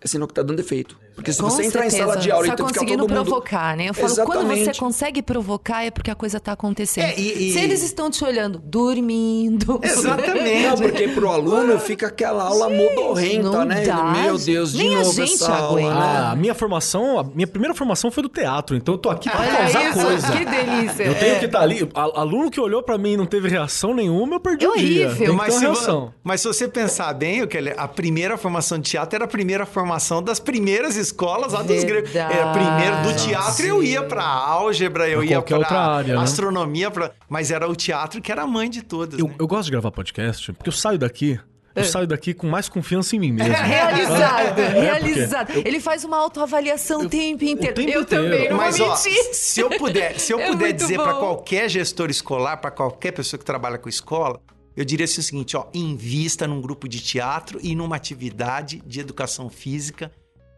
É 0.00 0.06
sinal 0.06 0.26
que 0.26 0.32
está 0.32 0.42
dando 0.42 0.60
efeito. 0.60 0.98
Porque 1.14 1.32
se 1.32 1.40
Com 1.42 1.50
você 1.50 1.64
entrar 1.66 1.86
em 1.86 1.90
certeza. 1.90 2.10
sala 2.12 2.20
de 2.22 2.30
aula 2.30 2.44
Você 2.46 2.48
e 2.52 2.56
tá 2.56 2.56
ficar 2.66 2.68
conseguindo 2.80 3.02
todo 3.06 3.14
mundo... 3.14 3.24
provocar, 3.26 3.76
né? 3.76 3.88
Eu 3.90 3.94
falo, 3.94 4.14
quando 4.24 4.46
você 4.46 4.52
Exatamente. 4.54 4.80
consegue 4.80 5.22
provocar 5.22 5.84
é 5.84 5.90
porque 5.90 6.10
a 6.10 6.14
coisa 6.14 6.40
tá 6.40 6.52
acontecendo. 6.52 7.04
É, 7.04 7.18
e- 7.18 7.50
e- 7.50 7.52
Se 7.52 7.58
eles 7.60 7.82
estão 7.82 8.10
te 8.10 8.24
olhando 8.24 8.58
dormindo. 8.58 9.78
Exatamente. 9.84 10.62
Não, 10.66 10.76
porque 10.76 11.08
pro 11.08 11.28
aluno 11.28 11.78
fica 11.80 12.06
aquela 12.06 12.44
aula 12.44 12.68
modorrenta, 12.70 13.42
não 13.50 13.64
né? 13.64 13.82
dá. 13.84 14.02
Meu 14.04 14.38
Deus, 14.38 14.72
de 14.72 14.78
Nem 14.78 14.94
a 14.96 14.98
novo 15.00 15.12
gente 15.12 15.34
essa 15.34 15.52
aula, 15.54 15.80
aguenta. 15.80 15.94
né? 15.94 16.00
Ah, 16.00 16.30
a 16.32 16.36
minha 16.36 16.54
formação, 16.54 17.18
a 17.18 17.24
minha 17.24 17.46
primeira 17.46 17.74
formação 17.74 18.10
foi 18.10 18.22
do 18.22 18.28
teatro, 18.28 18.76
então 18.76 18.94
eu 18.94 18.98
tô 18.98 19.10
aqui 19.10 19.28
pra 19.28 19.40
Olha 19.40 19.50
causar 19.56 19.90
isso, 19.90 20.00
coisa. 20.00 20.32
que 20.32 20.44
delícia. 20.44 21.02
Eu 21.04 21.14
tenho 21.18 21.38
que 21.38 21.44
estar 21.46 21.60
ali. 21.60 21.88
A- 21.94 22.20
Aluno 22.20 22.50
que 22.50 22.60
olhou 22.60 22.82
pra 22.82 22.98
mim 22.98 23.12
e 23.12 23.16
não 23.16 23.26
teve 23.26 23.48
reação 23.48 23.94
nenhuma, 23.94 24.36
eu 24.36 24.40
perdi 24.40 24.64
É 24.64 24.68
o 24.68 24.76
dia. 24.76 25.06
horrível. 25.08 25.26
Ter 25.26 25.32
Mas 25.32 25.54
se, 25.54 25.60
reação. 25.60 26.12
mas 26.22 26.40
se 26.40 26.48
você 26.48 26.68
pensar 26.68 27.12
bem, 27.14 27.42
o 27.42 27.48
que 27.48 27.58
a 27.76 27.88
primeira 27.88 28.36
formação 28.36 28.78
de 28.78 28.90
teatro 28.90 29.16
era 29.16 29.24
a 29.24 29.28
primeira 29.28 29.64
formação 29.66 30.22
das 30.22 30.38
primeiras 30.38 30.96
escolas 31.00 31.52
lá 31.52 31.62
dos 31.62 31.82
gregos. 31.82 32.14
Era 32.14 32.52
primeiro 32.52 33.02
do 33.02 33.16
teatro 33.26 33.66
eu 33.66 33.82
ia 33.82 34.02
pra 34.04 34.22
álgebra, 34.24 35.08
eu 35.08 35.18
Pra 35.20 35.26
ia 35.28 35.38
outra 35.38 35.80
área, 35.80 36.14
né? 36.16 36.22
astronomia, 36.22 36.90
pra- 36.90 37.10
mas 37.28 37.50
era 37.50 37.68
o 37.68 37.74
teatro 37.74 38.20
que 38.22 38.30
era 38.30 38.42
a 38.42 38.46
mãe 38.46 38.70
de 38.70 38.82
todas. 38.82 39.18
Eu, 39.18 39.26
né? 39.26 39.34
eu 39.38 39.46
gosto 39.48 39.64
de 39.64 39.70
gravar 39.72 39.90
podcast 39.90 40.52
porque 40.52 40.68
eu 40.68 40.72
saio 40.72 40.98
daqui. 40.98 41.40
É. 41.74 41.80
Eu 41.80 41.84
saio 41.84 42.06
daqui 42.06 42.34
com 42.34 42.48
mais 42.48 42.68
confiança 42.68 43.14
em 43.14 43.20
mim 43.20 43.30
mesmo. 43.32 43.54
Realizado, 43.54 44.58
É, 44.60 44.68
realizado. 44.80 45.52
Ele 45.64 45.78
faz 45.78 46.04
uma 46.04 46.16
autoavaliação 46.16 47.02
o 47.02 47.08
tempo 47.08 47.44
inteiro. 47.44 47.74
tempo 47.74 47.80
eu 47.90 48.02
inteiro. 48.02 48.06
também, 48.06 48.50
não 48.50 48.56
Mas 48.56 48.76
vou 48.78 48.88
ó, 48.88 48.90
mentir. 48.96 49.34
se 49.34 49.60
eu 49.60 49.70
puder, 49.70 50.18
se 50.18 50.32
eu 50.32 50.40
É 50.40 50.46
puder 50.48 50.72
dizer 50.72 50.96
pra 51.00 51.14
qualquer 51.14 51.68
gestor 51.68 52.10
escolar, 52.10 52.56
pra 52.56 52.72
qualquer 52.72 53.12
pessoa 53.12 53.38
que 53.38 53.44
trabalha 53.44 53.78
com 53.78 53.88
escola, 53.88 54.40
eu 54.76 54.84
diria 54.84 55.04
assim 55.04 55.20
o 55.20 55.22
seguinte, 55.22 55.56
ó, 55.56 55.66
invista 55.72 56.44
num 56.46 56.60
grupo 56.60 56.88
de 56.88 57.00
teatro 57.00 57.60
e 57.62 57.74
numa 57.76 57.94
atividade 57.94 58.82
de 58.84 58.98
educação 58.98 59.48
física 59.48 60.10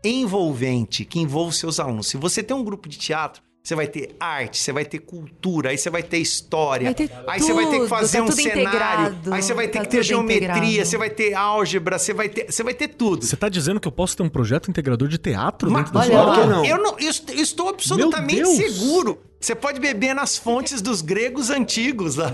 envolvente, 0.05 1.05
que 1.05 1.19
envolva 1.21 1.51
os 1.51 1.59
seus 1.59 1.79
alunos. 1.81 2.07
Se 2.09 2.17
você 2.17 2.43
tem 2.43 2.57
um 2.57 2.65
grupo 2.65 2.89
de 2.89 2.99
teatro, 2.99 3.43
você 3.63 3.77
vai 3.77 3.87
ter 3.87 4.17
arte, 4.19 4.59
você 4.59 4.73
vai 4.73 4.85
ter 4.85 4.99
cultura, 4.99 5.71
aí 5.71 5.79
você 5.79 5.89
vai 5.89 6.03
ter 6.03 6.19
história, 6.19 6.87
Vai 6.87 6.95
ter 6.95 7.11
aí 7.29 7.41
você 7.41 7.53
vai 7.53 7.65
ter 7.67 7.71
que 7.71 7.79
tudo, 7.79 7.89
fazer 7.89 8.19
tá 8.19 8.25
um 8.25 8.27
tudo 8.27 8.43
cenário, 8.43 8.61
integrado, 8.63 9.35
aí 9.35 9.41
você 9.43 9.55
vai 9.55 9.69
ter 9.69 9.79
tá 9.79 9.85
que 9.85 9.91
ter 9.91 9.97
tudo 9.99 10.07
geometria, 10.09 10.49
integrado. 10.49 10.85
você 10.87 10.99
vai 10.99 11.11
ter 11.11 11.35
álgebra, 11.35 11.97
você 11.99 12.13
vai 12.13 12.29
ter, 12.29 12.51
você 12.53 12.63
vai 12.65 12.75
ter 12.75 12.89
tudo. 12.89 13.25
Você 13.25 13.37
tá 13.37 13.49
dizendo 13.49 13.79
que 13.79 13.87
eu 13.87 13.93
posso 13.93 14.17
ter 14.17 14.25
um 14.25 14.29
projeto 14.29 14.69
integrador 14.69 15.07
de 15.07 15.17
teatro 15.17 15.71
Mas, 15.71 15.85
dentro 15.85 15.95
da 15.95 16.01
olha 16.01 16.09
escola? 16.09 16.35
Por 16.35 16.43
que 16.43 16.49
não? 16.49 16.65
Eu, 16.65 16.79
não, 16.83 16.99
eu 16.99 17.09
est- 17.09 17.31
eu 17.31 17.37
estou 17.41 17.69
absolutamente 17.69 18.45
seguro. 18.47 19.21
Você 19.39 19.55
pode 19.55 19.79
beber 19.81 20.13
nas 20.13 20.37
fontes 20.37 20.83
dos 20.83 21.01
gregos 21.01 21.49
antigos 21.49 22.17
lá. 22.17 22.33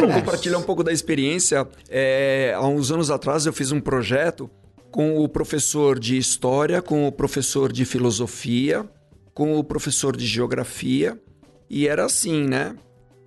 Eu 0.00 0.08
compartilhar 0.08 0.56
um 0.58 0.62
pouco 0.62 0.82
da 0.82 0.92
experiência. 0.92 1.66
É, 1.90 2.54
há 2.56 2.66
uns 2.66 2.90
anos 2.90 3.10
atrás 3.10 3.44
eu 3.44 3.52
fiz 3.52 3.70
um 3.70 3.80
projeto 3.82 4.48
com 4.90 5.18
o 5.18 5.28
professor 5.28 5.98
de 5.98 6.16
história, 6.16 6.80
com 6.80 7.06
o 7.06 7.12
professor 7.12 7.72
de 7.72 7.84
filosofia, 7.84 8.88
com 9.34 9.58
o 9.58 9.64
professor 9.64 10.16
de 10.16 10.26
geografia. 10.26 11.20
E 11.68 11.86
era 11.86 12.04
assim, 12.04 12.44
né? 12.44 12.76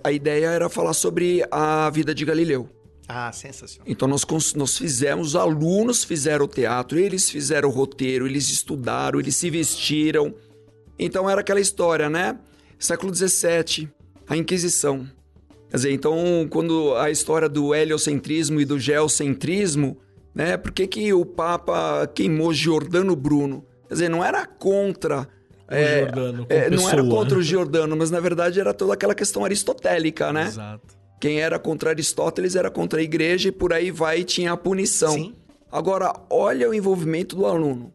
A 0.03 0.11
ideia 0.11 0.47
era 0.47 0.69
falar 0.69 0.93
sobre 0.93 1.45
a 1.51 1.89
vida 1.89 2.13
de 2.13 2.25
Galileu. 2.25 2.67
Ah, 3.07 3.31
sensacional. 3.31 3.85
Então 3.87 4.07
nós, 4.07 4.25
nós 4.55 4.77
fizemos, 4.77 5.29
os 5.29 5.35
alunos 5.35 6.03
fizeram 6.03 6.45
o 6.45 6.47
teatro, 6.47 6.97
eles 6.97 7.29
fizeram 7.29 7.69
o 7.69 7.71
roteiro, 7.71 8.25
eles 8.25 8.49
estudaram, 8.49 9.19
eles 9.19 9.35
se 9.35 9.49
vestiram. 9.49 10.33
Então 10.97 11.29
era 11.29 11.41
aquela 11.41 11.59
história, 11.59 12.09
né? 12.09 12.39
Século 12.79 13.13
XVII, 13.13 13.89
a 14.27 14.37
Inquisição. 14.37 15.07
Quer 15.69 15.77
dizer, 15.77 15.91
então 15.91 16.47
quando 16.49 16.95
a 16.95 17.11
história 17.11 17.47
do 17.47 17.75
heliocentrismo 17.75 18.59
e 18.59 18.65
do 18.65 18.79
geocentrismo, 18.79 19.97
né? 20.33 20.57
Por 20.57 20.71
que, 20.71 20.87
que 20.87 21.13
o 21.13 21.25
Papa 21.25 22.07
queimou 22.13 22.53
Giordano 22.53 23.15
Bruno? 23.15 23.65
Quer 23.87 23.93
dizer, 23.95 24.09
não 24.09 24.23
era 24.23 24.45
contra... 24.45 25.27
é, 25.67 25.99
Giordano 25.99 26.45
é, 26.49 26.69
não 26.69 26.89
era 26.89 27.03
contra 27.03 27.35
né? 27.35 27.41
o 27.41 27.43
Giordano, 27.43 27.95
mas 27.97 28.11
na 28.11 28.19
verdade 28.19 28.59
era 28.59 28.73
toda 28.73 28.93
aquela 28.93 29.15
questão 29.15 29.43
aristotélica, 29.43 30.31
né? 30.31 30.47
Exato. 30.47 31.01
Quem 31.19 31.39
era 31.39 31.59
contra 31.59 31.91
Aristóteles 31.91 32.55
era 32.55 32.71
contra 32.71 32.99
a 32.99 33.03
igreja 33.03 33.49
e 33.49 33.51
por 33.51 33.71
aí 33.73 33.91
vai 33.91 34.23
tinha 34.23 34.53
a 34.53 34.57
punição. 34.57 35.13
Sim. 35.13 35.35
Agora, 35.71 36.13
olha 36.29 36.67
o 36.67 36.73
envolvimento 36.73 37.35
do 37.35 37.45
aluno. 37.45 37.93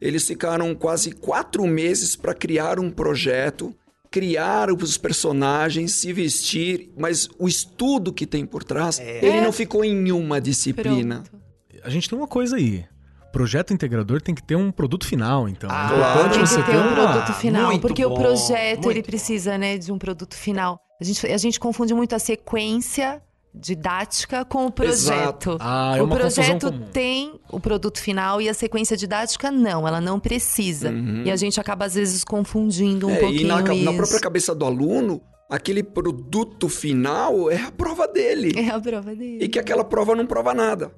Eles 0.00 0.26
ficaram 0.26 0.74
quase 0.74 1.12
quatro 1.12 1.64
meses 1.66 2.16
para 2.16 2.34
criar 2.34 2.80
um 2.80 2.90
projeto, 2.90 3.72
criar 4.10 4.72
os 4.72 4.98
personagens, 4.98 5.92
se 5.94 6.12
vestir, 6.12 6.90
mas 6.96 7.28
o 7.38 7.46
estudo 7.46 8.12
que 8.12 8.26
tem 8.26 8.44
por 8.44 8.64
trás, 8.64 8.98
ele 8.98 9.40
não 9.40 9.52
ficou 9.52 9.84
em 9.84 10.10
uma 10.10 10.40
disciplina. 10.40 11.22
Pronto. 11.22 11.47
A 11.84 11.90
gente 11.90 12.08
tem 12.08 12.18
uma 12.18 12.28
coisa 12.28 12.56
aí. 12.56 12.84
Projeto 13.32 13.74
integrador 13.74 14.22
tem 14.22 14.34
que 14.34 14.42
ter 14.42 14.56
um 14.56 14.70
produto 14.72 15.06
final, 15.06 15.48
então. 15.48 15.68
Ah, 15.70 15.90
é 15.92 15.96
importante 15.98 16.32
Tem 16.36 16.46
você 16.46 16.62
que 16.62 16.70
ter 16.70 16.76
um 16.78 16.94
produto 16.94 17.32
final, 17.34 17.66
muito 17.66 17.80
porque 17.82 18.04
o 18.04 18.08
bom, 18.08 18.16
projeto 18.16 18.84
muito 18.84 18.90
ele 18.90 19.02
precisa, 19.02 19.58
né, 19.58 19.76
de 19.76 19.92
um 19.92 19.98
produto 19.98 20.34
final. 20.34 20.80
A 21.00 21.04
gente, 21.04 21.26
a 21.26 21.36
gente 21.36 21.60
confunde 21.60 21.92
muito 21.94 22.14
a 22.14 22.18
sequência 22.18 23.22
didática 23.54 24.44
com 24.44 24.66
o 24.66 24.72
projeto. 24.72 25.56
Ah, 25.60 25.94
é 25.96 26.02
o 26.02 26.08
projeto 26.08 26.70
comum. 26.70 26.86
tem 26.92 27.38
o 27.50 27.60
produto 27.60 27.98
final 28.00 28.40
e 28.40 28.48
a 28.48 28.54
sequência 28.54 28.96
didática 28.96 29.50
não, 29.50 29.86
ela 29.86 30.00
não 30.00 30.18
precisa. 30.18 30.90
E 31.24 31.30
a 31.30 31.36
gente 31.36 31.60
acaba 31.60 31.84
às 31.84 31.94
vezes 31.94 32.24
confundindo 32.24 33.06
um 33.06 33.10
Uhum. 33.10 33.16
É, 33.16 33.20
pouquinho 33.20 33.42
e 33.42 33.46
na, 33.46 33.74
isso. 33.74 33.84
na 33.84 33.92
própria 33.92 34.20
cabeça 34.20 34.54
do 34.54 34.64
aluno, 34.64 35.20
aquele 35.50 35.82
produto 35.82 36.68
final 36.68 37.50
é 37.50 37.60
a 37.60 37.70
prova 37.70 38.06
dele. 38.08 38.52
É 38.56 38.70
a 38.70 38.80
prova 38.80 39.14
dele. 39.14 39.44
E 39.44 39.48
que 39.48 39.58
aquela 39.58 39.84
prova 39.84 40.14
não 40.14 40.26
prova 40.26 40.54
nada. 40.54 40.92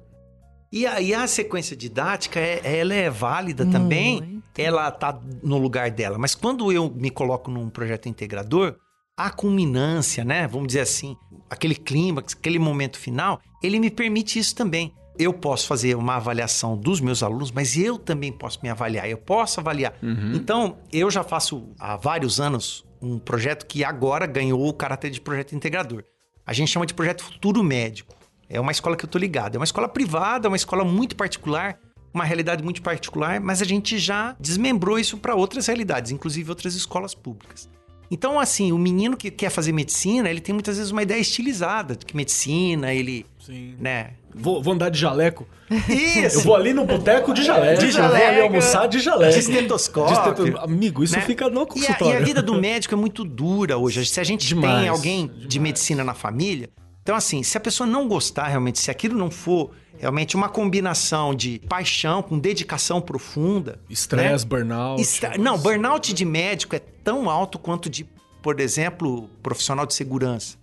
E 0.71 0.87
a, 0.87 1.01
e 1.01 1.13
a 1.13 1.27
sequência 1.27 1.75
didática, 1.75 2.39
é- 2.39 2.79
ela 2.79 2.93
é 2.93 3.09
válida 3.09 3.65
também, 3.65 4.21
Muito. 4.21 4.43
ela 4.57 4.89
tá 4.89 5.19
no 5.43 5.57
lugar 5.57 5.91
dela. 5.91 6.17
Mas 6.17 6.33
quando 6.33 6.71
eu 6.71 6.89
me 6.89 7.09
coloco 7.09 7.51
num 7.51 7.69
projeto 7.69 8.07
integrador, 8.07 8.75
a 9.17 9.29
culminância, 9.29 10.23
né? 10.23 10.47
Vamos 10.47 10.67
dizer 10.67 10.79
assim, 10.81 11.15
aquele 11.49 11.75
clímax, 11.75 12.33
aquele 12.33 12.57
momento 12.57 12.97
final, 12.97 13.39
ele 13.61 13.79
me 13.79 13.91
permite 13.91 14.39
isso 14.39 14.55
também. 14.55 14.93
Eu 15.19 15.33
posso 15.33 15.67
fazer 15.67 15.95
uma 15.95 16.15
avaliação 16.15 16.77
dos 16.77 17.01
meus 17.01 17.21
alunos, 17.21 17.51
mas 17.51 17.77
eu 17.77 17.99
também 17.99 18.31
posso 18.31 18.59
me 18.63 18.69
avaliar, 18.69 19.07
eu 19.09 19.17
posso 19.17 19.59
avaliar. 19.59 19.93
Então, 20.33 20.77
eu 20.91 21.11
já 21.11 21.21
faço 21.23 21.69
há 21.77 21.97
vários 21.97 22.39
anos 22.39 22.83
um 23.01 23.19
projeto 23.19 23.65
que 23.65 23.83
agora 23.83 24.25
ganhou 24.25 24.65
o 24.67 24.73
caráter 24.73 25.11
de 25.11 25.19
projeto 25.19 25.53
integrador. 25.53 26.03
A 26.45 26.53
gente 26.53 26.69
chama 26.71 26.85
de 26.85 26.93
projeto 26.93 27.23
Futuro 27.23 27.61
Médico. 27.61 28.15
É 28.53 28.59
uma 28.59 28.71
escola 28.71 28.95
que 28.97 29.05
eu 29.05 29.09
tô 29.09 29.17
ligado. 29.17 29.55
É 29.55 29.57
uma 29.57 29.63
escola 29.65 29.87
privada, 29.87 30.47
é 30.47 30.49
uma 30.49 30.57
escola 30.57 30.83
muito 30.83 31.15
particular, 31.15 31.77
uma 32.13 32.25
realidade 32.25 32.61
muito 32.63 32.81
particular, 32.81 33.39
mas 33.39 33.61
a 33.61 33.65
gente 33.65 33.97
já 33.97 34.35
desmembrou 34.39 34.99
isso 34.99 35.17
para 35.17 35.33
outras 35.35 35.67
realidades, 35.67 36.11
inclusive 36.11 36.49
outras 36.49 36.75
escolas 36.75 37.15
públicas. 37.15 37.69
Então, 38.13 38.37
assim, 38.37 38.73
o 38.73 38.77
menino 38.77 39.15
que 39.15 39.31
quer 39.31 39.49
fazer 39.49 39.71
medicina, 39.71 40.29
ele 40.29 40.41
tem 40.41 40.51
muitas 40.51 40.75
vezes 40.75 40.91
uma 40.91 41.01
ideia 41.01 41.21
estilizada 41.21 41.95
de 41.95 42.05
que 42.05 42.13
medicina, 42.13 42.93
ele, 42.93 43.25
Sim. 43.39 43.75
né? 43.79 44.11
Vou, 44.35 44.61
vou 44.61 44.73
andar 44.73 44.89
de 44.89 44.99
jaleco. 44.99 45.47
Isso. 45.87 46.39
Eu 46.39 46.41
vou 46.41 46.55
ali 46.55 46.73
no 46.73 46.85
boteco 46.85 47.33
de 47.33 47.41
jaleco. 47.43 47.79
De 47.79 47.85
Eu 47.87 47.93
vou 47.93 48.03
ali 48.03 48.19
jaleco. 48.19 48.43
almoçar 48.43 48.87
de 48.87 48.99
jaleco. 48.99 49.31
De 49.33 49.39
estetoscópio. 49.39 50.43
De 50.51 50.57
Amigo, 50.57 51.03
isso 51.05 51.15
né? 51.15 51.21
fica 51.21 51.49
no 51.49 51.61
E 51.61 51.63
a, 51.63 51.65
consultório. 51.65 52.19
e 52.19 52.21
a 52.21 52.25
vida 52.25 52.41
do 52.41 52.59
médico 52.59 52.93
é 52.93 52.97
muito 52.97 53.23
dura 53.23 53.77
hoje. 53.77 54.05
Se 54.05 54.19
a 54.19 54.23
gente 54.25 54.45
Demais, 54.45 54.79
tem 54.81 54.89
alguém 54.89 55.27
de 55.27 55.47
demais. 55.47 55.69
medicina 55.69 56.03
na 56.03 56.13
família, 56.13 56.69
então 57.01 57.15
assim, 57.15 57.43
se 57.43 57.57
a 57.57 57.59
pessoa 57.61 57.87
não 57.87 58.07
gostar 58.07 58.47
realmente, 58.47 58.79
se 58.79 58.91
aquilo 58.91 59.17
não 59.17 59.29
for 59.31 59.71
realmente 59.97 60.35
uma 60.35 60.49
combinação 60.49 61.33
de 61.35 61.59
paixão 61.69 62.21
com 62.23 62.37
dedicação 62.39 62.99
profunda, 63.01 63.79
Estresse, 63.89 64.45
né? 64.45 64.49
burnout. 64.49 65.01
Estra- 65.01 65.37
Não, 65.37 65.57
burnout 65.57 66.13
de 66.13 66.25
médico 66.25 66.75
é 66.75 66.79
tão 66.79 67.29
alto 67.29 67.59
quanto 67.59 67.89
de, 67.89 68.07
por 68.41 68.59
exemplo, 68.59 69.29
profissional 69.43 69.85
de 69.85 69.93
segurança. 69.93 70.57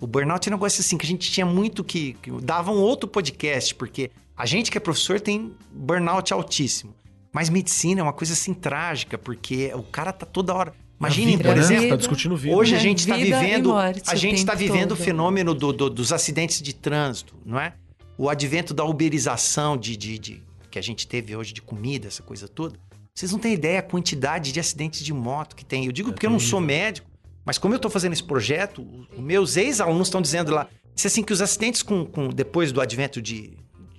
O 0.00 0.06
burnout 0.06 0.48
é 0.48 0.52
um 0.52 0.54
negócio 0.56 0.80
assim 0.80 0.98
que 0.98 1.04
a 1.04 1.08
gente 1.08 1.30
tinha 1.30 1.46
muito 1.46 1.82
que, 1.82 2.14
que 2.22 2.30
dava 2.42 2.70
um 2.70 2.78
outro 2.78 3.08
podcast, 3.08 3.74
porque 3.74 4.10
a 4.36 4.44
gente 4.46 4.70
que 4.70 4.76
é 4.78 4.80
professor 4.80 5.20
tem 5.20 5.52
burnout 5.72 6.32
altíssimo. 6.32 6.94
Mas 7.32 7.48
medicina 7.48 8.00
é 8.00 8.02
uma 8.02 8.12
coisa 8.12 8.32
assim 8.32 8.54
trágica, 8.54 9.18
porque 9.18 9.72
o 9.74 9.82
cara 9.82 10.12
tá 10.12 10.24
toda 10.26 10.54
hora. 10.54 10.72
Imaginem, 10.98 11.36
vida, 11.36 11.48
por 11.48 11.56
né? 11.56 11.62
exemplo, 11.62 11.88
Tá 11.88 11.96
discutindo 11.96 12.36
vida. 12.36 12.56
Hoje 12.56 12.74
a 12.74 12.78
É, 12.78 12.80
gente 12.80 12.98
está 13.00 13.16
vivendo, 13.16 13.68
morte 13.70 14.02
a 14.06 14.12
o 14.14 14.16
gente 14.16 14.36
está 14.36 14.54
vivendo 14.54 14.92
o 14.92 14.96
todo. 14.96 15.04
fenômeno 15.04 15.54
do- 15.54 15.72
do- 15.72 15.90
dos 15.90 16.12
acidentes 16.12 16.62
de 16.62 16.72
trânsito, 16.74 17.34
não 17.44 17.58
é? 17.60 17.74
O 18.16 18.28
advento 18.30 18.72
da 18.72 18.84
uberização 18.84 19.76
de, 19.76 19.96
de- 19.96 20.18
de- 20.18 20.42
que 20.70 20.78
a 20.78 20.82
gente 20.82 21.06
teve 21.06 21.34
hoje 21.36 21.52
de 21.52 21.60
comida, 21.60 22.06
essa 22.08 22.22
coisa 22.22 22.46
toda. 22.48 22.78
Vocês 23.14 23.30
não 23.32 23.38
têm 23.38 23.54
ideia 23.54 23.78
a 23.80 23.82
quantidade 23.82 24.50
de 24.52 24.58
acidentes 24.60 25.04
de 25.04 25.12
moto 25.12 25.54
que 25.54 25.64
tem. 25.64 25.84
Eu 25.86 25.92
digo 25.92 26.12
porque 26.12 26.26
eu 26.26 26.30
não 26.30 26.40
sou 26.40 26.60
médico, 26.60 27.08
mas 27.44 27.58
como 27.58 27.74
eu 27.74 27.76
estou 27.76 27.90
fazendo 27.90 28.12
esse 28.12 28.22
projeto, 28.24 28.84
os 29.16 29.22
meus 29.22 29.56
ex-alunos 29.56 30.08
estão 30.08 30.20
dizendo 30.22 30.52
lá, 30.52 30.68
disse 30.94 31.06
assim 31.08 31.22
que 31.22 31.32
os 31.32 31.40
acidentes 31.40 31.82
com, 31.82 32.04
com- 32.06 32.28
depois 32.28 32.72
do 32.72 32.80
advento 32.80 33.20
de, 33.20 33.56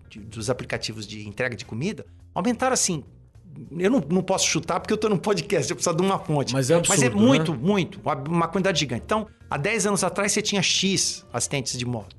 de- 0.10 0.20
dos 0.20 0.50
aplicativos 0.50 1.06
de 1.08 1.28
entrega 1.28 1.56
de 1.56 1.64
comida 1.66 2.06
aumentaram 2.34 2.74
assim. 2.74 3.04
Eu 3.78 3.90
não, 3.90 4.04
não 4.10 4.22
posso 4.22 4.46
chutar 4.48 4.80
porque 4.80 4.92
eu 4.94 4.96
estou 4.96 5.10
num 5.10 5.18
podcast, 5.18 5.70
eu 5.72 5.76
preciso 5.76 5.96
de 5.96 6.02
uma 6.02 6.20
fonte. 6.20 6.54
Mas 6.54 6.70
é 6.70 6.76
absurdo, 6.76 7.00
Mas 7.02 7.04
é 7.04 7.10
muito, 7.16 7.52
né? 7.54 7.60
muito, 7.62 8.02
uma- 8.28 8.48
quantidade 8.48 8.80
gigante. 8.80 9.04
Então, 9.06 9.28
há 9.50 9.58
10 9.58 9.88
anos 9.88 10.04
atrás 10.04 10.32
você 10.32 10.42
tinha 10.42 10.62
X 10.62 11.26
acidentes 11.32 11.78
de 11.78 11.86
moto. 11.86 12.16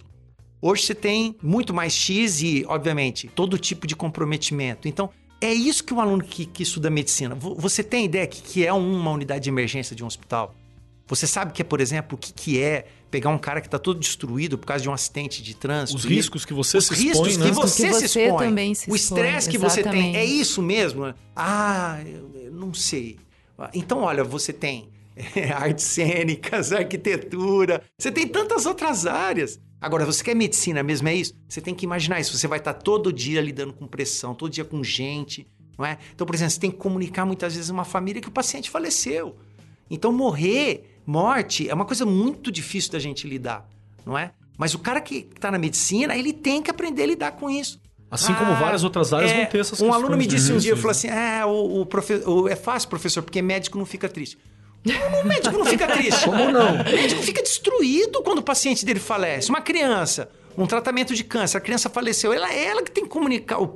Hoje 0.62 0.82
você 0.84 0.94
tem 0.94 1.36
muito 1.42 1.74
mais 1.74 1.92
X 1.92 2.40
e, 2.42 2.64
obviamente, 2.66 3.28
todo 3.28 3.58
tipo 3.58 3.86
de 3.86 3.94
comprometimento. 3.94 4.88
Então, 4.88 5.10
É 5.38 5.52
isso 5.52 5.84
que 5.84 5.92
o 5.92 6.00
aluno 6.00 6.24
que, 6.24 6.46
que 6.46 6.62
estuda 6.62 6.88
medicina. 6.88 7.34
Você 7.34 7.84
tem 7.84 8.06
ideia 8.06 8.26
que, 8.26 8.40
que 8.40 8.64
é 8.66 8.72
uma 8.72 9.10
unidade 9.10 9.44
de 9.44 9.50
emergência 9.50 9.94
de 9.94 10.02
um 10.02 10.06
hospital? 10.06 10.54
Você 11.06 11.26
sabe 11.26 11.52
que 11.52 11.60
é, 11.60 11.64
por 11.64 11.78
exemplo, 11.78 12.16
o 12.16 12.18
que, 12.18 12.32
que 12.32 12.58
é 12.62 12.86
pegar 13.10 13.30
um 13.30 13.38
cara 13.38 13.60
que 13.60 13.66
está 13.66 13.78
todo 13.78 13.98
destruído 13.98 14.58
por 14.58 14.66
causa 14.66 14.82
de 14.82 14.88
um 14.88 14.92
acidente 14.92 15.42
de 15.42 15.54
trânsito? 15.54 15.98
Os 15.98 16.04
riscos 16.04 16.44
que 16.44 16.52
você 16.52 16.78
os 16.78 16.86
se 16.86 16.94
expõe, 16.94 17.30
expõe, 17.30 17.36
né? 17.36 17.46
que 17.46 17.52
você, 17.52 17.88
que 17.88 17.94
se 17.94 18.08
você 18.08 18.24
expõe. 18.24 18.48
também 18.48 18.74
se 18.74 18.90
o 18.90 18.96
estresse 18.96 19.48
que 19.48 19.58
você 19.58 19.82
tem. 19.82 20.16
É 20.16 20.24
isso 20.24 20.62
mesmo? 20.62 21.14
Ah, 21.34 22.00
eu, 22.04 22.30
eu 22.42 22.52
não 22.52 22.74
sei. 22.74 23.18
Então, 23.72 24.00
olha, 24.00 24.22
você 24.22 24.52
tem 24.52 24.90
artes 25.54 25.84
cênicas, 25.84 26.72
arquitetura, 26.72 27.82
você 27.98 28.12
tem 28.12 28.28
tantas 28.28 28.66
outras 28.66 29.06
áreas. 29.06 29.60
Agora, 29.80 30.04
você 30.04 30.24
quer 30.24 30.34
medicina 30.34 30.82
mesmo, 30.82 31.08
é 31.08 31.14
isso? 31.14 31.34
Você 31.48 31.60
tem 31.60 31.74
que 31.74 31.84
imaginar 31.84 32.20
isso. 32.20 32.36
Você 32.36 32.46
vai 32.46 32.58
estar 32.58 32.74
todo 32.74 33.12
dia 33.12 33.40
lidando 33.40 33.72
com 33.72 33.86
pressão, 33.86 34.34
todo 34.34 34.50
dia 34.50 34.64
com 34.64 34.82
gente, 34.82 35.46
não 35.78 35.84
é? 35.84 35.98
Então, 36.14 36.26
por 36.26 36.34
exemplo, 36.34 36.52
você 36.52 36.60
tem 36.60 36.70
que 36.70 36.78
comunicar 36.78 37.26
muitas 37.26 37.54
vezes 37.54 37.70
uma 37.70 37.84
família 37.84 38.20
que 38.20 38.28
o 38.28 38.32
paciente 38.32 38.70
faleceu. 38.70 39.36
Então, 39.90 40.10
morrer, 40.10 40.95
morte, 41.06 41.68
é 41.68 41.74
uma 41.74 41.84
coisa 41.84 42.04
muito 42.04 42.50
difícil 42.50 42.90
da 42.92 42.98
gente 42.98 43.26
lidar, 43.28 43.66
não 44.04 44.18
é? 44.18 44.32
Mas 44.58 44.74
o 44.74 44.78
cara 44.78 45.00
que 45.00 45.28
está 45.34 45.50
na 45.50 45.58
medicina, 45.58 46.16
ele 46.16 46.32
tem 46.32 46.62
que 46.62 46.70
aprender 46.70 47.02
a 47.02 47.06
lidar 47.06 47.32
com 47.32 47.48
isso. 47.50 47.80
Assim 48.10 48.32
como 48.34 48.54
várias 48.54 48.84
outras 48.84 49.12
áreas 49.12 49.32
é, 49.32 49.36
vão 49.36 49.46
ter 49.46 49.58
essas 49.58 49.80
Um 49.80 49.84
questões 49.86 50.02
aluno 50.02 50.16
me 50.16 50.26
disse 50.26 50.52
um 50.52 50.58
dia, 50.58 50.76
falou 50.76 50.90
assim, 50.92 51.08
é, 51.08 51.44
o, 51.44 51.80
o 51.82 51.86
profe- 51.86 52.22
o- 52.24 52.48
é 52.48 52.54
fácil, 52.56 52.88
professor, 52.88 53.22
porque 53.22 53.42
médico 53.42 53.76
não 53.78 53.84
fica 53.84 54.08
triste. 54.08 54.38
Como 54.84 55.16
o 55.22 55.24
médico 55.26 55.58
não 55.58 55.64
fica 55.64 55.88
triste? 55.88 56.24
Como 56.24 56.52
não? 56.52 56.74
O 56.80 56.84
médico 56.84 57.20
fica 57.22 57.42
destruído 57.42 58.22
quando 58.22 58.38
o 58.38 58.42
paciente 58.42 58.84
dele 58.86 59.00
falece. 59.00 59.50
Uma 59.50 59.60
criança, 59.60 60.30
um 60.56 60.66
tratamento 60.66 61.14
de 61.14 61.24
câncer, 61.24 61.58
a 61.58 61.60
criança 61.60 61.90
faleceu, 61.90 62.32
ela 62.32 62.50
é 62.52 62.64
ela 62.66 62.82
que 62.82 62.90
tem 62.92 63.02
que 63.04 63.10
comunicar, 63.10 63.58
o, 63.60 63.74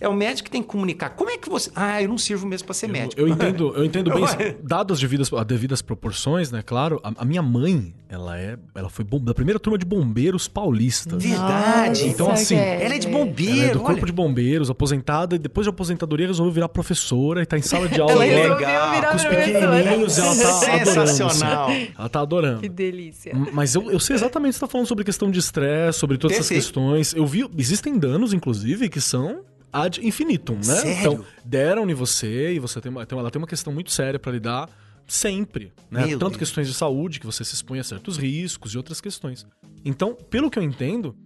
é 0.00 0.08
o 0.08 0.14
médico 0.14 0.46
que 0.46 0.50
tem 0.50 0.62
que 0.62 0.68
comunicar. 0.68 1.10
Como 1.10 1.28
é 1.30 1.36
que 1.36 1.48
você... 1.48 1.70
Ah, 1.76 2.00
eu 2.02 2.08
não 2.08 2.16
sirvo 2.18 2.46
mesmo 2.46 2.64
para 2.66 2.74
ser 2.74 2.86
Eu, 2.86 2.92
médico. 2.92 3.20
eu 3.20 3.28
entendo, 3.28 3.72
eu 3.76 3.84
entendo 3.84 4.10
bem, 4.12 4.24
dadas 4.64 4.96
as 4.96 5.00
devidas, 5.00 5.32
as 5.32 5.44
devidas 5.46 5.82
proporções, 5.82 6.50
né? 6.50 6.62
Claro, 6.64 6.98
a, 7.04 7.12
a 7.18 7.24
minha 7.24 7.42
mãe, 7.42 7.94
ela 8.08 8.38
é, 8.38 8.56
ela 8.74 8.88
foi 8.88 9.04
bom, 9.04 9.18
da 9.20 9.34
primeira 9.34 9.60
turma 9.60 9.76
de 9.78 9.84
bombeiros 9.84 10.48
paulistas. 10.48 11.22
Verdade. 11.22 12.06
Então, 12.08 12.30
assim, 12.30 12.56
Ela 12.56 12.94
é 12.94 12.98
de 12.98 13.08
bombeiro, 13.08 13.52
Ela 13.58 13.64
é 13.66 13.72
do 13.72 13.78
olha. 13.80 13.86
corpo 13.88 14.06
de 14.06 14.12
bombeiros, 14.12 14.70
aposentada, 14.70 15.36
e 15.36 15.38
depois 15.38 15.66
de 15.66 15.68
aposentadoria 15.70 16.26
resolveu 16.26 16.52
virar 16.52 16.68
professora 16.68 17.42
e 17.42 17.46
tá 17.46 17.58
em 17.58 17.62
sala 17.62 17.88
de 17.88 18.00
aula 18.00 18.12
Ela 18.24 18.24
agora, 18.24 18.40
resolveu 18.42 18.66
legal. 18.66 18.94
virar 18.94 19.10
com 19.10 19.16
os 19.16 19.24
pequenininhos, 19.24 20.18
ela 20.18 20.34
tá 20.36 20.74
adorando. 20.74 21.08
Sensacional. 21.10 21.68
assim. 21.68 21.88
Ela 21.98 22.08
tá 22.08 22.20
adorando. 22.20 22.60
Que 22.60 22.68
delícia. 22.68 23.32
Mas 23.52 23.74
eu, 23.74 23.90
eu 23.90 24.00
sei 24.00 24.16
exatamente 24.16 24.50
o 24.50 24.54
que 24.54 24.58
você 24.58 24.66
tá 24.66 24.66
falando 24.68 24.86
sobre 24.86 25.04
questão 25.04 25.30
de 25.30 25.38
estresse, 25.38 25.98
sobre 25.98 26.16
todas 26.16 26.36
essas 26.38 26.48
questões. 26.48 27.14
Eu 27.14 27.26
vi, 27.26 27.48
existem 27.58 27.98
danos, 27.98 28.32
inclusive, 28.32 28.88
que 28.88 29.00
são 29.00 29.40
ad 29.72 30.00
infinitum, 30.06 30.54
né? 30.56 30.62
Sério? 30.62 30.92
Então, 30.98 31.24
deram 31.44 31.88
em 31.88 31.94
você 31.94 32.52
e 32.54 32.58
você 32.58 32.80
tem 32.80 32.90
uma, 32.90 33.04
tem, 33.06 33.18
ela 33.18 33.30
tem 33.30 33.40
uma 33.40 33.46
questão 33.48 33.72
muito 33.72 33.90
séria 33.90 34.18
pra 34.18 34.32
lidar 34.32 34.68
sempre, 35.06 35.72
né? 35.90 36.06
Meu 36.06 36.18
Tanto 36.18 36.30
Deus. 36.32 36.36
questões 36.38 36.68
de 36.68 36.74
saúde, 36.74 37.18
que 37.20 37.26
você 37.26 37.44
se 37.44 37.54
expõe 37.54 37.78
a 37.80 37.84
certos 37.84 38.16
riscos 38.16 38.72
e 38.74 38.76
outras 38.76 39.00
questões. 39.00 39.46
Então, 39.84 40.14
pelo 40.14 40.50
que 40.50 40.58
eu 40.58 40.62
entendo, 40.62 41.16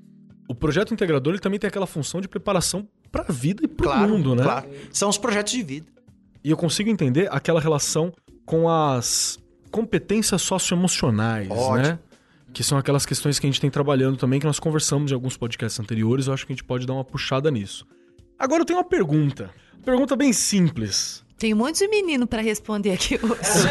o 0.48 0.54
projeto 0.54 0.92
integrador 0.94 1.32
ele 1.34 1.40
também 1.40 1.58
tem 1.58 1.68
aquela 1.68 1.86
função 1.86 2.20
de 2.20 2.28
preparação 2.28 2.88
pra 3.12 3.24
vida 3.28 3.62
e 3.64 3.68
pro 3.68 3.84
Claro, 3.86 4.08
mundo, 4.08 4.34
né? 4.34 4.42
claro. 4.42 4.68
São 4.92 5.08
os 5.08 5.18
projetos 5.18 5.52
de 5.52 5.62
vida. 5.62 5.86
E 6.42 6.50
eu 6.50 6.56
consigo 6.56 6.88
entender 6.90 7.28
aquela 7.30 7.60
relação 7.60 8.12
com 8.46 8.68
as 8.68 9.38
competências 9.70 10.42
socioemocionais, 10.42 11.48
Ótimo. 11.50 11.76
né? 11.78 11.98
Que 12.52 12.62
são 12.62 12.78
aquelas 12.78 13.04
questões 13.04 13.38
que 13.38 13.46
a 13.46 13.50
gente 13.50 13.60
tem 13.60 13.70
trabalhando 13.70 14.16
também, 14.16 14.38
que 14.38 14.46
nós 14.46 14.60
conversamos 14.60 15.10
em 15.10 15.14
alguns 15.14 15.36
podcasts 15.36 15.78
anteriores. 15.80 16.26
Eu 16.26 16.34
acho 16.34 16.46
que 16.46 16.52
a 16.52 16.54
gente 16.56 16.64
pode 16.64 16.86
dar 16.86 16.92
uma 16.92 17.04
puxada 17.04 17.50
nisso. 17.50 17.84
Agora 18.38 18.62
eu 18.62 18.66
tenho 18.66 18.78
uma 18.78 18.84
pergunta. 18.84 19.50
Pergunta 19.84 20.16
bem 20.16 20.32
simples. 20.32 21.22
Tem 21.38 21.52
um 21.52 21.56
monte 21.58 21.78
de 21.80 21.88
menino 21.88 22.26
pra 22.26 22.40
responder 22.40 22.92
aqui 22.92 23.16
hoje. 23.22 23.68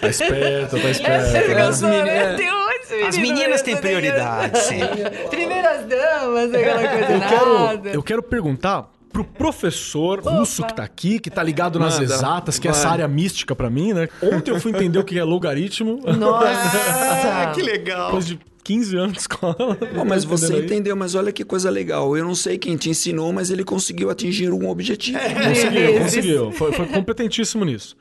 Tá 0.00 0.08
esperto, 0.08 0.76
tá 0.76 0.88
É, 0.88 0.90
esperto. 0.90 1.50
eu 1.50 1.54
né? 1.56 1.72
sou, 1.72 1.88
meninas- 1.88 2.36
Tem 2.36 2.50
monte 2.50 2.88
de 2.88 2.94
menino 2.94 3.08
As 3.08 3.16
meninas 3.18 3.62
têm 3.62 3.76
prioridade 3.76 4.58
sempre. 4.60 5.10
Primeiras 5.28 5.86
damas, 5.86 6.54
aquela 6.54 6.88
coisa 6.88 7.12
Eu 7.12 7.20
quero, 7.28 7.58
nada. 7.58 7.88
eu 7.90 8.02
quero 8.02 8.22
perguntar 8.22 8.90
pro 9.12 9.24
professor 9.24 10.20
russo 10.20 10.64
que 10.64 10.74
tá 10.74 10.84
aqui, 10.84 11.18
que 11.18 11.30
tá 11.30 11.42
ligado 11.42 11.78
nas 11.78 11.94
Manda, 11.98 12.04
exatas, 12.14 12.58
que 12.58 12.68
é 12.68 12.70
essa 12.70 12.88
área 12.88 13.06
mística 13.08 13.54
pra 13.56 13.68
mim, 13.68 13.92
né? 13.92 14.08
Ontem 14.22 14.50
eu 14.52 14.60
fui 14.60 14.70
entender 14.70 14.98
o 14.98 15.04
que 15.04 15.18
é 15.18 15.24
logaritmo. 15.24 16.00
Nossa! 16.16 16.48
Ah, 16.48 17.50
que 17.54 17.60
legal. 17.62 18.06
Depois 18.06 18.26
de 18.26 18.38
15 18.62 18.96
anos 18.96 19.12
de 19.12 19.20
escola. 19.20 19.56
Bom, 19.94 20.04
mas 20.04 20.24
você 20.24 20.54
aí? 20.54 20.64
entendeu, 20.64 20.96
mas 20.96 21.14
olha 21.14 21.32
que 21.32 21.44
coisa 21.44 21.70
legal. 21.70 22.16
Eu 22.16 22.24
não 22.24 22.34
sei 22.34 22.58
quem 22.58 22.76
te 22.76 22.90
ensinou, 22.90 23.32
mas 23.32 23.50
ele 23.50 23.64
conseguiu 23.64 24.10
atingir 24.10 24.52
um 24.52 24.68
objetivo. 24.68 25.18
Conseguiu, 25.18 25.80
Vezes. 25.80 26.02
conseguiu. 26.02 26.52
Foi, 26.52 26.72
foi 26.72 26.86
competentíssimo 26.86 27.64
nisso. 27.64 27.96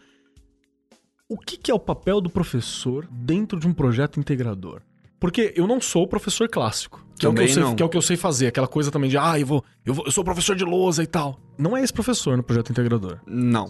O 1.28 1.38
que, 1.38 1.58
que 1.58 1.70
é 1.70 1.74
o 1.74 1.80
papel 1.80 2.20
do 2.20 2.30
professor 2.30 3.08
dentro 3.12 3.60
de 3.60 3.68
um 3.68 3.74
projeto 3.74 4.20
integrador? 4.20 4.82
Porque 5.20 5.54
eu 5.56 5.68
não 5.68 5.82
sou 5.82 6.08
professor 6.08 6.48
clássico. 6.48 7.06
Que 7.20 7.26
é, 7.26 7.30
o 7.30 7.34
que, 7.34 7.42
eu 7.42 7.48
sei, 7.50 7.64
não. 7.64 7.76
que 7.76 7.84
é 7.84 7.86
o 7.86 7.90
que 7.90 7.98
eu 7.98 8.02
sei 8.02 8.16
fazer. 8.16 8.48
Aquela 8.48 8.68
coisa 8.68 8.90
também 8.90 9.10
de, 9.10 9.18
ah, 9.18 9.38
eu, 9.38 9.46
vou, 9.46 9.64
eu, 9.86 9.94
vou, 9.94 10.06
eu 10.06 10.12
sou 10.12 10.24
professor 10.24 10.56
de 10.56 10.64
lousa 10.64 11.04
e 11.04 11.08
tal. 11.08 11.38
Não 11.58 11.76
é 11.76 11.84
esse 11.84 11.92
professor 11.92 12.38
no 12.38 12.44
projeto 12.44 12.72
integrador. 12.72 13.20
Não, 13.28 13.70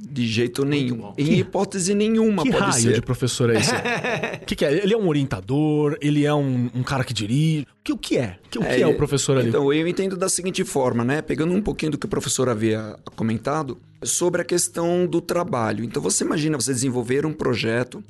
de 0.00 0.26
jeito 0.26 0.64
nenhum. 0.64 1.12
Em 1.18 1.38
hipótese 1.38 1.92
nenhuma 1.92 2.44
que 2.44 2.50
pode 2.50 2.62
raio 2.62 2.82
ser. 2.82 2.92
de 2.92 3.02
professor 3.02 3.50
é 3.50 3.58
esse? 3.58 3.72
O 3.72 4.46
que, 4.46 4.54
que 4.54 4.64
é? 4.64 4.82
Ele 4.84 4.94
é 4.94 4.96
um 4.96 5.08
orientador? 5.08 5.98
Ele 6.00 6.24
é 6.24 6.32
um, 6.32 6.70
um 6.72 6.82
cara 6.84 7.02
que 7.02 7.12
dirige? 7.12 7.62
O 7.62 7.66
que, 7.82 7.92
o 7.92 7.98
que 7.98 8.16
é? 8.16 8.38
O 8.46 8.48
que, 8.48 8.58
o 8.58 8.62
que 8.62 8.82
é, 8.82 8.86
o 8.86 8.96
professor 8.96 9.36
ali? 9.36 9.48
Então, 9.48 9.72
eu 9.72 9.88
entendo 9.88 10.16
da 10.16 10.28
seguinte 10.28 10.62
forma, 10.64 11.04
né? 11.04 11.20
Pegando 11.20 11.52
um 11.52 11.60
pouquinho 11.60 11.92
do 11.92 11.98
que 11.98 12.06
o 12.06 12.08
professor 12.08 12.48
havia 12.48 12.96
comentado 13.16 13.78
sobre 14.04 14.40
a 14.40 14.44
questão 14.44 15.04
do 15.06 15.20
trabalho. 15.20 15.82
Então, 15.82 16.00
você 16.00 16.24
imagina 16.24 16.56
você 16.56 16.72
desenvolver 16.72 17.26
um 17.26 17.32
projeto 17.32 18.02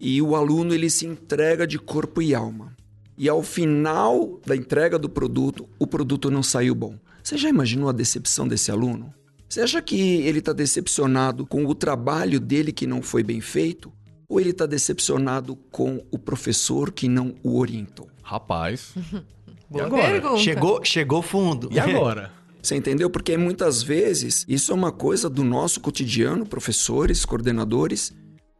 e 0.00 0.20
o 0.20 0.34
aluno 0.34 0.74
ele 0.74 0.90
se 0.90 1.06
entrega 1.06 1.66
de 1.66 1.78
corpo 1.78 2.20
e 2.20 2.34
alma. 2.34 2.76
E 3.16 3.28
ao 3.28 3.42
final 3.42 4.40
da 4.44 4.56
entrega 4.56 4.98
do 4.98 5.08
produto, 5.08 5.68
o 5.78 5.86
produto 5.86 6.30
não 6.30 6.42
saiu 6.42 6.74
bom. 6.74 6.96
Você 7.22 7.36
já 7.36 7.48
imaginou 7.48 7.88
a 7.88 7.92
decepção 7.92 8.46
desse 8.46 8.70
aluno? 8.70 9.12
Você 9.48 9.62
acha 9.62 9.80
que 9.80 9.98
ele 9.98 10.40
está 10.40 10.52
decepcionado 10.52 11.46
com 11.46 11.64
o 11.64 11.74
trabalho 11.74 12.38
dele 12.38 12.70
que 12.70 12.86
não 12.86 13.00
foi 13.00 13.22
bem 13.22 13.40
feito? 13.40 13.90
Ou 14.28 14.38
ele 14.38 14.50
está 14.50 14.66
decepcionado 14.66 15.56
com 15.70 16.04
o 16.10 16.18
professor 16.18 16.92
que 16.92 17.08
não 17.08 17.34
o 17.42 17.58
orientou? 17.58 18.08
Rapaz. 18.22 18.94
Boa 19.70 19.86
agora? 19.86 20.12
pergunta. 20.12 20.36
Chegou, 20.38 20.84
chegou 20.84 21.22
fundo. 21.22 21.68
E 21.72 21.80
agora? 21.80 22.30
Você 22.62 22.76
entendeu? 22.76 23.08
Porque 23.08 23.36
muitas 23.36 23.82
vezes 23.82 24.44
isso 24.48 24.72
é 24.72 24.74
uma 24.74 24.92
coisa 24.92 25.30
do 25.30 25.44
nosso 25.44 25.80
cotidiano, 25.80 26.44
professores, 26.44 27.24
coordenadores. 27.24 28.12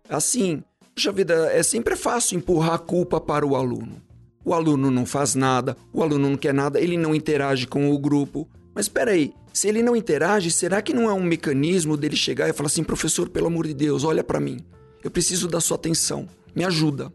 Assim, 0.09 0.63
puxa 0.95 1.13
vida, 1.13 1.51
é 1.53 1.63
sempre 1.63 1.97
fácil 1.97 2.39
empurrar 2.39 2.75
a 2.75 2.79
culpa 2.79 3.21
para 3.21 3.47
o 3.47 3.57
aluno. 3.57 4.01
O 4.45 4.55
aluno 4.55 4.91
não 4.91 5.05
faz 5.05 5.35
nada, 5.35 5.77
o 5.93 6.03
aluno 6.03 6.31
não 6.31 6.37
quer 6.37 6.55
nada, 6.55 6.81
ele 6.81 6.97
não 6.97 7.15
interage 7.15 7.67
com 7.67 7.91
o 7.91 7.99
grupo. 7.99 8.49
Mas 8.79 8.85
espera 8.85 9.11
aí, 9.11 9.35
se 9.53 9.67
ele 9.67 9.83
não 9.83 9.97
interage, 9.97 10.53
será 10.53 10.81
que 10.81 10.93
não 10.93 11.11
é 11.11 11.13
um 11.13 11.21
mecanismo 11.21 11.97
dele 11.97 12.15
chegar 12.15 12.49
e 12.49 12.53
falar 12.53 12.69
assim, 12.69 12.85
professor, 12.85 13.29
pelo 13.29 13.49
amor 13.49 13.67
de 13.67 13.75
Deus, 13.75 14.05
olha 14.05 14.23
para 14.23 14.39
mim. 14.39 14.65
Eu 15.03 15.11
preciso 15.11 15.49
da 15.49 15.61
sua 15.61 15.75
atenção. 15.75 16.29
Me 16.55 16.65
ajuda. 16.65 17.13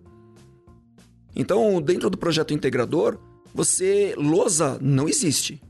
Então, 1.34 1.82
dentro 1.82 2.10
do 2.10 2.18
projeto 2.18 2.54
integrador, 2.54 3.18
você 3.56 4.14
lousa 4.18 4.78
não 4.82 5.08
existe. 5.08 5.62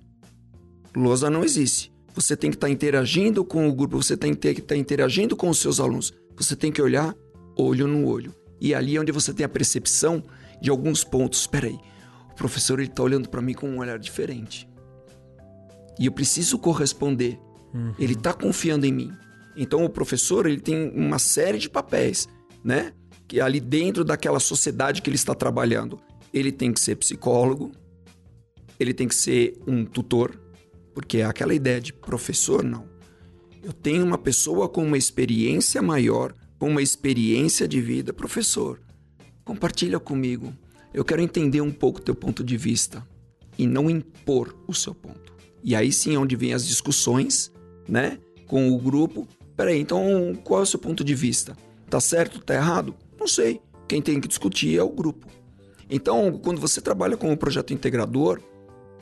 Lousa 0.95 1.29
não 1.29 1.43
existe. 1.43 1.93
Você 2.15 2.35
tem 2.35 2.49
que 2.49 2.57
estar 2.57 2.71
interagindo 2.71 3.45
com 3.45 3.69
o 3.69 3.71
grupo, 3.71 4.01
você 4.01 4.17
tem 4.17 4.33
que 4.33 4.47
estar 4.47 4.75
interagindo 4.75 5.35
com 5.35 5.47
os 5.47 5.59
seus 5.59 5.79
alunos. 5.79 6.11
Você 6.35 6.55
tem 6.55 6.71
que 6.71 6.81
olhar 6.81 7.15
olho 7.55 7.87
no 7.87 8.07
olho. 8.07 8.33
E 8.59 8.73
ali 8.73 8.95
é 8.95 8.99
onde 8.99 9.11
você 9.11 9.31
tem 9.31 9.45
a 9.45 9.49
percepção 9.49 10.23
de 10.59 10.71
alguns 10.71 11.03
pontos. 11.03 11.41
Espera 11.41 11.67
aí, 11.67 11.77
o 12.31 12.35
professor 12.35 12.79
está 12.79 13.03
olhando 13.03 13.29
para 13.29 13.43
mim 13.43 13.53
com 13.53 13.69
um 13.69 13.77
olhar 13.77 13.99
diferente. 13.99 14.72
E 15.99 16.05
eu 16.05 16.11
preciso 16.11 16.57
corresponder. 16.57 17.39
Ele 17.97 18.13
está 18.13 18.33
confiando 18.33 18.85
em 18.85 18.91
mim. 18.91 19.11
Então 19.55 19.83
o 19.83 19.89
professor 19.89 20.45
ele 20.45 20.59
tem 20.59 20.91
uma 20.91 21.19
série 21.19 21.57
de 21.57 21.69
papéis, 21.69 22.27
né? 22.63 22.93
Que 23.27 23.39
ali 23.41 23.59
dentro 23.59 24.03
daquela 24.03 24.39
sociedade 24.39 25.01
que 25.01 25.09
ele 25.09 25.15
está 25.15 25.33
trabalhando, 25.33 25.99
ele 26.33 26.51
tem 26.51 26.71
que 26.71 26.79
ser 26.79 26.95
psicólogo, 26.95 27.71
ele 28.79 28.93
tem 28.93 29.07
que 29.07 29.15
ser 29.15 29.57
um 29.67 29.85
tutor, 29.85 30.39
porque 30.93 31.17
é 31.19 31.25
aquela 31.25 31.53
ideia 31.53 31.81
de 31.81 31.93
professor, 31.93 32.63
não. 32.63 32.85
Eu 33.63 33.73
tenho 33.73 34.05
uma 34.05 34.17
pessoa 34.17 34.67
com 34.67 34.85
uma 34.85 34.97
experiência 34.97 35.81
maior, 35.81 36.33
com 36.59 36.69
uma 36.69 36.81
experiência 36.81 37.67
de 37.67 37.81
vida, 37.81 38.13
professor. 38.13 38.79
Compartilha 39.43 39.99
comigo. 39.99 40.53
Eu 40.93 41.03
quero 41.03 41.21
entender 41.21 41.61
um 41.61 41.71
pouco 41.71 41.99
o 41.99 42.03
teu 42.03 42.13
ponto 42.13 42.43
de 42.43 42.55
vista 42.55 43.07
e 43.57 43.65
não 43.65 43.89
impor 43.89 44.55
o 44.67 44.73
seu 44.73 44.93
ponto. 44.93 45.32
E 45.63 45.75
aí 45.75 45.91
sim 45.91 46.15
é 46.15 46.19
onde 46.19 46.35
vem 46.35 46.53
as 46.53 46.65
discussões, 46.67 47.51
né, 47.87 48.17
com 48.47 48.71
o 48.71 48.77
grupo. 48.77 49.27
Peraí, 49.55 49.79
então 49.79 50.37
qual 50.43 50.59
é 50.59 50.63
o 50.63 50.65
seu 50.65 50.79
ponto 50.79 51.03
de 51.03 51.15
vista? 51.15 51.55
Tá 51.89 51.99
certo? 51.99 52.39
Tá 52.39 52.55
errado? 52.55 52.93
Não 53.19 53.27
sei. 53.27 53.61
Quem 53.87 54.01
tem 54.01 54.19
que 54.19 54.27
discutir 54.27 54.77
é 54.77 54.83
o 54.83 54.89
grupo. 54.89 55.27
Então, 55.89 56.39
quando 56.43 56.59
você 56.59 56.81
trabalha 56.81 57.15
com 57.15 57.31
o 57.31 57.37
projeto 57.37 57.73
integrador, 57.73 58.39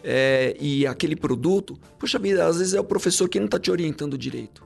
é, 0.03 0.55
e 0.59 0.86
aquele 0.86 1.16
produto, 1.16 1.80
puxa 1.97 2.18
vida, 2.20 2.45
às 2.45 2.57
vezes 2.57 2.74
é 2.74 2.80
o 2.80 2.84
professor 2.84 3.30
que 3.30 3.39
não 3.39 3.45
está 3.45 3.59
te 3.59 3.72
orientando 3.72 4.18
direito. 4.18 4.64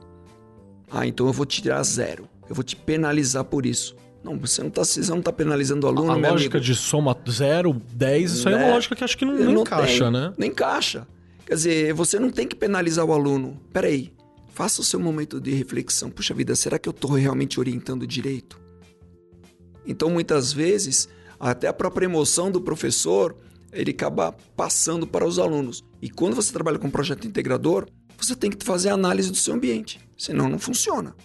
Ah, 0.89 1.05
então 1.05 1.27
eu 1.27 1.33
vou 1.33 1.45
te 1.45 1.61
tirar 1.61 1.83
zero. 1.83 2.27
Eu 2.49 2.55
vou 2.55 2.63
te 2.63 2.75
penalizar 2.75 3.43
por 3.43 3.65
isso. 3.65 3.95
Não, 4.23 4.37
você 4.39 4.61
não 4.61 4.69
está 4.69 4.83
tá 5.23 5.31
penalizando 5.33 5.85
o 5.85 5.89
aluno, 5.89 6.11
A 6.11 6.15
lógica 6.15 6.57
amigo. 6.57 6.59
de 6.59 6.73
soma 6.73 7.15
0, 7.29 7.79
10, 7.93 8.31
isso 8.31 8.47
aí 8.47 8.55
é 8.55 8.57
uma 8.57 8.65
Né? 8.67 8.73
lógica 8.73 8.95
que 8.95 9.03
acho 9.03 9.17
que 9.17 9.25
não, 9.25 9.35
não 9.35 9.61
encaixa, 9.61 10.03
tem, 10.05 10.11
né? 10.13 10.33
Não 10.37 10.47
encaixa. 10.47 11.07
Quer 11.45 11.53
dizer, 11.55 11.93
você 11.93 12.19
não 12.19 12.29
tem 12.29 12.47
que 12.47 12.55
penalizar 12.55 13.05
o 13.05 13.13
aluno. 13.13 13.61
Peraí, 13.71 14.11
faça 14.47 14.81
o 14.81 14.83
seu 14.83 14.99
momento 14.99 15.39
de 15.39 15.51
reflexão. 15.51 16.09
Puxa 16.09 16.33
vida, 16.33 16.55
será 16.55 16.79
que 16.79 16.89
eu 16.89 16.91
estou 16.91 17.11
realmente 17.11 17.59
orientando 17.59 18.07
direito? 18.07 18.59
Então, 19.85 20.09
muitas 20.09 20.51
vezes, 20.51 21.07
até 21.39 21.67
a 21.67 21.73
própria 21.73 22.05
emoção 22.05 22.49
do 22.49 22.59
professor, 22.59 23.37
ele 23.71 23.91
acaba 23.91 24.31
passando 24.55 25.05
para 25.05 25.25
os 25.25 25.37
alunos. 25.37 25.83
E 26.01 26.09
quando 26.09 26.35
você 26.35 26.51
trabalha 26.51 26.79
com 26.79 26.87
um 26.87 26.91
projeto 26.91 27.27
integrador, 27.27 27.87
você 28.17 28.35
tem 28.35 28.49
que 28.49 28.65
fazer 28.65 28.89
a 28.89 28.93
análise 28.93 29.29
do 29.29 29.37
seu 29.37 29.53
ambiente. 29.53 29.99
Senão, 30.17 30.49
não 30.49 30.57
funciona. 30.57 31.15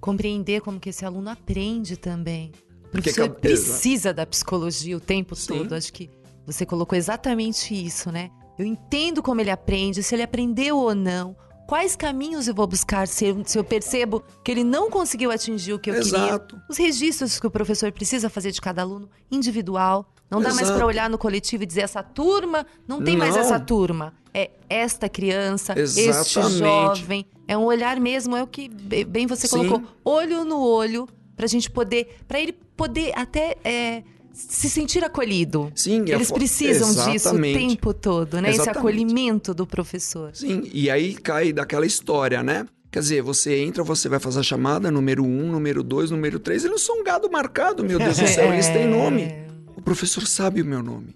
Compreender 0.00 0.62
como 0.62 0.80
que 0.80 0.88
esse 0.88 1.04
aluno 1.04 1.28
aprende 1.30 1.96
também. 1.96 2.50
Porque 2.90 3.10
acaba- 3.10 3.34
precisa 3.34 4.12
da 4.12 4.26
psicologia 4.26 4.96
o 4.96 5.00
tempo 5.00 5.36
Sim. 5.36 5.58
todo. 5.58 5.74
Acho 5.74 5.92
que 5.92 6.10
você 6.44 6.66
colocou 6.66 6.98
exatamente 6.98 7.72
isso, 7.74 8.10
né? 8.10 8.30
Eu 8.58 8.64
entendo 8.66 9.22
como 9.22 9.40
ele 9.40 9.50
aprende, 9.50 10.02
se 10.02 10.14
ele 10.14 10.22
aprendeu 10.22 10.76
ou 10.78 10.94
não. 10.94 11.34
Quais 11.66 11.94
caminhos 11.94 12.48
eu 12.48 12.54
vou 12.54 12.66
buscar 12.66 13.06
se 13.06 13.26
eu, 13.26 13.42
se 13.46 13.56
eu 13.56 13.62
percebo 13.62 14.24
que 14.44 14.50
ele 14.50 14.64
não 14.64 14.90
conseguiu 14.90 15.30
atingir 15.30 15.72
o 15.72 15.78
que 15.78 15.88
eu 15.90 15.94
queria? 15.94 16.18
Exato. 16.18 16.60
Os 16.68 16.76
registros 16.76 17.38
que 17.38 17.46
o 17.46 17.50
professor 17.50 17.92
precisa 17.92 18.28
fazer 18.28 18.50
de 18.50 18.60
cada 18.60 18.82
aluno 18.82 19.08
individual. 19.30 20.12
Não 20.28 20.40
dá 20.40 20.48
mais 20.48 20.62
Exato. 20.62 20.76
para 20.78 20.86
olhar 20.86 21.08
no 21.08 21.16
coletivo 21.16 21.62
e 21.62 21.66
dizer 21.66 21.82
essa 21.82 22.02
turma, 22.02 22.66
não 22.88 23.02
tem 23.02 23.16
mais 23.16 23.34
Não. 23.34 23.40
essa 23.42 23.58
turma. 23.58 24.12
É 24.34 24.50
esta 24.68 25.08
criança, 25.08 25.74
este 25.78 26.00
Exatamente. 26.08 26.58
jovem. 26.58 27.26
É 27.48 27.56
um 27.56 27.64
olhar 27.64 27.98
mesmo, 27.98 28.36
é 28.36 28.42
o 28.42 28.46
que 28.46 28.68
be- 28.68 29.04
bem 29.04 29.26
você 29.26 29.46
Sim. 29.48 29.56
colocou, 29.68 29.82
olho 30.04 30.44
no 30.44 30.60
olho, 30.60 31.08
pra 31.36 31.46
gente 31.48 31.68
poder, 31.70 32.18
pra 32.28 32.38
ele 32.40 32.52
poder 32.52 33.12
até 33.16 33.56
é, 33.64 34.02
se 34.32 34.68
sentir 34.70 35.02
acolhido. 35.04 35.70
Sim, 35.74 36.04
e 36.06 36.12
a 36.12 36.16
Eles 36.16 36.30
precisam 36.30 36.88
disso 36.88 37.08
o 37.10 37.14
Exatamente. 37.14 37.58
tempo 37.68 37.92
todo, 37.94 38.40
né? 38.40 38.50
Esse 38.50 38.60
Exatamente. 38.60 38.78
acolhimento 38.78 39.52
do 39.54 39.66
professor. 39.66 40.30
Sim, 40.34 40.68
e 40.72 40.90
aí 40.90 41.14
cai 41.14 41.52
daquela 41.52 41.84
história, 41.86 42.42
né? 42.42 42.66
Quer 42.90 43.00
dizer, 43.00 43.22
você 43.22 43.56
entra, 43.62 43.84
você 43.84 44.08
vai 44.08 44.18
fazer 44.18 44.40
a 44.40 44.42
chamada, 44.42 44.90
número 44.90 45.22
um, 45.24 45.52
número 45.52 45.82
dois, 45.82 46.10
número 46.10 46.40
três, 46.40 46.64
eles 46.64 46.82
são 46.82 47.00
um 47.00 47.04
gado 47.04 47.30
marcado, 47.30 47.84
meu 47.84 47.98
Deus 47.98 48.18
do 48.18 48.26
céu, 48.26 48.52
eles 48.52 48.66
têm 48.68 48.86
nome. 48.90 49.22
É. 49.22 49.46
O 49.76 49.80
professor 49.82 50.26
sabe 50.26 50.60
o 50.60 50.64
meu 50.64 50.82
nome. 50.82 51.14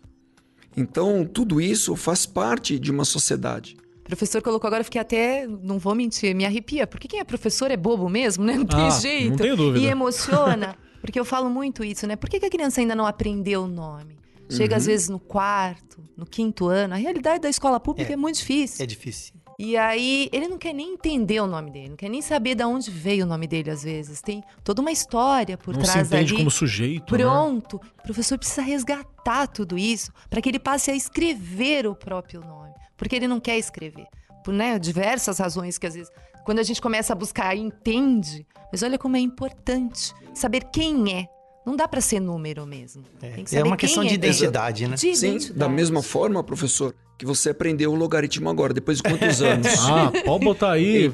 Então, 0.76 1.24
tudo 1.24 1.60
isso 1.60 1.94
faz 1.96 2.26
parte 2.26 2.78
de 2.78 2.90
uma 2.90 3.04
sociedade. 3.04 3.76
O 4.00 4.06
professor 4.08 4.42
colocou 4.42 4.68
agora, 4.68 4.80
eu 4.82 4.84
fiquei 4.84 5.00
até, 5.00 5.46
não 5.46 5.78
vou 5.78 5.94
mentir, 5.94 6.34
me 6.34 6.44
arrepia. 6.44 6.86
Porque 6.86 7.08
quem 7.08 7.20
é 7.20 7.24
professor 7.24 7.70
é 7.70 7.76
bobo 7.76 8.08
mesmo, 8.08 8.44
né? 8.44 8.54
Não 8.54 8.66
tem 8.66 8.78
Ah, 8.86 8.90
jeito. 8.90 9.30
não 9.30 9.36
tenho 9.36 9.56
dúvida. 9.56 9.84
E 9.84 9.88
emociona. 9.88 10.76
Porque 11.04 11.20
eu 11.20 11.24
falo 11.24 11.50
muito 11.50 11.84
isso, 11.84 12.06
né? 12.06 12.16
Por 12.16 12.30
que, 12.30 12.40
que 12.40 12.46
a 12.46 12.50
criança 12.50 12.80
ainda 12.80 12.94
não 12.94 13.04
aprendeu 13.06 13.64
o 13.64 13.68
nome? 13.68 14.16
Chega 14.50 14.72
Uhum. 14.72 14.78
às 14.78 14.86
vezes 14.86 15.08
no 15.10 15.20
quarto, 15.20 16.02
no 16.16 16.24
quinto 16.24 16.66
ano. 16.66 16.94
A 16.94 16.96
realidade 16.96 17.40
da 17.42 17.50
escola 17.50 17.78
pública 17.78 18.14
é, 18.14 18.16
muito 18.16 18.36
difícil. 18.36 18.82
É 18.82 18.86
difícil. 18.86 19.34
E 19.58 19.76
aí, 19.76 20.30
ele 20.32 20.48
não 20.48 20.56
quer 20.56 20.72
nem 20.72 20.94
entender 20.94 21.40
o 21.40 21.46
nome 21.46 21.70
dele, 21.70 21.90
não 21.90 21.96
quer 21.96 22.08
nem 22.08 22.22
saber 22.22 22.54
de 22.54 22.64
onde 22.64 22.90
veio 22.90 23.26
o 23.26 23.28
nome 23.28 23.46
dele, 23.46 23.68
às 23.70 23.82
vezes. 23.82 24.22
Tem 24.22 24.42
toda 24.64 24.80
uma 24.80 24.90
história 24.90 25.58
por 25.58 25.74
Não 25.74 25.84
se 25.84 25.92
trás 25.92 26.06
entende 26.08 26.32
ali. 26.32 26.38
como 26.38 26.50
sujeito, 26.50 27.12
né? 27.12 27.18
Pronto. 27.22 27.76
O 27.98 28.02
professor 28.02 28.38
precisa 28.38 28.62
resgatar 28.62 29.46
tudo 29.46 29.76
isso 29.76 30.10
para 30.30 30.40
que 30.40 30.48
ele 30.48 30.58
passe 30.58 30.90
a 30.90 30.96
escrever 30.96 31.86
o 31.86 31.94
próprio 31.94 32.40
nome. 32.40 32.72
Porque 32.96 33.14
ele 33.14 33.28
não 33.28 33.40
quer 33.40 33.58
escrever. 33.58 34.06
Por 34.42 34.54
né, 34.54 34.78
diversas 34.78 35.38
razões 35.38 35.76
que 35.76 35.86
às 35.86 35.94
vezes, 35.94 36.10
quando 36.44 36.58
a 36.58 36.62
gente 36.62 36.80
começa 36.80 37.12
a 37.12 37.16
buscar, 37.16 37.56
entende. 37.56 38.46
Mas 38.70 38.82
olha 38.82 38.98
como 38.98 39.16
é 39.16 39.20
importante 39.20 40.12
saber 40.34 40.64
quem 40.72 41.12
é. 41.14 41.26
Não 41.66 41.74
dá 41.76 41.88
para 41.88 42.00
ser 42.00 42.20
número 42.20 42.66
mesmo. 42.66 43.02
Tem 43.18 43.42
que 43.44 43.56
É 43.56 43.62
uma 43.62 43.76
questão 43.76 44.02
é 44.02 44.06
de 44.06 44.18
quem. 44.18 44.28
identidade, 44.30 44.86
né? 44.86 44.94
De 44.96 45.00
Sim, 45.16 45.28
identidade. 45.28 45.58
da 45.58 45.68
mesma 45.68 46.02
forma, 46.02 46.44
professor, 46.44 46.94
que 47.18 47.24
você 47.24 47.50
aprendeu 47.50 47.90
o 47.92 47.94
logaritmo 47.94 48.50
agora, 48.50 48.74
depois 48.74 48.98
de 48.98 49.04
quantos 49.04 49.40
anos? 49.42 49.66
Ah, 49.88 50.12
pode 50.24 50.44
botar 50.44 50.72
aí. 50.72 51.08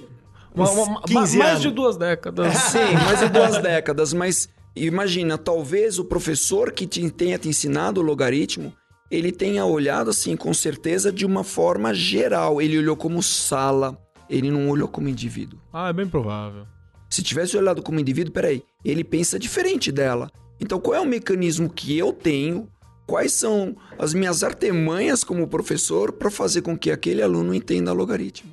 Uma, 0.52 0.68
uma- 0.70 0.82
uma- 0.82 1.02
15 1.02 1.38
mais 1.38 1.50
anos. 1.50 1.62
de 1.62 1.70
duas 1.70 1.96
décadas. 1.96 2.52
Sim, 2.72 2.94
mais 3.04 3.20
de 3.20 3.28
duas 3.28 3.58
décadas, 3.62 4.12
mas 4.12 4.48
imagina, 4.74 5.38
talvez 5.38 6.00
o 6.00 6.04
professor 6.04 6.72
que 6.72 6.84
te, 6.86 7.08
tenha 7.10 7.38
te 7.38 7.48
ensinado 7.48 8.00
o 8.00 8.04
logaritmo, 8.04 8.72
ele 9.08 9.30
tenha 9.30 9.64
olhado 9.64 10.10
assim, 10.10 10.36
com 10.36 10.52
certeza, 10.52 11.12
de 11.12 11.24
uma 11.24 11.44
forma 11.44 11.94
geral. 11.94 12.60
Ele 12.60 12.76
olhou 12.78 12.96
como 12.96 13.22
sala, 13.22 13.96
ele 14.30 14.50
não 14.50 14.68
olhou 14.70 14.88
como 14.88 15.08
indivíduo. 15.08 15.58
Ah, 15.72 15.88
é 15.88 15.92
bem 15.92 16.06
provável. 16.08 16.64
Se 17.10 17.22
tivesse 17.22 17.56
olhado 17.56 17.82
como 17.82 17.98
indivíduo, 18.00 18.32
peraí, 18.32 18.62
ele 18.84 19.02
pensa 19.04 19.38
diferente 19.38 19.90
dela. 19.90 20.30
Então, 20.60 20.78
qual 20.80 20.94
é 20.94 21.00
o 21.00 21.06
mecanismo 21.06 21.68
que 21.68 21.98
eu 21.98 22.12
tenho? 22.12 22.68
Quais 23.06 23.32
são 23.32 23.74
as 23.98 24.14
minhas 24.14 24.44
artimanhas 24.44 25.24
como 25.24 25.48
professor 25.48 26.12
para 26.12 26.30
fazer 26.30 26.62
com 26.62 26.78
que 26.78 26.90
aquele 26.92 27.20
aluno 27.22 27.52
entenda 27.52 27.92
logaritmo? 27.92 28.52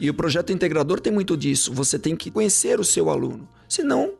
E 0.00 0.08
o 0.08 0.14
projeto 0.14 0.50
integrador 0.52 0.98
tem 0.98 1.12
muito 1.12 1.36
disso. 1.36 1.72
Você 1.74 1.98
tem 1.98 2.16
que 2.16 2.30
conhecer 2.30 2.80
o 2.80 2.84
seu 2.84 3.10
aluno. 3.10 3.46
Senão, 3.68 4.14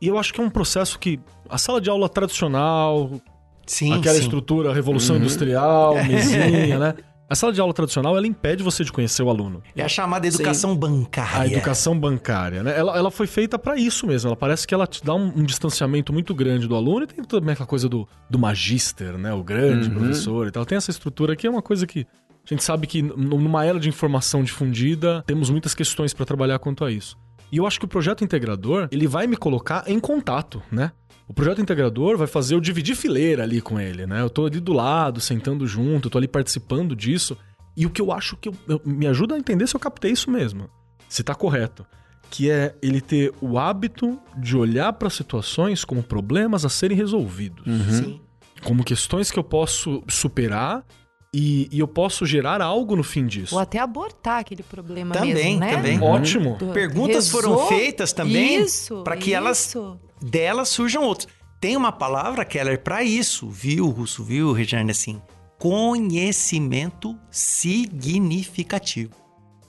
E 0.00 0.06
eu 0.08 0.16
acho 0.16 0.32
que 0.32 0.40
é 0.40 0.44
um 0.44 0.48
processo 0.48 0.98
que 0.98 1.20
a 1.48 1.58
sala 1.58 1.78
de 1.80 1.90
aula 1.90 2.08
tradicional, 2.08 3.20
Sim, 3.66 3.92
aquela 3.92 4.14
sim. 4.14 4.22
estrutura, 4.22 4.72
revolução 4.72 5.16
Uhum. 5.16 5.22
industrial, 5.22 5.94
mesinha, 6.08 6.78
né? 6.78 6.94
A 7.30 7.36
sala 7.36 7.52
de 7.52 7.60
aula 7.60 7.72
tradicional, 7.72 8.16
ela 8.16 8.26
impede 8.26 8.60
você 8.60 8.82
de 8.82 8.90
conhecer 8.90 9.22
o 9.22 9.30
aluno. 9.30 9.62
É 9.76 9.84
a 9.84 9.88
chamada 9.88 10.26
educação 10.26 10.76
bancária. 10.76 11.40
A 11.42 11.46
educação 11.46 11.96
bancária, 11.98 12.64
né? 12.64 12.76
Ela, 12.76 12.98
ela 12.98 13.08
foi 13.08 13.28
feita 13.28 13.56
pra 13.56 13.76
isso 13.76 14.04
mesmo. 14.04 14.30
Ela 14.30 14.36
parece 14.36 14.66
que 14.66 14.74
ela 14.74 14.84
te 14.84 15.04
dá 15.04 15.14
um, 15.14 15.26
um 15.36 15.44
distanciamento 15.44 16.12
muito 16.12 16.34
grande 16.34 16.66
do 16.66 16.74
aluno 16.74 17.04
e 17.04 17.06
tem 17.06 17.24
também 17.24 17.52
aquela 17.52 17.68
coisa 17.68 17.88
do, 17.88 18.08
do 18.28 18.36
magíster, 18.36 19.16
né? 19.16 19.32
O 19.32 19.44
grande 19.44 19.88
Uhum. 19.88 19.94
professor 19.94 20.48
e 20.48 20.50
tal. 20.50 20.66
Tem 20.66 20.76
essa 20.76 20.90
estrutura 20.90 21.36
que 21.36 21.46
é 21.46 21.50
uma 21.50 21.62
coisa 21.62 21.86
que 21.86 22.00
a 22.44 22.48
gente 22.52 22.64
sabe 22.64 22.88
que 22.88 23.00
numa 23.00 23.64
era 23.64 23.78
de 23.78 23.88
informação 23.88 24.42
difundida, 24.42 25.22
temos 25.24 25.50
muitas 25.50 25.72
questões 25.72 26.12
pra 26.12 26.26
trabalhar 26.26 26.58
quanto 26.58 26.84
a 26.84 26.90
isso. 26.90 27.16
E 27.52 27.58
eu 27.58 27.66
acho 27.66 27.78
que 27.78 27.84
o 27.84 27.88
projeto 27.88 28.24
integrador, 28.24 28.88
ele 28.90 29.06
vai 29.06 29.26
me 29.28 29.36
colocar 29.36 29.84
em 29.86 30.00
contato, 30.00 30.60
né? 30.70 30.90
O 31.30 31.32
projeto 31.32 31.60
integrador 31.60 32.18
vai 32.18 32.26
fazer 32.26 32.56
eu 32.56 32.60
dividir 32.60 32.96
fileira 32.96 33.44
ali 33.44 33.60
com 33.60 33.78
ele, 33.78 34.04
né? 34.04 34.20
Eu 34.20 34.28
tô 34.28 34.46
ali 34.46 34.58
do 34.58 34.72
lado, 34.72 35.20
sentando 35.20 35.64
junto, 35.64 36.08
eu 36.08 36.10
tô 36.10 36.18
ali 36.18 36.26
participando 36.26 36.96
disso. 36.96 37.36
E 37.76 37.86
o 37.86 37.90
que 37.90 38.02
eu 38.02 38.10
acho 38.10 38.36
que 38.36 38.48
eu- 38.48 38.54
eu- 38.66 38.80
me 38.84 39.06
ajuda 39.06 39.36
a 39.36 39.38
entender 39.38 39.68
se 39.68 39.76
eu 39.76 39.80
captei 39.80 40.10
isso 40.10 40.28
mesmo. 40.28 40.68
Se 41.08 41.22
tá 41.22 41.32
correto. 41.32 41.86
Que 42.32 42.50
é 42.50 42.74
ele 42.82 43.00
ter 43.00 43.32
o 43.40 43.58
hábito 43.60 44.18
de 44.36 44.56
olhar 44.56 44.92
para 44.94 45.08
situações 45.08 45.84
como 45.84 46.02
problemas 46.02 46.64
a 46.64 46.68
serem 46.68 46.96
resolvidos. 46.96 47.64
Sim. 47.96 48.20
Como 48.64 48.82
questões 48.82 49.30
que 49.30 49.38
eu 49.38 49.44
posso 49.44 50.02
superar 50.08 50.84
e, 51.32 51.68
e 51.70 51.78
eu 51.78 51.86
posso 51.86 52.26
gerar 52.26 52.60
algo 52.60 52.96
no 52.96 53.04
fim 53.04 53.24
disso. 53.24 53.54
Ou 53.54 53.60
até 53.60 53.78
abortar 53.78 54.40
aquele 54.40 54.64
problema 54.64 55.14
Também, 55.14 55.32
mesmo, 55.34 55.60
né? 55.60 55.76
também. 55.76 56.00
Ótimo. 56.02 56.56
Do- 56.58 56.72
Perguntas 56.72 57.28
foram 57.30 57.68
feitas 57.68 58.12
também 58.12 58.60
isso, 58.62 59.02
para 59.04 59.16
que 59.16 59.32
elas 59.32 59.72
delas 60.20 60.68
surjam 60.68 61.02
outros. 61.02 61.28
Tem 61.60 61.76
uma 61.76 61.92
palavra, 61.92 62.44
Keller, 62.44 62.82
para 62.82 63.02
isso, 63.02 63.48
viu, 63.48 63.88
Russo, 63.88 64.24
viu, 64.24 64.52
Regiane, 64.52 64.90
assim? 64.90 65.20
Conhecimento 65.58 67.18
significativo. 67.30 69.12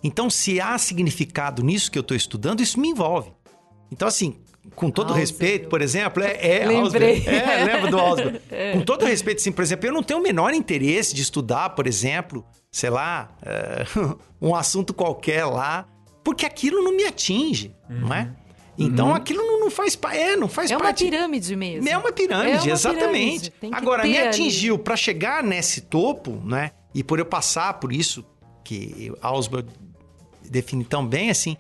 Então, 0.04 0.30
se 0.30 0.60
há 0.62 0.78
significado 0.78 1.62
nisso 1.62 1.92
que 1.92 1.98
eu 1.98 2.02
estou 2.02 2.16
estudando, 2.16 2.62
isso 2.62 2.80
me 2.80 2.88
envolve. 2.88 3.32
Então, 3.92 4.08
assim, 4.08 4.38
com 4.76 4.90
todo 4.90 5.08
Ausubel. 5.08 5.20
respeito, 5.20 5.68
por 5.68 5.82
exemplo, 5.82 6.24
é, 6.24 6.62
é 6.62 6.66
Lembrei. 6.66 7.24
É, 7.26 7.66
lembra 7.66 7.92
do 7.92 8.00
Ausubel. 8.00 8.42
Com 8.74 8.82
todo 8.82 9.06
respeito, 9.06 9.40
assim, 9.40 9.52
por 9.52 9.62
exemplo, 9.62 9.88
eu 9.88 9.94
não 9.94 10.02
tenho 10.02 10.20
o 10.20 10.24
menor 10.24 10.54
interesse 10.54 11.14
de 11.14 11.22
estudar, 11.22 11.72
por 11.72 11.86
exemplo, 11.88 12.46
sei 12.72 12.90
lá, 12.90 13.36
é, 13.42 13.86
um 14.42 14.56
assunto 14.56 14.94
qualquer 14.94 15.46
lá, 15.46 15.88
porque 16.24 16.46
aquilo 16.46 16.82
não 16.82 16.96
me 16.96 17.04
atinge, 17.04 17.76
não 17.90 18.14
é? 18.14 18.34
Então, 18.84 19.14
aquilo 19.16 19.46
não, 19.46 19.60
não 19.62 19.72
faz, 19.72 19.96
pa- 19.96 20.16
é, 20.16 20.36
não 20.36 20.48
faz 20.48 20.72
É 20.72 20.76
uma 20.76 20.84
parte... 20.86 21.04
pirâmide 21.06 21.56
mesmo. 21.56 21.88
É 21.88 21.98
uma 21.98 22.12
pirâmide, 22.12 22.58
É 22.58 22.62
uma 22.62 22.72
exatamente. 22.72 23.52
pirâmide. 23.52 23.78
Agora, 23.80 24.04
me 24.04 24.18
atingiu 24.18 24.78
para 24.80 24.96
chegar 24.96 25.44
nesse 25.44 25.82
topo, 25.82 26.42
né? 26.46 26.72
E 26.94 27.04
por 27.04 27.20
eu 27.20 27.26
passar 27.26 27.76
por 27.80 27.94
isso, 27.94 28.26
que 28.64 29.12
Ausubel 29.22 29.64
define 30.50 30.84
tão 30.84 31.06
bem, 31.06 31.30
assim, 31.30 31.56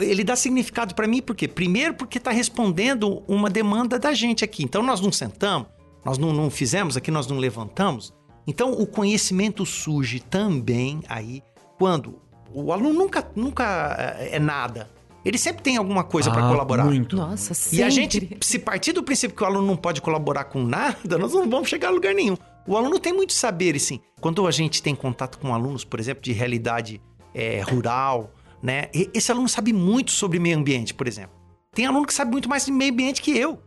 ele 0.00 0.24
dá 0.24 0.34
significado 0.36 0.94
para 0.94 1.06
mim, 1.06 1.22
por 1.22 1.34
quê? 1.36 1.46
Primeiro, 1.48 1.94
porque 1.94 2.18
está 2.18 2.30
respondendo 2.30 3.22
uma 3.28 3.48
demanda 3.48 3.98
da 3.98 4.12
gente 4.12 4.44
aqui. 4.44 4.62
Então, 4.64 4.82
nós 4.82 5.00
não 5.00 5.12
sentamos, 5.12 5.68
nós 6.04 6.18
não, 6.18 6.32
não 6.32 6.50
fizemos 6.50 6.96
aqui, 6.96 7.10
nós 7.10 7.26
não 7.26 7.38
levantamos. 7.38 8.12
Então, 8.46 8.72
o 8.72 8.86
conhecimento 8.86 9.64
surge 9.66 10.20
também 10.20 11.00
aí 11.08 11.42
quando 11.78 12.18
o 12.52 12.72
aluno 12.72 12.94
nunca, 12.94 13.30
nunca 13.36 13.94
eh, 14.18 14.30
é 14.36 14.38
nada. 14.38 14.90
Ele 15.28 15.38
sempre 15.38 15.62
tem 15.62 15.76
alguma 15.76 16.02
coisa 16.04 16.30
para 16.30 16.46
Ah, 16.46 16.48
colaborar. 16.48 16.84
Muito. 16.84 17.14
Nossa, 17.16 17.52
E 17.74 17.82
a 17.82 17.90
sempre. 17.90 17.90
gente, 17.90 18.38
se 18.40 18.58
partir 18.58 18.92
do 18.92 19.02
princípio 19.02 19.36
que 19.36 19.42
o 19.42 19.46
aluno 19.46 19.66
não 19.66 19.76
pode 19.76 20.00
colaborar 20.00 20.44
com 20.44 20.62
nada, 20.62 21.18
nós 21.18 21.32
não 21.34 21.48
vamos 21.48 21.68
chegar 21.68 21.88
a 21.88 21.90
lugar 21.90 22.14
nenhum. 22.14 22.36
O 22.66 22.76
aluno 22.76 22.98
tem 22.98 23.12
muito 23.12 23.32
saber, 23.32 23.76
assim. 23.76 24.00
Quando 24.20 24.46
a 24.46 24.50
gente 24.50 24.82
tem 24.82 24.94
contato 24.94 25.38
com 25.38 25.54
alunos, 25.54 25.84
por 25.84 26.00
exemplo, 26.00 26.22
de 26.22 26.32
realidade 26.32 27.00
é, 27.34 27.60
rural, 27.60 28.32
né? 28.62 28.86
Esse 29.14 29.30
aluno 29.30 29.48
sabe 29.48 29.72
muito 29.72 30.10
sobre 30.10 30.38
meio 30.38 30.56
ambiente, 30.58 30.92
por 30.94 31.06
exemplo. 31.06 31.36
Tem 31.72 31.86
aluno 31.86 32.06
que 32.06 32.14
sabe 32.14 32.30
muito 32.32 32.48
mais 32.48 32.64
de 32.66 32.72
meio 32.72 32.92
ambiente 32.92 33.20
que 33.22 33.36
eu. 33.36 33.58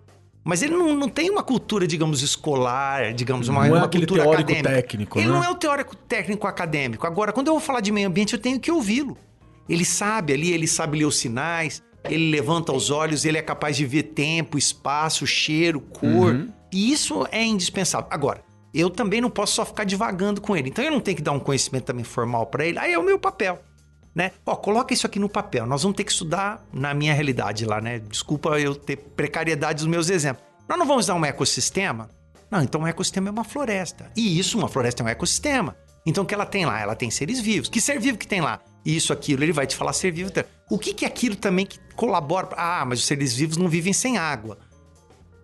Mas 0.44 0.64
ele 0.64 0.74
não, 0.76 0.96
não 0.96 1.08
tem 1.08 1.30
uma 1.30 1.44
cultura, 1.44 1.86
digamos, 1.86 2.24
escolar, 2.24 3.14
digamos, 3.14 3.48
uma, 3.48 3.62
não 3.68 3.76
uma 3.76 3.82
é 3.84 3.86
aquele 3.86 4.06
cultura 4.08 4.24
teórico 4.24 4.52
acadêmica. 4.52 4.70
técnico, 4.74 5.20
Ele 5.20 5.28
né? 5.28 5.34
não 5.34 5.44
é 5.44 5.50
o 5.50 5.56
teórico 5.56 5.96
técnico 5.96 6.48
acadêmico. 6.48 7.06
Agora, 7.06 7.32
quando 7.32 7.48
eu 7.48 7.54
vou 7.54 7.62
falar 7.62 7.80
de 7.80 7.92
meio 7.92 8.08
ambiente, 8.08 8.34
eu 8.34 8.40
tenho 8.40 8.60
que 8.60 8.72
ouvi-lo. 8.72 9.16
Ele 9.72 9.86
sabe 9.86 10.34
ali, 10.34 10.52
ele 10.52 10.68
sabe 10.68 11.00
ler 11.00 11.06
os 11.06 11.18
sinais, 11.18 11.82
ele 12.10 12.30
levanta 12.30 12.74
os 12.74 12.90
olhos, 12.90 13.24
ele 13.24 13.38
é 13.38 13.42
capaz 13.42 13.78
de 13.78 13.86
ver 13.86 14.04
tempo, 14.04 14.58
espaço, 14.58 15.26
cheiro, 15.26 15.80
cor. 15.80 16.34
Uhum. 16.34 16.52
E 16.74 16.92
isso 16.92 17.26
é 17.32 17.42
indispensável. 17.42 18.08
Agora, 18.12 18.44
eu 18.74 18.90
também 18.90 19.22
não 19.22 19.30
posso 19.30 19.54
só 19.54 19.66
ficar 19.66 19.86
divagando 19.86 20.42
com 20.42 20.58
ele. 20.58 20.68
Então 20.68 20.84
eu 20.84 20.92
não 20.92 21.00
tenho 21.00 21.16
que 21.16 21.24
dar 21.24 21.32
um 21.32 21.40
conhecimento 21.40 21.86
também 21.86 22.04
formal 22.04 22.48
para 22.48 22.66
ele. 22.66 22.78
Aí 22.80 22.92
é 22.92 23.00
o 23.00 23.04
meu 23.04 23.18
papel. 23.18 23.62
Né? 24.14 24.32
Ó, 24.46 24.58
coloca 24.58 24.94
isso 24.94 25.08
aqui 25.08 25.20
no 25.20 25.30
papel. 25.30 25.66
Nós 25.66 25.84
vamos 25.84 25.96
ter 25.96 26.04
que 26.04 26.12
estudar 26.12 26.66
na 26.74 26.94
minha 26.94 27.14
realidade 27.14 27.66
lá, 27.66 27.80
né? 27.80 28.00
Desculpa 28.00 28.60
eu 28.60 28.76
ter 28.76 28.98
precariedade 28.98 29.78
dos 29.78 29.88
meus 29.88 30.10
exemplos. 30.10 30.44
Nós 30.68 30.78
não 30.78 30.86
vamos 30.86 31.06
dar 31.06 31.16
um 31.16 31.24
ecossistema? 31.24 32.10
Não, 32.50 32.62
então 32.62 32.82
um 32.82 32.88
ecossistema 32.88 33.30
é 33.30 33.32
uma 33.32 33.46
floresta. 33.46 34.12
E 34.18 34.38
isso, 34.38 34.58
uma 34.58 34.68
floresta 34.68 35.02
é 35.02 35.06
um 35.06 35.10
ecossistema. 35.10 35.78
Então 36.06 36.26
o 36.26 36.28
que 36.28 36.34
ela 36.34 36.46
tem 36.46 36.66
lá? 36.66 36.78
Ela 36.78 36.94
tem 36.94 37.10
seres 37.10 37.40
vivos. 37.40 37.70
Que 37.70 37.80
ser 37.80 38.02
vivo 38.02 38.18
que 38.18 38.28
tem 38.28 38.42
lá? 38.42 38.60
Isso, 38.86 39.14
aquilo, 39.14 39.44
ele 39.44 39.54
vai 39.54 39.68
te 39.68 39.76
falar 39.76 39.94
ser 39.94 40.12
vivo. 40.12 40.32
O 40.70 40.80
que, 40.80 40.94
que 40.94 41.06
é 41.06 41.08
aquilo 41.08 41.36
também 41.36 41.66
que 41.66 41.80
colabora? 41.96 42.50
Ah, 42.58 42.84
mas 42.86 43.00
os 43.00 43.06
seres 43.06 43.36
vivos 43.36 43.58
não 43.58 43.68
vivem 43.68 43.94
sem 43.94 44.18
água. 44.18 44.58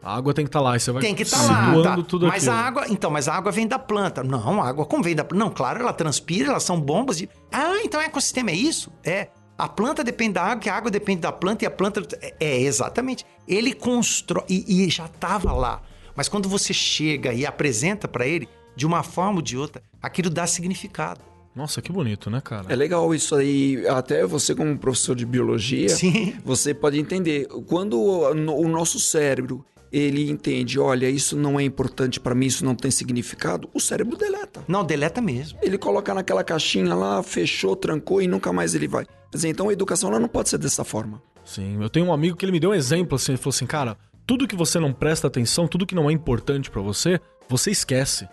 A 0.02 0.16
água 0.16 0.34
tem 0.34 0.46
que 0.46 0.50
estar 0.50 0.62
lá, 0.62 0.76
e 0.76 0.80
você 0.80 0.92
vai 0.92 1.02
Tem 1.02 1.14
que 1.14 1.24
estar 1.24 1.42
lá, 1.44 1.66
situando 1.66 2.04
tá? 2.04 2.10
tudo 2.10 2.28
Mas 2.28 2.48
aquilo. 2.48 2.64
a 2.64 2.68
água, 2.68 2.86
então, 2.90 3.12
mas 3.12 3.28
a 3.28 3.34
água 3.34 3.52
vem 3.52 3.68
da 3.68 3.78
planta. 3.78 4.24
Não, 4.24 4.62
a 4.62 4.68
água 4.70 4.86
como 4.86 5.04
vem 5.04 5.16
da 5.16 5.24
planta? 5.24 5.44
Não, 5.44 5.52
claro, 5.52 5.82
ela 5.82 5.92
transpira, 5.92 6.50
elas 6.50 6.64
são 6.64 6.80
bombas 6.80 7.18
de. 7.18 7.30
Ah, 7.52 7.82
então 7.84 8.00
o 8.00 8.04
ecossistema 8.04 8.52
é 8.52 8.56
isso? 8.56 8.92
É. 9.04 9.28
A 9.58 9.68
planta 9.68 10.04
depende 10.04 10.34
da 10.34 10.44
água, 10.44 10.60
que 10.60 10.70
a 10.70 10.76
água 10.76 10.92
depende 10.92 11.22
da 11.22 11.32
planta 11.32 11.66
e 11.66 11.68
a 11.68 11.72
planta. 11.72 12.02
É, 12.22 12.36
é, 12.40 12.62
exatamente. 12.62 13.26
Ele 13.48 13.74
constrói. 13.74 14.46
E, 14.48 14.86
e 14.86 14.90
já 14.90 15.06
estava 15.06 15.52
lá. 15.52 15.82
Mas 16.16 16.30
quando 16.30 16.48
você 16.48 16.74
chega 16.74 17.34
e 17.34 17.46
apresenta 17.46 18.08
para 18.08 18.26
ele, 18.26 18.48
de 18.76 18.86
uma 18.86 19.02
forma 19.04 19.38
ou 19.38 19.42
de 19.42 19.58
outra, 19.58 19.82
aquilo 20.02 20.30
dá 20.30 20.46
significado. 20.48 21.20
Nossa, 21.58 21.82
que 21.82 21.92
bonito, 21.92 22.30
né, 22.30 22.40
cara? 22.40 22.68
É 22.70 22.76
legal 22.76 23.16
isso 23.16 23.36
aí. 23.36 23.84
Até 23.88 24.24
você, 24.28 24.54
como 24.54 24.78
professor 24.78 25.16
de 25.16 25.26
biologia, 25.26 25.90
Sim. 25.90 26.36
você 26.46 26.72
pode 26.72 27.00
entender. 27.00 27.48
Quando 27.66 28.00
o, 28.00 28.68
nosso 28.70 29.00
cérebro 29.00 29.66
ele 29.92 30.30
entende, 30.30 30.80
olha, 30.80 31.10
isso 31.10 31.36
não 31.36 31.60
é 31.60 31.64
importante 31.64 32.20
para 32.20 32.36
mim, 32.36 32.46
isso 32.46 32.64
não 32.64 32.76
tem 32.76 32.92
significado, 32.92 33.68
o 33.74 33.80
cérebro 33.80 34.16
deleta. 34.16 34.64
Não, 34.68 34.84
deleta 34.84 35.20
mesmo. 35.20 35.58
Ele 35.64 35.80
coloca 35.80 36.14
naquela 36.14 36.44
caixinha 36.44 36.94
lá, 36.94 37.24
fechou, 37.24 37.76
trancou 37.76 38.22
e 38.22 38.28
nunca 38.28 38.54
mais 38.54 38.76
ele 38.76 38.88
vai. 38.88 39.06
Quer 39.06 39.38
dizer, 39.38 39.50
então 39.50 39.70
a 39.70 39.74
educação 39.74 40.12
ela 40.12 40.20
não 40.20 40.28
pode 40.28 40.50
ser 40.50 40.60
dessa 40.60 40.84
forma. 40.84 41.20
Sim, 41.44 41.82
eu 41.82 41.90
tenho 41.90 42.06
um 42.06 42.14
amigo 42.14 42.38
que 42.38 42.46
ele 42.46 42.52
me 42.52 42.60
deu 42.60 42.70
um 42.70 42.76
exemplo 42.76 43.16
assim, 43.16 43.32
ele 43.32 43.40
falou 43.40 43.56
assim, 43.56 43.66
cara, 43.66 43.98
tudo 44.28 44.48
que 44.48 44.56
você 44.56 44.80
não 44.80 44.94
presta 44.94 45.26
atenção, 45.26 45.68
tudo 45.68 45.88
que 45.88 45.96
não 45.96 46.08
é 46.08 46.14
importante 46.14 46.70
pra 46.70 46.84
você, 46.84 47.20
você 47.50 47.72
esquece. 47.72 48.28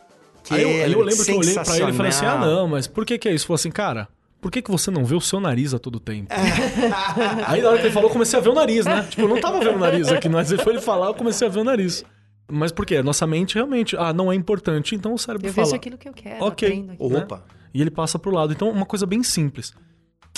Que 0.44 0.54
aí, 0.54 0.62
eu, 0.62 0.84
aí 0.84 0.92
eu 0.92 1.00
lembro 1.00 1.24
que 1.24 1.30
eu 1.30 1.38
olhei 1.38 1.54
pra 1.54 1.76
ele 1.78 1.90
e 1.90 1.92
falei 1.94 2.10
assim, 2.10 2.26
ah 2.26 2.38
não, 2.38 2.68
mas 2.68 2.86
por 2.86 3.04
que 3.04 3.18
que 3.18 3.28
é 3.28 3.32
isso? 3.32 3.44
Ele 3.44 3.46
falou 3.48 3.54
assim, 3.56 3.70
cara, 3.70 4.08
por 4.40 4.50
que 4.50 4.60
que 4.60 4.70
você 4.70 4.90
não 4.90 5.04
vê 5.04 5.14
o 5.14 5.20
seu 5.20 5.40
nariz 5.40 5.72
a 5.72 5.78
todo 5.78 5.98
tempo? 5.98 6.32
É. 6.32 6.36
aí 7.48 7.62
na 7.62 7.70
hora 7.70 7.78
que 7.78 7.86
ele 7.86 7.92
falou, 7.94 8.10
eu 8.10 8.12
comecei 8.12 8.38
a 8.38 8.42
ver 8.42 8.50
o 8.50 8.54
nariz, 8.54 8.84
né? 8.84 9.06
Tipo, 9.08 9.22
eu 9.22 9.28
não 9.28 9.40
tava 9.40 9.58
vendo 9.58 9.76
o 9.76 9.78
nariz 9.78 10.06
aqui, 10.08 10.28
mas 10.28 10.52
ele 10.52 10.62
foi 10.62 10.74
ele 10.74 10.82
falar, 10.82 11.06
eu 11.06 11.14
comecei 11.14 11.48
a 11.48 11.50
ver 11.50 11.60
o 11.60 11.64
nariz. 11.64 12.04
Mas 12.46 12.70
por 12.70 12.84
quê? 12.84 13.02
Nossa 13.02 13.26
mente 13.26 13.54
realmente, 13.54 13.96
ah, 13.96 14.12
não 14.12 14.30
é 14.30 14.34
importante, 14.34 14.94
então 14.94 15.14
o 15.14 15.18
cérebro 15.18 15.48
Eu 15.48 15.52
fala. 15.54 15.64
vejo 15.66 15.76
aquilo 15.76 15.96
que 15.96 16.08
eu 16.08 16.12
quero, 16.12 16.44
Ok. 16.44 16.68
aprendo 16.68 16.92
aquilo. 16.92 17.18
Opa. 17.18 17.42
E 17.72 17.80
ele 17.80 17.90
passa 17.90 18.18
pro 18.18 18.30
lado. 18.30 18.52
Então, 18.52 18.68
uma 18.68 18.84
coisa 18.86 19.06
bem 19.06 19.22
simples. 19.22 19.72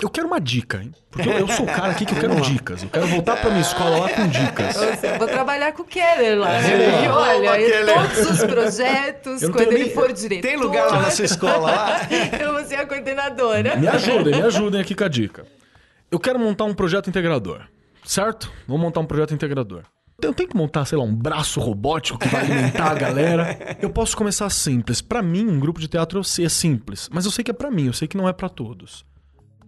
Eu 0.03 0.11
quero 0.11 0.27
uma 0.27 0.39
dica, 0.39 0.83
hein? 0.83 0.93
Porque 1.11 1.27
eu, 1.27 1.33
eu 1.39 1.49
sou 1.49 1.65
o 1.65 1.69
cara 1.69 1.91
aqui 1.93 2.05
que 2.05 2.15
eu 2.15 2.21
quero 2.21 2.39
dicas. 2.43 2.83
Eu 2.83 2.91
quero 2.91 3.07
voltar 3.07 3.37
pra 3.41 3.49
minha 3.49 3.63
escola 3.63 3.99
lá 4.01 4.09
com 4.11 4.29
dicas. 4.29 4.77
Eu 5.03 5.19
vou 5.19 5.27
trabalhar 5.27 5.73
com 5.73 5.83
o 5.83 5.85
Keller 5.87 6.39
lá. 6.39 6.61
né? 6.61 6.85
É. 6.85 7.05
E 7.05 7.09
olha, 7.09 7.51
Opa, 7.51 7.61
e 7.61 7.71
Keller. 7.71 7.95
todos 7.95 8.31
os 8.31 8.45
projetos, 8.45 9.41
quando 9.41 9.73
ele 9.73 9.85
nem- 9.85 9.91
for 9.95 10.13
diretor... 10.13 10.47
Tem 10.47 10.57
lugar 10.59 10.91
lá 10.91 11.01
na 11.03 11.11
sua 11.11 11.25
escola 11.25 11.71
lá? 11.71 12.01
Eu 12.39 12.53
vou 12.53 12.65
ser 12.67 12.75
a 12.77 12.87
coordenadora. 12.87 13.77
Me 13.77 13.89
ajudem, 13.89 14.35
me 14.37 14.43
ajudem 14.43 14.81
aqui 14.83 14.95
com 14.95 15.05
a 15.05 15.09
dica. 15.09 15.47
Eu 16.11 16.21
quero 16.21 16.39
montar 16.39 16.65
um 16.65 16.75
projeto 16.75 17.09
integrador, 17.09 17.63
certo? 18.05 18.53
Vou 18.69 18.77
montar 18.77 19.01
um 19.01 19.07
projeto 19.07 19.33
integrador. 19.33 19.83
Eu 20.21 20.35
tenho 20.35 20.49
que 20.49 20.57
montar, 20.57 20.85
sei 20.85 20.99
lá, 20.99 21.05
um 21.05 21.15
braço 21.15 21.59
robótico 21.59 22.19
que 22.19 22.29
vai 22.29 22.43
alimentar 22.43 22.91
a 22.91 22.95
galera. 22.95 23.77
Eu 23.81 23.89
posso 23.91 24.15
começar 24.15 24.49
simples. 24.51 25.01
Pra 25.01 25.23
mim, 25.23 25.47
um 25.49 25.59
grupo 25.59 25.81
de 25.81 25.89
teatro 25.89 26.19
eu 26.19 26.25
sei 26.25 26.45
é 26.45 26.49
simples, 26.51 27.09
mas 27.11 27.25
eu 27.25 27.31
sei 27.31 27.43
que 27.43 27.51
é 27.51 27.55
pra 27.55 27.71
mim, 27.71 27.87
eu 27.87 27.93
sei 27.95 28.07
que 28.07 28.17
não 28.17 28.29
é 28.29 28.33
pra 28.35 28.49
todos. 28.51 29.05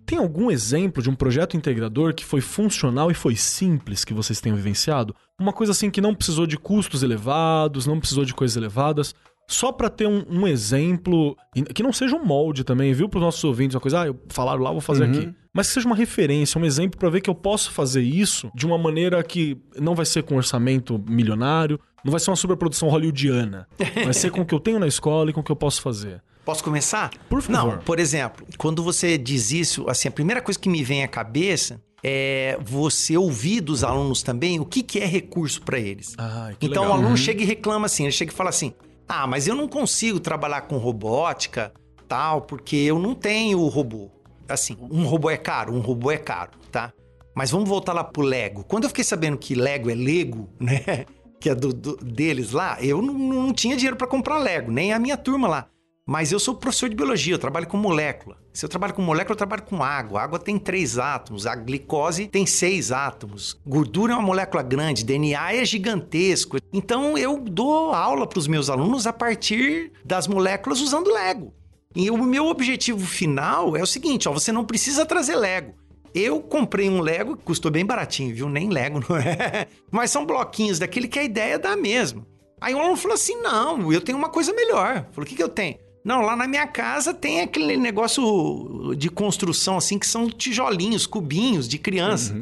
Tem 0.09 0.17
algum 0.17 0.51
exemplo 0.51 1.03
de 1.03 1.11
um 1.11 1.15
projeto 1.15 1.55
integrador 1.55 2.15
que 2.15 2.25
foi 2.25 2.41
funcional 2.41 3.11
e 3.11 3.15
foi 3.15 3.37
simples 3.37 4.07
que 4.07 4.15
vocês 4.15 4.41
tenham 4.41 4.57
vivenciado? 4.57 5.15
Uma 5.39 5.53
coisa 5.53 5.73
assim 5.73 5.91
que 5.91 6.01
não 6.01 6.15
precisou 6.15 6.47
de 6.47 6.57
custos 6.57 7.03
elevados, 7.03 7.87
não 7.87 8.01
precisou 8.01 8.25
de 8.25 8.33
coisas 8.33 8.57
elevadas, 8.57 9.15
só 9.47 9.71
pra 9.71 9.91
ter 9.91 10.07
um, 10.09 10.25
um 10.31 10.49
exemplo, 10.49 11.37
que 11.75 11.83
não 11.83 11.93
seja 11.93 12.17
um 12.17 12.25
molde 12.25 12.65
também, 12.65 12.95
viu, 12.95 13.07
pros 13.07 13.23
nossos 13.23 13.45
ouvintes, 13.45 13.75
uma 13.75 13.83
coisa, 13.83 14.01
ah, 14.01 14.07
eu 14.07 14.19
falaram 14.31 14.63
lá, 14.63 14.73
vou 14.73 14.81
fazer 14.81 15.05
aqui. 15.05 15.35
Mas 15.53 15.69
que 15.69 15.75
seja 15.75 15.87
uma 15.87 15.97
referência, 15.97 16.59
um 16.59 16.65
exemplo 16.65 16.99
pra 16.99 17.11
ver 17.11 17.21
que 17.21 17.29
eu 17.29 17.35
posso 17.35 17.71
fazer 17.71 18.01
isso 18.01 18.51
de 18.55 18.65
uma 18.65 18.79
maneira 18.79 19.23
que 19.23 19.59
não 19.79 19.95
vai 19.95 20.07
ser 20.07 20.23
com 20.23 20.37
orçamento 20.37 20.99
milionário, 21.07 21.79
não 22.03 22.11
vai 22.11 22.19
ser 22.19 22.31
uma 22.31 22.37
superprodução 22.37 22.89
hollywoodiana. 22.89 23.69
Vai 24.05 24.15
ser 24.15 24.31
com 24.31 24.41
o 24.41 24.47
que 24.47 24.55
eu 24.55 24.61
tenho 24.61 24.79
na 24.79 24.87
escola 24.87 25.29
e 25.29 25.35
com 25.35 25.41
o 25.41 25.45
que 25.45 25.53
eu 25.53 25.57
posso 25.57 25.83
fazer. 25.83 26.23
Posso 26.49 26.65
começar? 26.65 27.11
Por 27.29 27.43
favor. 27.43 27.73
Não, 27.75 27.79
por 27.81 27.99
exemplo, 28.01 28.47
quando 28.57 28.83
você 28.83 29.19
diz 29.19 29.53
isso, 29.53 29.85
assim, 29.87 30.09
a 30.09 30.11
primeira 30.11 30.41
coisa 30.41 30.59
que 30.59 30.67
me 30.67 30.83
vem 30.83 31.05
à 31.05 31.07
cabeça 31.09 31.79
é 32.03 32.57
você 32.63 33.19
ouvir 33.19 33.61
dos 33.61 33.85
alunos 33.85 34.23
também 34.23 34.59
o 34.59 34.65
que, 34.65 34.83
que 34.83 34.99
é 34.99 35.05
recurso 35.05 35.61
para 35.61 35.79
eles. 35.79 36.17
Que 36.59 36.65
então 36.65 36.85
legal. 36.85 36.97
o 36.97 37.01
aluno 37.03 37.19
chega 37.19 37.43
e 37.43 37.45
reclama 37.45 37.85
assim, 37.85 38.05
ele 38.05 38.13
chega 38.13 38.33
e 38.33 38.35
fala 38.35 38.49
assim: 38.49 38.73
"Ah, 39.07 39.27
mas 39.27 39.47
eu 39.47 39.55
não 39.55 39.69
consigo 39.69 40.19
trabalhar 40.19 40.63
com 40.63 40.79
robótica, 40.79 41.71
tal, 42.09 42.41
porque 42.41 42.77
eu 42.77 42.99
não 42.99 43.15
tenho 43.15 43.63
robô". 43.67 44.09
Assim, 44.49 44.75
um 44.81 45.05
robô 45.05 45.29
é 45.29 45.37
caro, 45.37 45.75
um 45.75 45.81
robô 45.81 46.11
é 46.11 46.17
caro, 46.17 46.53
tá? 46.73 46.95
Mas 47.37 47.51
vamos 47.51 47.69
voltar 47.69 47.93
lá 47.93 48.03
pro 48.03 48.23
Lego. 48.23 48.65
Quando 48.65 48.85
eu 48.85 48.89
fiquei 48.89 49.05
sabendo 49.05 49.37
que 49.37 49.55
Lego 49.55 49.91
é 49.91 49.95
Lego, 49.95 50.49
né? 50.59 51.05
Que 51.39 51.51
é 51.51 51.55
do, 51.55 51.75
do- 51.75 51.97
deles 51.99 52.53
lá, 52.53 52.79
eu 52.81 53.03
não, 53.03 53.13
não 53.13 53.53
tinha 53.53 53.77
dinheiro 53.77 53.97
para 53.99 54.07
comprar 54.07 54.39
Lego, 54.39 54.73
nem 54.73 54.95
a 54.95 54.99
minha 54.99 55.19
turma 55.19 55.47
lá. 55.47 55.67
Mas 56.11 56.33
eu 56.33 56.41
sou 56.41 56.55
professor 56.55 56.89
de 56.89 56.97
biologia, 56.97 57.35
eu 57.35 57.39
trabalho 57.39 57.67
com 57.67 57.77
molécula. 57.77 58.39
Se 58.51 58.65
eu 58.65 58.69
trabalho 58.71 58.95
com 58.95 59.03
molécula, 59.03 59.35
eu 59.35 59.37
trabalho 59.37 59.65
com 59.65 59.83
água. 59.83 60.19
A 60.19 60.25
água 60.25 60.39
tem 60.39 60.59
três 60.59 60.99
átomos, 60.99 61.47
a 61.47 61.55
glicose 61.55 62.29
tem 62.29 62.47
seis 62.47 62.91
átomos. 62.91 63.61
Gordura 63.67 64.15
é 64.15 64.17
uma 64.17 64.25
molécula 64.25 64.63
grande, 64.63 65.05
DNA 65.05 65.57
é 65.57 65.63
gigantesco. 65.67 66.57
Então 66.73 67.19
eu 67.19 67.39
dou 67.39 67.93
aula 67.93 68.27
para 68.27 68.39
os 68.39 68.47
meus 68.47 68.71
alunos 68.71 69.07
a 69.07 69.13
partir 69.13 69.93
das 70.03 70.27
moléculas 70.27 70.81
usando 70.81 71.13
Lego. 71.13 71.53
E 71.95 72.11
o 72.11 72.17
meu 72.17 72.47
objetivo 72.47 73.07
final 73.07 73.77
é 73.77 73.83
o 73.83 73.87
seguinte: 73.87 74.31
ó, 74.31 74.33
você 74.33 74.51
não 74.51 74.65
precisa 74.65 75.05
trazer 75.05 75.37
Lego. 75.37 75.75
Eu 76.15 76.41
comprei 76.41 76.89
um 76.89 77.03
Lego, 77.03 77.37
custou 77.37 77.71
bem 77.71 77.85
baratinho, 77.85 78.35
viu? 78.35 78.49
Nem 78.49 78.71
Lego, 78.71 79.05
não 79.07 79.19
é? 79.19 79.67
Mas 79.91 80.11
são 80.11 80.25
bloquinhos 80.25 80.79
daquele 80.79 81.07
que 81.07 81.19
a 81.19 81.23
ideia 81.23 81.57
é 81.57 81.59
dar 81.59 81.77
mesmo. 81.77 82.27
Aí 82.59 82.75
o 82.75 82.79
aluno 82.79 82.97
falou 82.97 83.15
assim: 83.15 83.37
não, 83.43 83.93
eu 83.93 84.01
tenho 84.01 84.17
uma 84.17 84.31
coisa 84.31 84.55
melhor. 84.55 85.05
Falou: 85.13 85.25
o 85.25 85.27
que, 85.27 85.37
que 85.37 85.43
eu 85.43 85.51
tenho? 85.51 85.77
Não, 86.09 86.23
lá 86.23 86.35
na 86.35 86.49
minha 86.49 86.67
casa 86.67 87.13
tem 87.13 87.43
aquele 87.43 87.77
negócio 87.77 88.95
de 88.97 89.11
construção 89.11 89.77
assim 89.77 89.99
que 89.99 90.07
são 90.07 90.31
tijolinhos, 90.31 91.07
cubinhos 91.07 91.69
de 91.69 91.77
criança. 91.77 92.35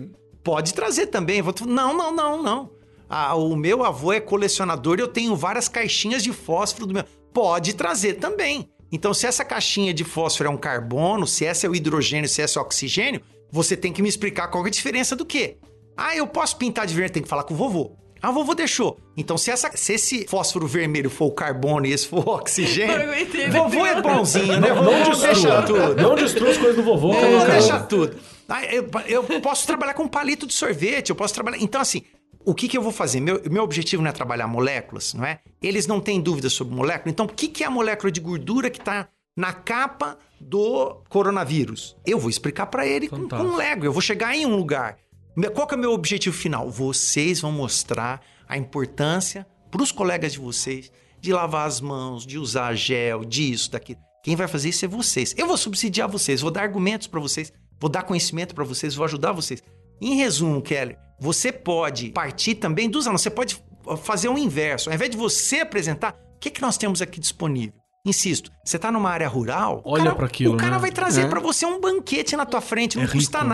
Pode 0.44 0.72
trazer 0.72 1.08
também. 1.08 1.42
Não, 1.66 1.92
não, 1.92 2.14
não, 2.14 2.40
não. 2.40 2.70
Ah, 3.08 3.34
o 3.34 3.56
meu 3.56 3.82
avô 3.82 4.12
é 4.12 4.20
colecionador 4.20 5.00
e 5.00 5.02
eu 5.02 5.08
tenho 5.08 5.34
várias 5.34 5.66
caixinhas 5.68 6.22
de 6.22 6.32
fósforo 6.32 6.86
do 6.86 6.94
meu. 6.94 7.02
Pode 7.34 7.74
trazer 7.74 8.20
também. 8.20 8.70
Então, 8.92 9.12
se 9.12 9.26
essa 9.26 9.44
caixinha 9.44 9.92
de 9.92 10.04
fósforo 10.04 10.48
é 10.48 10.52
um 10.52 10.56
carbono, 10.56 11.26
se 11.26 11.44
essa 11.44 11.66
é 11.66 11.68
o 11.68 11.74
hidrogênio, 11.74 12.28
se 12.28 12.40
essa 12.40 12.60
é 12.60 12.62
o 12.62 12.64
oxigênio, 12.64 13.20
você 13.50 13.76
tem 13.76 13.92
que 13.92 14.00
me 14.00 14.08
explicar 14.08 14.46
qual 14.46 14.64
é 14.64 14.68
a 14.68 14.70
diferença 14.70 15.16
do 15.16 15.26
quê. 15.26 15.58
Ah, 15.96 16.14
eu 16.14 16.28
posso 16.28 16.56
pintar 16.56 16.86
de 16.86 16.94
vermelho, 16.94 17.14
tem 17.14 17.22
que 17.24 17.28
falar 17.28 17.42
com 17.42 17.54
o 17.54 17.56
vovô. 17.56 17.96
Ah, 18.26 18.30
o 18.30 18.32
vovô 18.32 18.54
deixou. 18.56 18.98
Então, 19.16 19.38
se, 19.38 19.52
essa, 19.52 19.70
se 19.76 19.92
esse 19.92 20.26
fósforo 20.26 20.66
vermelho 20.66 21.08
for 21.08 21.26
o 21.26 21.30
carbono 21.30 21.86
e 21.86 21.92
esse 21.92 22.08
for 22.08 22.26
o 22.26 22.30
oxigênio, 22.32 22.96
Eu 22.96 23.20
entendo. 23.20 23.52
vovô 23.52 23.86
é 23.86 24.02
bonzinho, 24.02 24.60
né? 24.60 24.68
Não, 24.68 24.82
não 24.82 25.04
deixa 25.04 25.28
destrua. 25.28 25.62
tudo. 25.62 26.02
Não 26.02 26.14
destrua 26.16 26.50
as 26.50 26.56
coisas 26.56 26.74
do 26.74 26.82
vovô. 26.82 27.12
não 27.12 27.20
vou 27.20 27.40
quero. 27.40 27.52
deixar 27.52 27.86
tudo. 27.86 28.16
Ah, 28.48 28.64
eu, 28.64 28.88
eu 29.06 29.40
posso 29.40 29.64
trabalhar 29.64 29.94
com 29.94 30.08
palito 30.08 30.44
de 30.44 30.54
sorvete, 30.54 31.10
eu 31.10 31.14
posso 31.14 31.32
trabalhar. 31.34 31.58
Então, 31.62 31.80
assim, 31.80 32.02
o 32.44 32.52
que, 32.52 32.66
que 32.68 32.76
eu 32.76 32.82
vou 32.82 32.90
fazer? 32.90 33.20
Meu, 33.20 33.40
meu 33.48 33.62
objetivo 33.62 34.02
não 34.02 34.08
é 34.10 34.12
trabalhar 34.12 34.48
moléculas, 34.48 35.14
não 35.14 35.24
é? 35.24 35.38
Eles 35.62 35.86
não 35.86 36.00
têm 36.00 36.20
dúvidas 36.20 36.52
sobre 36.52 36.74
molécula. 36.74 37.10
Então, 37.12 37.26
o 37.26 37.28
que, 37.28 37.46
que 37.46 37.62
é 37.62 37.66
a 37.68 37.70
molécula 37.70 38.10
de 38.10 38.20
gordura 38.20 38.68
que 38.70 38.80
está 38.80 39.06
na 39.36 39.52
capa 39.52 40.18
do 40.40 41.00
coronavírus? 41.08 41.96
Eu 42.04 42.18
vou 42.18 42.28
explicar 42.28 42.66
para 42.66 42.84
ele 42.84 43.08
com, 43.08 43.28
com 43.28 43.36
um 43.36 43.54
Lego. 43.56 43.84
Eu 43.84 43.92
vou 43.92 44.02
chegar 44.02 44.34
em 44.36 44.46
um 44.46 44.56
lugar. 44.56 44.96
Me- 45.37 45.51
Qual 45.51 45.66
que 45.66 45.74
é 45.74 45.76
o 45.76 45.80
meu 45.80 45.93
objetivo 45.93 46.34
final? 46.37 46.70
Vocês 46.70 47.41
vão 47.41 47.53
mostrar 47.53 48.20
a 48.49 48.57
importância 48.57 49.47
para 49.70 49.82
os 49.82 49.93
colegas 49.93 50.32
de 50.32 50.39
vocês 50.39 50.91
de 51.20 51.32
lavar 51.32 51.66
as 51.66 51.80
mãos, 51.80 52.24
de 52.26 52.39
usar 52.39 52.74
gel, 52.74 53.24
disso, 53.24 53.70
daquilo. 53.72 53.99
Quem 54.22 54.37
vai 54.37 54.47
fazer 54.47 54.68
isso 54.68 54.84
é 54.84 54.89
vocês. 54.89 55.34
Eu 55.37 55.47
vou 55.47 55.57
subsidiar 55.57 56.09
vocês, 56.09 56.41
vou 56.41 56.51
dar 56.51 56.62
argumentos 56.62 57.07
para 57.07 57.18
vocês, 57.20 57.53
vou 57.80 57.91
dar 57.91 58.03
conhecimento 58.05 58.55
para 58.55 58.64
vocês, 58.64 58.95
vou 58.95 59.05
ajudar 59.05 59.32
vocês. 59.32 59.62
Em 60.01 60.14
resumo, 60.16 60.61
Kelly, 60.62 60.97
você 61.18 61.51
pode 61.51 62.11
partir 62.11 62.55
também 62.57 62.89
dos 62.89 63.07
alunos, 63.07 63.22
você 63.22 63.30
pode 63.30 63.61
fazer 64.03 64.28
o 64.28 64.39
inverso. 64.39 64.89
Ao 64.91 64.95
invés 64.95 65.11
de 65.11 65.16
você 65.16 65.61
apresentar, 65.61 66.12
o 66.37 66.39
que, 66.39 66.51
que 66.51 66.61
nós 66.62 66.76
temos 66.76 67.01
aqui 67.03 67.18
disponível? 67.18 67.74
Insisto, 68.05 68.51
você 68.64 68.76
está 68.76 68.93
numa 68.93 69.11
área 69.11 69.26
rural, 69.28 69.82
Olha 69.84 70.12
o 70.12 70.16
pra 70.16 70.26
aquilo, 70.26 70.55
O 70.55 70.57
cara 70.57 70.72
né? 70.76 70.78
vai 70.78 70.93
trazer 70.93 71.22
É. 71.22 71.28
para 71.28 71.41
você 71.41 71.66
um 71.66 71.80
banquete 71.80 72.37
na 72.37 72.47
tua 72.47 72.61
frente, 72.61 72.97
não 72.97 73.03
É 73.03 73.07
rico, 73.07 73.18
custa 73.18 73.43
né? 73.43 73.49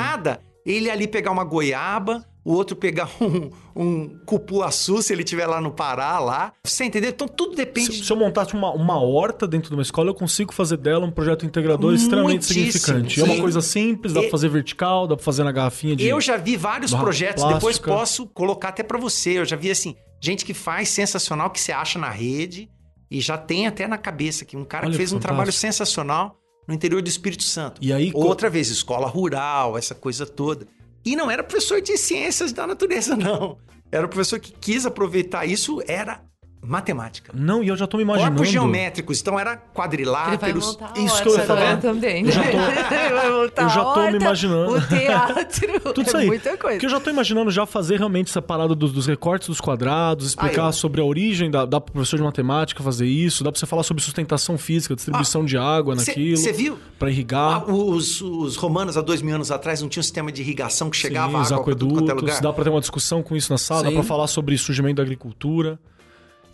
Ele 0.65 0.91
ali 0.91 1.07
pegar 1.09 1.31
uma 1.31 1.45
goiaba, 1.45 2.25
o 2.45 2.53
outro 2.53 2.75
pegar 2.77 3.09
um, 3.21 3.51
um 3.75 4.19
cupuaçu, 4.27 5.03
se 5.03 5.13
ele 5.13 5.23
estiver 5.23 5.47
lá 5.47 5.61
no 5.61 5.73
Pará, 5.73 6.19
lá. 6.19 6.53
Você 6.65 6.85
entendeu? 6.85 7.11
Então 7.11 7.27
tudo 7.29 7.55
depende 7.55 7.93
Se, 7.99 8.05
se 8.05 8.13
eu 8.13 8.17
montasse 8.17 8.55
uma, 8.55 8.73
uma 8.73 9.01
horta 9.01 9.47
dentro 9.47 9.69
de 9.71 9.75
uma 9.75 9.83
escola, 9.83 10.11
eu 10.11 10.15
consigo 10.15 10.53
fazer 10.53 10.77
dela 10.77 11.05
um 11.07 11.11
projeto 11.11 11.45
integrador 11.47 11.95
extremamente 11.95 12.45
significante. 12.45 13.21
É 13.21 13.25
uma 13.25 13.35
sim. 13.35 13.41
coisa 13.41 13.61
simples, 13.61 14.13
dá 14.13 14.21
pra 14.21 14.29
E- 14.29 14.31
fazer 14.31 14.49
vertical, 14.49 15.07
dá 15.07 15.17
pra 15.17 15.25
fazer 15.25 15.45
na 15.45 15.53
garrafinha 15.53 15.97
de. 15.97 16.07
Eu 16.07 16.21
já 16.21 16.37
vi 16.37 16.57
vários 16.57 16.93
projetos, 16.95 17.43
plástica. 17.43 17.55
depois 17.61 17.79
posso 17.79 18.27
colocar 18.29 18.69
até 18.71 18.83
pra 18.83 18.99
você. 18.99 19.39
Eu 19.39 19.45
já 19.45 19.57
vi 19.57 19.71
assim, 19.71 19.95
gente 20.21 20.45
que 20.45 20.55
faz 20.55 20.89
sensacional 20.89 21.51
que 21.51 21.61
você 21.61 21.73
acha 21.73 21.99
na 21.99 22.11
rede 22.11 22.69
e 23.11 23.21
já 23.21 23.37
tem 23.37 23.67
até 23.67 23.87
na 23.87 23.99
cabeça 23.99 24.45
aqui 24.45 24.57
um 24.57 24.65
cara 24.65 24.87
Olha 24.87 24.93
que 24.93 24.97
fez 24.97 25.11
que 25.11 25.17
um 25.17 25.21
trabalho 25.21 25.53
sensacional 25.53 26.37
no 26.67 26.75
interior 26.75 27.03
do 27.03 27.09
Espírito 27.09 27.43
Santo. 27.43 27.81
E 27.85 27.93
aí, 27.93 28.13
co- 28.13 28.21
outra 28.21 28.49
vez 28.51 28.69
escola 28.69 29.07
rural, 29.07 29.77
essa 29.79 29.95
coisa 29.95 30.25
toda. 30.27 30.67
E 31.05 31.17
não 31.17 31.31
era 31.31 31.43
professor 31.43 31.81
de 31.81 31.97
ciências 31.97 32.53
da 32.53 32.67
natureza 32.67 33.15
não. 33.17 33.59
Era 33.91 34.09
professor 34.09 34.39
que 34.41 34.53
quis 34.53 34.87
aproveitar 34.87 35.45
isso, 35.45 35.83
era 35.87 36.23
matemática. 36.63 37.33
Não, 37.35 37.63
e 37.63 37.69
eu 37.69 37.77
já 37.77 37.87
tô 37.87 37.97
me 37.97 38.05
imaginando. 38.05 38.37
Corpos 38.37 38.53
geométricos, 38.53 39.21
então 39.21 39.39
era 39.39 39.57
quadriláteros. 39.57 40.79
a 40.81 40.99
Isso 40.99 41.23
que 41.23 41.29
eu 41.29 41.35
ia 41.37 41.45
falar. 41.45 41.81
também. 41.81 42.25
Eu 42.27 43.69
já 43.69 43.81
a 43.81 43.85
tô 43.95 44.07
me 44.11 44.17
imaginando. 44.19 44.73
O 44.77 44.81
teatro. 44.81 45.81
Tudo 45.93 46.03
isso 46.07 46.17
é 46.17 46.21
aí. 46.21 46.27
muita 46.27 46.57
coisa. 46.57 46.75
Porque 46.77 46.87
eu 46.87 46.91
já 46.91 47.01
tô 47.01 47.11
imaginando 47.11 47.51
já 47.51 47.67
fazer 47.67 47.99
realmente 47.99 48.29
essa 48.31 48.41
parada 48.43 48.75
dos, 48.75 48.93
dos 48.93 49.07
recortes 49.07 49.49
dos 49.49 49.61
quadrados, 49.61 50.27
explicar 50.29 50.65
Ah, 50.67 50.69
eu- 50.69 50.73
sobre 50.73 51.01
a 51.01 51.05
origem, 51.05 51.51
da, 51.51 51.65
dá 51.65 51.81
pro 51.81 51.93
professor 51.93 52.17
de 52.17 52.23
matemática 52.23 52.83
fazer 52.83 53.07
isso, 53.07 53.43
dá 53.45 53.51
pra 53.51 53.59
você 53.59 53.67
falar 53.67 53.83
sobre 53.83 54.03
sustentação 54.03 54.57
física, 54.57 54.95
distribuição 54.95 55.45
de 55.45 55.57
água 55.57 55.95
naquilo, 55.95 56.37
Você 56.37 56.53
viu? 56.53 56.79
pra 56.99 57.11
irrigar. 57.11 57.65
Ah, 57.69 57.73
os, 57.73 58.21
os 58.21 58.57
romanos, 58.57 58.97
há 58.97 59.01
dois 59.03 59.21
mil 59.23 59.35
anos 59.35 59.51
atrás, 59.51 59.83
não 59.83 59.89
tinha 59.89 60.01
um 60.01 60.05
sistema 60.05 60.31
de 60.31 60.43
irrigação 60.43 60.89
que 60.91 60.97
chegava 60.97 61.33
Sim, 61.33 61.41
os 61.43 61.53
água 61.53 61.63
é 61.63 61.73
aquedutos, 61.73 62.09
lugar? 62.15 62.41
dá 62.41 62.53
pra 62.53 62.65
ter 62.65 62.71
uma 62.71 62.81
discussão 62.81 63.23
com 63.23 63.37
isso 63.37 63.51
na 63.53 63.59
sala, 63.59 63.83
dá 63.83 63.89
Sim. 63.89 63.95
pra 63.97 64.05
falar 64.05 64.27
sobre 64.27 64.57
surgimento 64.57 64.97
da 64.97 65.03
agricultura. 65.03 65.79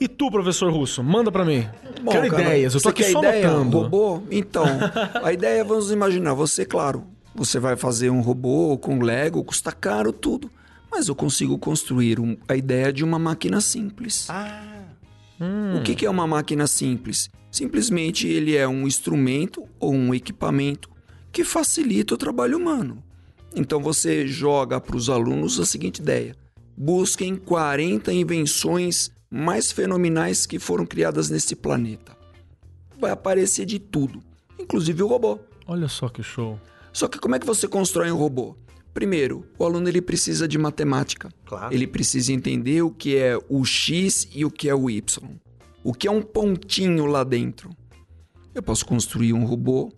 E 0.01 0.07
tu, 0.07 0.30
professor 0.30 0.72
Russo, 0.72 1.03
manda 1.03 1.30
pra 1.32 1.44
mim. 1.44 1.66
Bom, 2.03 2.12
Quero 2.12 2.30
cara, 2.30 2.42
ideias, 2.42 2.74
eu 2.74 2.80
tô 2.80 2.88
aqui 2.90 3.05
só 3.05 3.18
ideia? 3.18 3.49
anotando. 3.51 3.78
Robô? 3.80 4.22
Então, 4.30 4.64
a 5.22 5.32
ideia, 5.32 5.64
vamos 5.64 5.90
imaginar, 5.90 6.34
você, 6.34 6.64
claro, 6.64 7.05
você 7.34 7.59
vai 7.59 7.76
fazer 7.76 8.09
um 8.11 8.20
robô 8.20 8.78
com 8.78 9.01
Lego, 9.01 9.42
custa 9.42 9.72
caro 9.72 10.12
tudo. 10.12 10.51
Mas 10.90 11.09
eu 11.09 11.14
consigo 11.14 11.59
construir 11.59 12.18
um- 12.20 12.36
a 12.49 12.57
ideia 12.57 12.92
de 12.92 13.05
uma 13.05 13.18
máquina 13.18 13.61
simples. 13.61 14.26
Ah, 14.30 14.64
O 15.76 15.82
que, 15.82 15.94
que 15.94 16.05
é 16.07 16.11
uma 16.11 16.26
máquina 16.26 16.66
simples? 16.66 17.28
Simplesmente 17.51 18.26
ele 18.26 18.57
é 18.57 18.66
um 18.66 18.86
instrumento 18.88 19.64
ou 19.78 19.92
um 19.94 20.12
equipamento 20.12 20.88
que 21.30 21.44
facilita 21.44 22.14
o 22.14 22.18
trabalho 22.18 22.57
humano. 22.59 23.03
Então 23.55 23.80
você 23.80 24.26
joga 24.26 24.80
para 24.80 24.96
os 24.96 25.09
alunos 25.09 25.61
a 25.61 25.64
seguinte 25.66 26.01
ideia: 26.03 26.34
busquem 26.76 27.36
40 27.36 28.12
invenções 28.12 29.11
mais 29.31 29.70
fenomenais 29.72 30.47
que 30.47 30.59
foram 30.59 30.87
criadas 30.87 31.31
nesse 31.31 31.55
planeta. 31.55 32.16
Vai 32.99 33.11
aparecer 33.11 33.66
de 33.66 33.79
tudo, 33.79 34.22
inclusive 34.59 35.03
o 35.03 35.07
robô. 35.07 35.39
Olha 35.66 35.89
só 35.89 36.09
que 36.09 36.22
show. 36.22 36.59
Só 36.93 37.07
que 37.07 37.18
como 37.18 37.37
é 37.37 37.39
que 37.39 37.47
você 37.47 37.68
constrói 37.68 38.11
um 38.11 38.16
robô? 38.16 38.57
Primeiro, 38.93 39.45
o 39.59 39.64
aluno 39.64 39.89
ele 39.89 40.01
precisa 40.01 40.49
de 40.49 40.59
matemática. 40.59 41.31
Claro. 41.45 41.72
Ele 41.72 41.87
precisa 41.87 42.33
entender 42.33 42.83
o 42.83 42.91
que 42.91 43.16
é 43.16 43.39
o 43.49 43.64
x 43.64 44.26
e 44.35 44.45
o 44.45 44.51
que 44.51 44.68
é 44.68 44.74
o 44.74 44.91
y. 44.91 45.29
O 45.85 45.93
que 45.93 46.09
é 46.09 46.11
um 46.11 46.22
pontinho 46.22 47.07
lá 47.07 47.22
dentro. 47.22 47.70
Eu 48.55 48.62
posso 48.62 48.85
construir 48.85 49.33
um 49.33 49.45
robô 49.45 49.93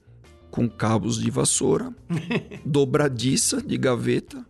com 0.51 0.69
cabos 0.69 1.19
de 1.19 1.31
vassoura, 1.31 1.95
dobradiça 2.67 3.63
de 3.63 3.79
gaveta, 3.79 4.45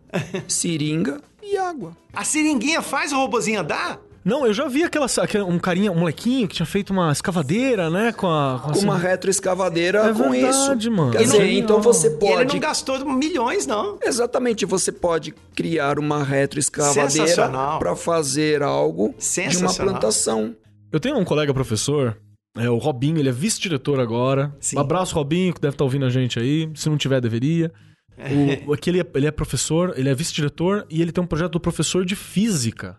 seringa 0.47 1.21
e 1.41 1.55
água. 1.55 1.95
a 2.11 2.25
seringuinha 2.25 2.81
faz 2.81 3.13
o 3.13 3.15
robozinho 3.15 3.61
andar? 3.61 4.01
Não, 4.23 4.45
eu 4.45 4.53
já 4.53 4.67
vi 4.67 4.83
aquela, 4.83 5.07
aquele- 5.17 5.43
um 5.43 5.57
carinha, 5.57 5.91
um 5.91 5.95
molequinho 5.99 6.47
que 6.47 6.55
tinha 6.55 6.65
feito 6.65 6.91
uma 6.91 7.11
escavadeira, 7.11 7.89
né? 7.89 8.11
Com, 8.11 8.27
a, 8.27 8.59
Com 8.71 8.79
uma 8.79 8.97
retroescavadeira 8.97 10.09
É 10.09 10.13
com 10.13 10.29
verdade, 10.29 10.87
isso. 10.87 10.91
mano. 10.95 11.11
Quer 11.11 11.21
É 11.21 11.23
dizer, 11.23 11.51
então 11.53 11.81
você 11.81 12.07
E 12.07 12.09
ele 12.11 12.17
pode 12.19 12.53
não 12.53 12.59
gastou 12.59 13.05
milhões, 13.05 13.65
não. 13.65 13.97
Exatamente, 14.03 14.65
você 14.65 14.91
pode 14.91 15.33
criar 15.55 15.97
uma 15.97 16.23
retroescavadeira 16.23 17.49
para 17.79 17.95
fazer 17.95 18.61
algo 18.61 19.15
de 19.17 19.57
uma 19.57 19.73
plantação. 19.73 20.55
Eu 20.91 20.99
tenho 20.99 21.17
um 21.17 21.25
colega 21.25 21.53
professor, 21.53 22.17
é 22.57 22.69
o 22.69 22.77
Robinho, 22.77 23.17
ele 23.17 23.29
é 23.29 23.31
vice-diretor 23.31 23.99
agora. 23.99 24.53
Sim. 24.59 24.77
Um 24.77 24.81
abraço, 24.81 25.15
Robinho, 25.15 25.53
que 25.53 25.61
deve 25.61 25.73
estar 25.73 25.83
ouvindo 25.83 26.05
a 26.05 26.09
gente 26.09 26.37
aí. 26.37 26.69
Se 26.75 26.89
não 26.89 26.97
tiver, 26.97 27.19
deveria. 27.21 27.71
O, 28.67 28.73
aqui 28.73 28.89
ele 28.91 28.99
é, 29.01 29.05
ele 29.15 29.25
é 29.25 29.31
professor, 29.31 29.93
ele 29.97 30.07
é 30.07 30.13
vice-diretor 30.13 30.85
e 30.91 31.01
ele 31.01 31.11
tem 31.11 31.23
um 31.23 31.27
projeto 31.27 31.53
do 31.53 31.59
professor 31.59 32.05
de 32.05 32.15
física 32.15 32.97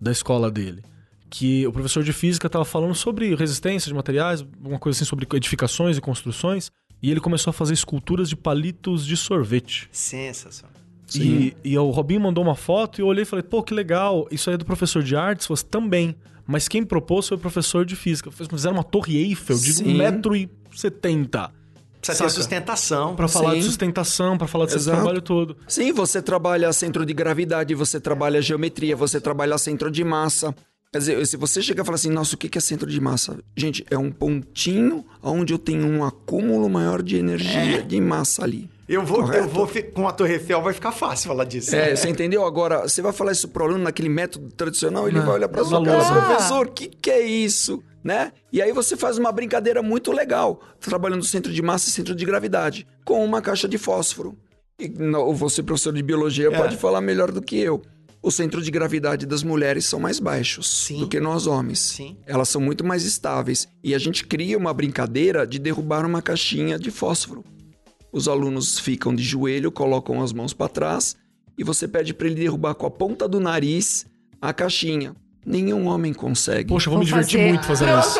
da 0.00 0.10
escola 0.10 0.50
dele. 0.50 0.82
Que 1.30 1.66
o 1.66 1.72
professor 1.72 2.04
de 2.04 2.12
física 2.12 2.46
estava 2.46 2.64
falando 2.64 2.94
sobre 2.94 3.34
resistência 3.34 3.88
de 3.88 3.94
materiais, 3.94 4.44
uma 4.64 4.78
coisa 4.78 4.96
assim 4.96 5.04
sobre 5.04 5.26
edificações 5.34 5.96
e 5.96 6.00
construções. 6.00 6.70
E 7.02 7.10
ele 7.10 7.20
começou 7.20 7.50
a 7.50 7.52
fazer 7.52 7.74
esculturas 7.74 8.28
de 8.28 8.36
palitos 8.36 9.04
de 9.04 9.16
sorvete. 9.16 9.88
Sensacional. 9.92 10.72
E, 11.14 11.54
e 11.62 11.78
o 11.78 11.90
Robinho 11.90 12.20
mandou 12.20 12.42
uma 12.42 12.54
foto 12.54 12.98
e 12.98 13.02
eu 13.02 13.06
olhei 13.06 13.22
e 13.22 13.26
falei, 13.26 13.42
pô, 13.42 13.62
que 13.62 13.74
legal, 13.74 14.26
isso 14.30 14.48
aí 14.48 14.54
é 14.54 14.56
do 14.56 14.64
professor 14.64 15.02
de 15.02 15.14
artes? 15.14 15.46
Você 15.46 15.64
também. 15.64 16.16
Mas 16.46 16.68
quem 16.68 16.84
propôs 16.84 17.28
foi 17.28 17.36
o 17.36 17.40
professor 17.40 17.84
de 17.84 17.96
física. 17.96 18.30
Fizeram 18.30 18.76
uma 18.76 18.84
torre 18.84 19.16
Eiffel 19.16 19.56
de 19.58 19.72
Sim. 19.74 19.98
1,70m. 19.98 21.50
Precisa 22.06 22.18
Saca? 22.18 22.30
ter 22.30 22.34
sustentação. 22.34 23.16
Pra 23.16 23.28
falar 23.28 23.54
de 23.54 23.62
Sim. 23.62 23.66
sustentação, 23.68 24.36
pra 24.36 24.46
falar 24.46 24.66
desse 24.66 24.84
trabalho 24.84 25.22
todo. 25.22 25.56
Sim, 25.66 25.92
você 25.92 26.20
trabalha 26.20 26.72
centro 26.72 27.06
de 27.06 27.14
gravidade, 27.14 27.74
você 27.74 27.98
trabalha 27.98 28.42
geometria, 28.42 28.94
você 28.94 29.20
trabalha 29.20 29.56
centro 29.56 29.90
de 29.90 30.04
massa. 30.04 30.54
Quer 30.92 30.98
dizer, 30.98 31.26
se 31.26 31.36
você 31.36 31.60
chegar 31.60 31.82
e 31.82 31.86
falar 31.86 31.96
assim, 31.96 32.10
nossa, 32.10 32.36
o 32.36 32.38
que 32.38 32.48
que 32.48 32.56
é 32.56 32.60
centro 32.60 32.88
de 32.88 33.00
massa? 33.00 33.38
Gente, 33.56 33.84
é 33.90 33.98
um 33.98 34.12
pontinho 34.12 35.04
onde 35.22 35.52
eu 35.52 35.58
tenho 35.58 35.86
um 35.88 36.04
acúmulo 36.04 36.68
maior 36.68 37.02
de 37.02 37.16
energia, 37.16 37.82
de 37.82 38.00
massa 38.00 38.44
ali. 38.44 38.70
Eu 38.88 39.04
vou, 39.04 39.32
eu 39.32 39.48
vou 39.48 39.68
com 39.94 40.06
a 40.06 40.12
Torre 40.12 40.34
Eiffel, 40.34 40.60
vai 40.62 40.74
ficar 40.74 40.92
fácil 40.92 41.28
falar 41.28 41.44
disso. 41.44 41.74
É, 41.74 41.96
você 41.96 42.08
entendeu? 42.08 42.44
Agora, 42.44 42.82
você 42.82 43.00
vai 43.00 43.12
falar 43.12 43.32
isso 43.32 43.48
pro 43.48 43.64
aluno 43.64 43.84
naquele 43.84 44.08
método 44.10 44.48
tradicional, 44.54 45.08
ele 45.08 45.18
Não, 45.18 45.26
vai 45.26 45.36
olhar 45.36 45.48
pra 45.48 45.62
não 45.62 45.68
sua 45.68 45.84
cara, 45.84 46.26
professor, 46.26 46.66
o 46.66 46.70
que, 46.70 46.88
que 46.88 47.10
é 47.10 47.20
isso? 47.22 47.82
Né? 48.02 48.32
E 48.52 48.60
aí 48.60 48.72
você 48.72 48.96
faz 48.96 49.16
uma 49.16 49.32
brincadeira 49.32 49.82
muito 49.82 50.12
legal, 50.12 50.60
trabalhando 50.78 51.20
no 51.20 51.24
centro 51.24 51.50
de 51.50 51.62
massa 51.62 51.88
e 51.88 51.92
centro 51.92 52.14
de 52.14 52.24
gravidade, 52.26 52.86
com 53.04 53.24
uma 53.24 53.40
caixa 53.40 53.66
de 53.66 53.78
fósforo. 53.78 54.36
E 54.78 54.88
não, 54.88 55.32
você, 55.34 55.62
professor 55.62 55.92
de 55.92 56.02
biologia, 56.02 56.48
É. 56.48 56.50
pode 56.50 56.76
falar 56.76 57.00
melhor 57.00 57.32
do 57.32 57.40
que 57.40 57.58
eu. 57.58 57.80
O 58.20 58.30
centro 58.30 58.60
de 58.62 58.70
gravidade 58.70 59.24
das 59.26 59.42
mulheres 59.42 59.84
são 59.86 60.00
mais 60.00 60.18
baixos 60.18 60.84
Sim. 60.86 60.98
do 60.98 61.08
que 61.08 61.20
nós 61.20 61.46
homens. 61.46 61.78
Sim. 61.78 62.16
Elas 62.26 62.48
são 62.48 62.60
muito 62.60 62.82
mais 62.84 63.04
estáveis. 63.04 63.68
E 63.82 63.94
a 63.94 63.98
gente 63.98 64.26
cria 64.26 64.56
uma 64.56 64.72
brincadeira 64.72 65.46
de 65.46 65.58
derrubar 65.58 66.06
uma 66.06 66.22
caixinha 66.22 66.78
de 66.78 66.90
fósforo. 66.90 67.44
Os 68.14 68.28
alunos 68.28 68.78
ficam 68.78 69.12
de 69.14 69.22
joelho, 69.24 69.72
colocam 69.72 70.22
as 70.22 70.32
mãos 70.32 70.54
para 70.54 70.68
trás 70.68 71.16
e 71.58 71.64
você 71.64 71.88
pede 71.88 72.14
para 72.14 72.28
ele 72.28 72.36
derrubar 72.36 72.74
com 72.74 72.86
a 72.86 72.90
ponta 72.90 73.26
do 73.26 73.40
nariz 73.40 74.06
a 74.40 74.52
caixinha. 74.52 75.16
Nenhum 75.44 75.88
homem 75.88 76.14
consegue. 76.14 76.68
Poxa, 76.68 76.88
eu 76.88 76.92
vou 76.92 77.00
me 77.00 77.10
Vou 77.10 77.18
divertir 77.20 77.38
fazer. 77.38 77.48
muito 77.50 77.66
fazendo 77.66 77.98
isso. 78.00 78.18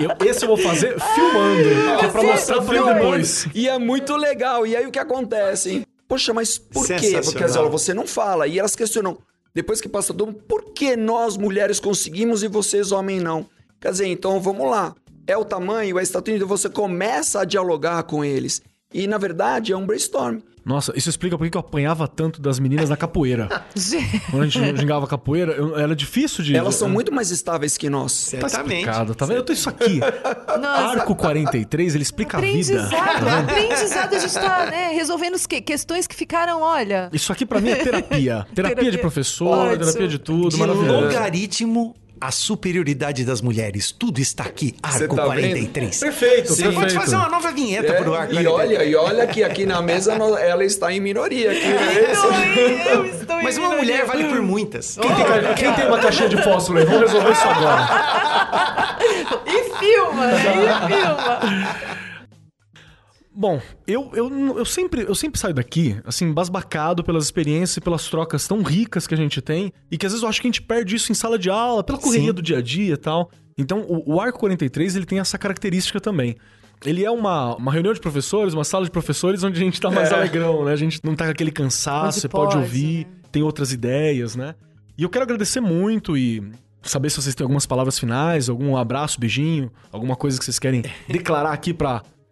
Eu- 0.00 0.26
esse 0.26 0.44
eu 0.44 0.48
vou 0.48 0.56
fazer 0.56 0.98
filmando, 1.00 1.98
que 2.00 2.04
é 2.06 2.08
pra 2.08 2.22
mostrar 2.22 2.62
pra 2.62 2.76
ele 2.76 2.94
depois. 2.94 3.46
E 3.54 3.68
é 3.68 3.78
muito 3.78 4.16
legal. 4.16 4.66
E 4.66 4.74
aí 4.74 4.86
o 4.86 4.90
que 4.90 4.98
acontece? 4.98 5.86
Poxa, 6.08 6.32
mas 6.34 6.58
por 6.58 6.86
quê? 6.86 7.20
Porque 7.24 7.44
as 7.44 7.56
aulas 7.56 7.70
você 7.70 7.94
não 7.94 8.06
fala. 8.06 8.46
E 8.48 8.58
elas 8.58 8.74
questionam. 8.74 9.18
Depois 9.54 9.80
que 9.80 9.88
passa 9.88 10.08
todo 10.12 10.26
mundo, 10.26 10.40
por 10.48 10.72
que 10.72 10.96
nós 10.96 11.36
mulheres 11.36 11.78
conseguimos 11.78 12.42
e 12.42 12.48
vocês 12.48 12.90
homens 12.90 13.22
não? 13.22 13.46
Quer 13.80 13.92
dizer, 13.92 14.06
então 14.08 14.40
vamos 14.40 14.68
lá. 14.68 14.94
É 15.26 15.36
o 15.36 15.44
tamanho, 15.44 15.96
é 15.96 16.00
a 16.00 16.02
estatura, 16.02 16.36
então 16.36 16.48
você 16.48 16.68
começa 16.68 17.40
a 17.40 17.44
dialogar 17.44 18.02
com 18.04 18.24
eles. 18.24 18.60
E 18.92 19.06
na 19.06 19.18
verdade 19.18 19.72
é 19.72 19.76
um 19.76 19.84
brainstorm. 19.86 20.38
Nossa, 20.64 20.94
isso 20.96 21.10
explica 21.10 21.36
por 21.36 21.46
que 21.50 21.56
eu 21.56 21.60
apanhava 21.60 22.08
tanto 22.08 22.40
das 22.40 22.58
meninas 22.58 22.88
na 22.88 22.96
capoeira. 22.96 23.48
Quando 24.30 24.42
a 24.44 24.46
gente 24.46 24.76
gingava 24.80 25.06
capoeira, 25.06 25.52
eu- 25.52 25.76
era 25.78 25.94
difícil 25.94 26.42
de... 26.42 26.56
Elas 26.56 26.76
são 26.76 26.88
muito 26.88 27.12
mais 27.12 27.30
estáveis 27.30 27.76
que 27.76 27.90
nós. 27.90 28.30
Tá 28.30 28.48
Certamente. 28.48 28.78
explicado, 28.80 29.14
tá 29.14 29.26
vendo? 29.26 29.36
Eu 29.38 29.42
tenho 29.42 29.56
isso 29.56 29.68
aqui. 29.68 30.00
Nossa, 30.00 31.00
Arco 31.00 31.14
43, 31.16 31.94
ele 31.94 32.02
explica 32.02 32.38
a 32.38 32.40
vida. 32.40 32.82
aprendizado. 32.86 33.28
aprendizado, 33.28 34.14
a 34.14 34.18
gente 34.18 34.32
tá 34.34 34.66
né, 34.70 34.88
resolvendo 34.94 35.34
os 35.34 35.46
quê? 35.46 35.60
questões 35.60 36.06
que 36.06 36.14
ficaram, 36.14 36.62
olha. 36.62 37.10
Isso 37.12 37.30
aqui 37.30 37.44
pra 37.44 37.60
mim 37.60 37.68
é 37.70 37.76
terapia. 37.76 38.00
terapia. 38.08 38.46
Terapia. 38.54 38.90
de 38.90 38.98
professor, 38.98 39.48
Ótimo. 39.68 39.84
terapia 39.84 40.08
de 40.08 40.18
tudo, 40.18 40.48
De 40.50 40.56
maravilhoso. 40.56 41.00
logaritmo 41.00 41.94
a 42.26 42.30
superioridade 42.30 43.22
das 43.22 43.42
mulheres. 43.42 43.92
Tudo 43.92 44.18
está 44.18 44.44
aqui, 44.44 44.74
Arco 44.82 45.14
tá 45.14 45.24
43. 45.24 46.00
Perfeito, 46.00 46.54
Sim. 46.54 46.62
perfeito. 46.62 46.80
Pode 46.80 46.94
fazer 46.94 47.16
uma 47.16 47.28
nova 47.28 47.52
vinheta 47.52 47.92
É, 47.92 48.02
pro 48.02 48.14
Arco 48.14 48.32
e 48.32 48.42
43. 48.42 48.48
olha, 48.80 48.84
e 48.84 48.96
olha 48.96 49.26
que 49.26 49.44
aqui 49.44 49.66
na 49.66 49.82
mesa 49.82 50.14
ela 50.14 50.64
está 50.64 50.90
em 50.90 51.00
minoria. 51.00 51.50
Aqui, 51.50 51.66
né? 51.68 52.12
Eu 52.94 53.04
estou 53.04 53.42
Mas 53.42 53.58
uma 53.58 53.76
mulher 53.76 54.06
vale 54.06 54.24
por 54.24 54.40
muitas. 54.40 54.96
Quem 54.96 55.14
tem, 55.14 55.54
quem 55.54 55.72
tem 55.74 55.86
uma 55.86 55.98
caixinha 55.98 56.30
de 56.30 56.42
fósforo 56.42 56.78
aí? 56.78 56.86
Vamos 56.86 57.02
resolver 57.02 57.30
isso 57.32 57.46
agora. 57.46 58.96
E 59.44 59.78
filma, 59.78 60.26
né? 60.26 60.40
E 60.40 60.88
filma. 60.94 61.40
Bom, 63.36 63.60
eu, 63.84 64.10
eu, 64.14 64.58
eu, 64.58 64.64
sempre, 64.64 65.02
eu 65.02 65.14
sempre 65.14 65.40
saio 65.40 65.52
daqui, 65.52 66.00
assim, 66.04 66.32
basbacado 66.32 67.02
pelas 67.02 67.24
experiências 67.24 67.78
e 67.78 67.80
pelas 67.80 68.08
trocas 68.08 68.46
tão 68.46 68.62
ricas 68.62 69.08
que 69.08 69.14
a 69.14 69.16
gente 69.16 69.42
tem 69.42 69.72
e 69.90 69.98
que 69.98 70.06
às 70.06 70.12
vezes 70.12 70.22
eu 70.22 70.28
acho 70.28 70.40
que 70.40 70.46
a 70.46 70.50
gente 70.50 70.62
perde 70.62 70.94
isso 70.94 71.10
em 71.10 71.14
sala 71.16 71.36
de 71.36 71.50
aula, 71.50 71.82
pela 71.82 71.98
correria 71.98 72.28
Sim. 72.28 72.34
do 72.34 72.40
dia 72.40 72.58
a 72.58 72.62
dia 72.62 72.94
e 72.94 72.96
tal. 72.96 73.30
Então, 73.58 73.80
o, 73.88 74.14
o 74.14 74.20
Arco 74.20 74.38
43, 74.38 74.94
ele 74.94 75.04
tem 75.04 75.18
essa 75.18 75.36
característica 75.36 76.00
também. 76.00 76.36
Ele 76.84 77.04
é 77.04 77.10
uma, 77.10 77.56
uma 77.56 77.72
reunião 77.72 77.92
de 77.92 78.00
professores, 78.00 78.54
uma 78.54 78.64
sala 78.64 78.84
de 78.84 78.90
professores 78.90 79.42
onde 79.42 79.60
a 79.60 79.64
gente 79.64 79.80
tá 79.80 79.90
mais 79.90 80.12
alegrão, 80.12 80.64
né? 80.64 80.72
A 80.72 80.76
gente 80.76 81.00
não 81.02 81.16
tá 81.16 81.24
com 81.24 81.30
aquele 81.32 81.50
cansaço, 81.50 82.20
você 82.20 82.28
pode, 82.28 82.52
pode, 82.52 82.58
ouvir, 82.58 83.06
né? 83.06 83.12
tem 83.32 83.42
outras 83.42 83.72
ideias, 83.72 84.36
né? 84.36 84.54
E 84.96 85.02
eu 85.02 85.08
quero 85.08 85.24
agradecer 85.24 85.60
muito 85.60 86.16
e 86.16 86.42
saber 86.82 87.10
se 87.10 87.20
vocês 87.20 87.34
têm 87.34 87.44
algumas 87.44 87.66
palavras 87.66 87.98
finais, 87.98 88.48
algum 88.48 88.76
abraço, 88.76 89.18
beijinho, 89.18 89.72
alguma 89.90 90.14
coisa 90.14 90.38
que 90.38 90.44
vocês 90.44 90.58
querem 90.58 90.82
declarar 91.08 91.52
aqui 91.52 91.72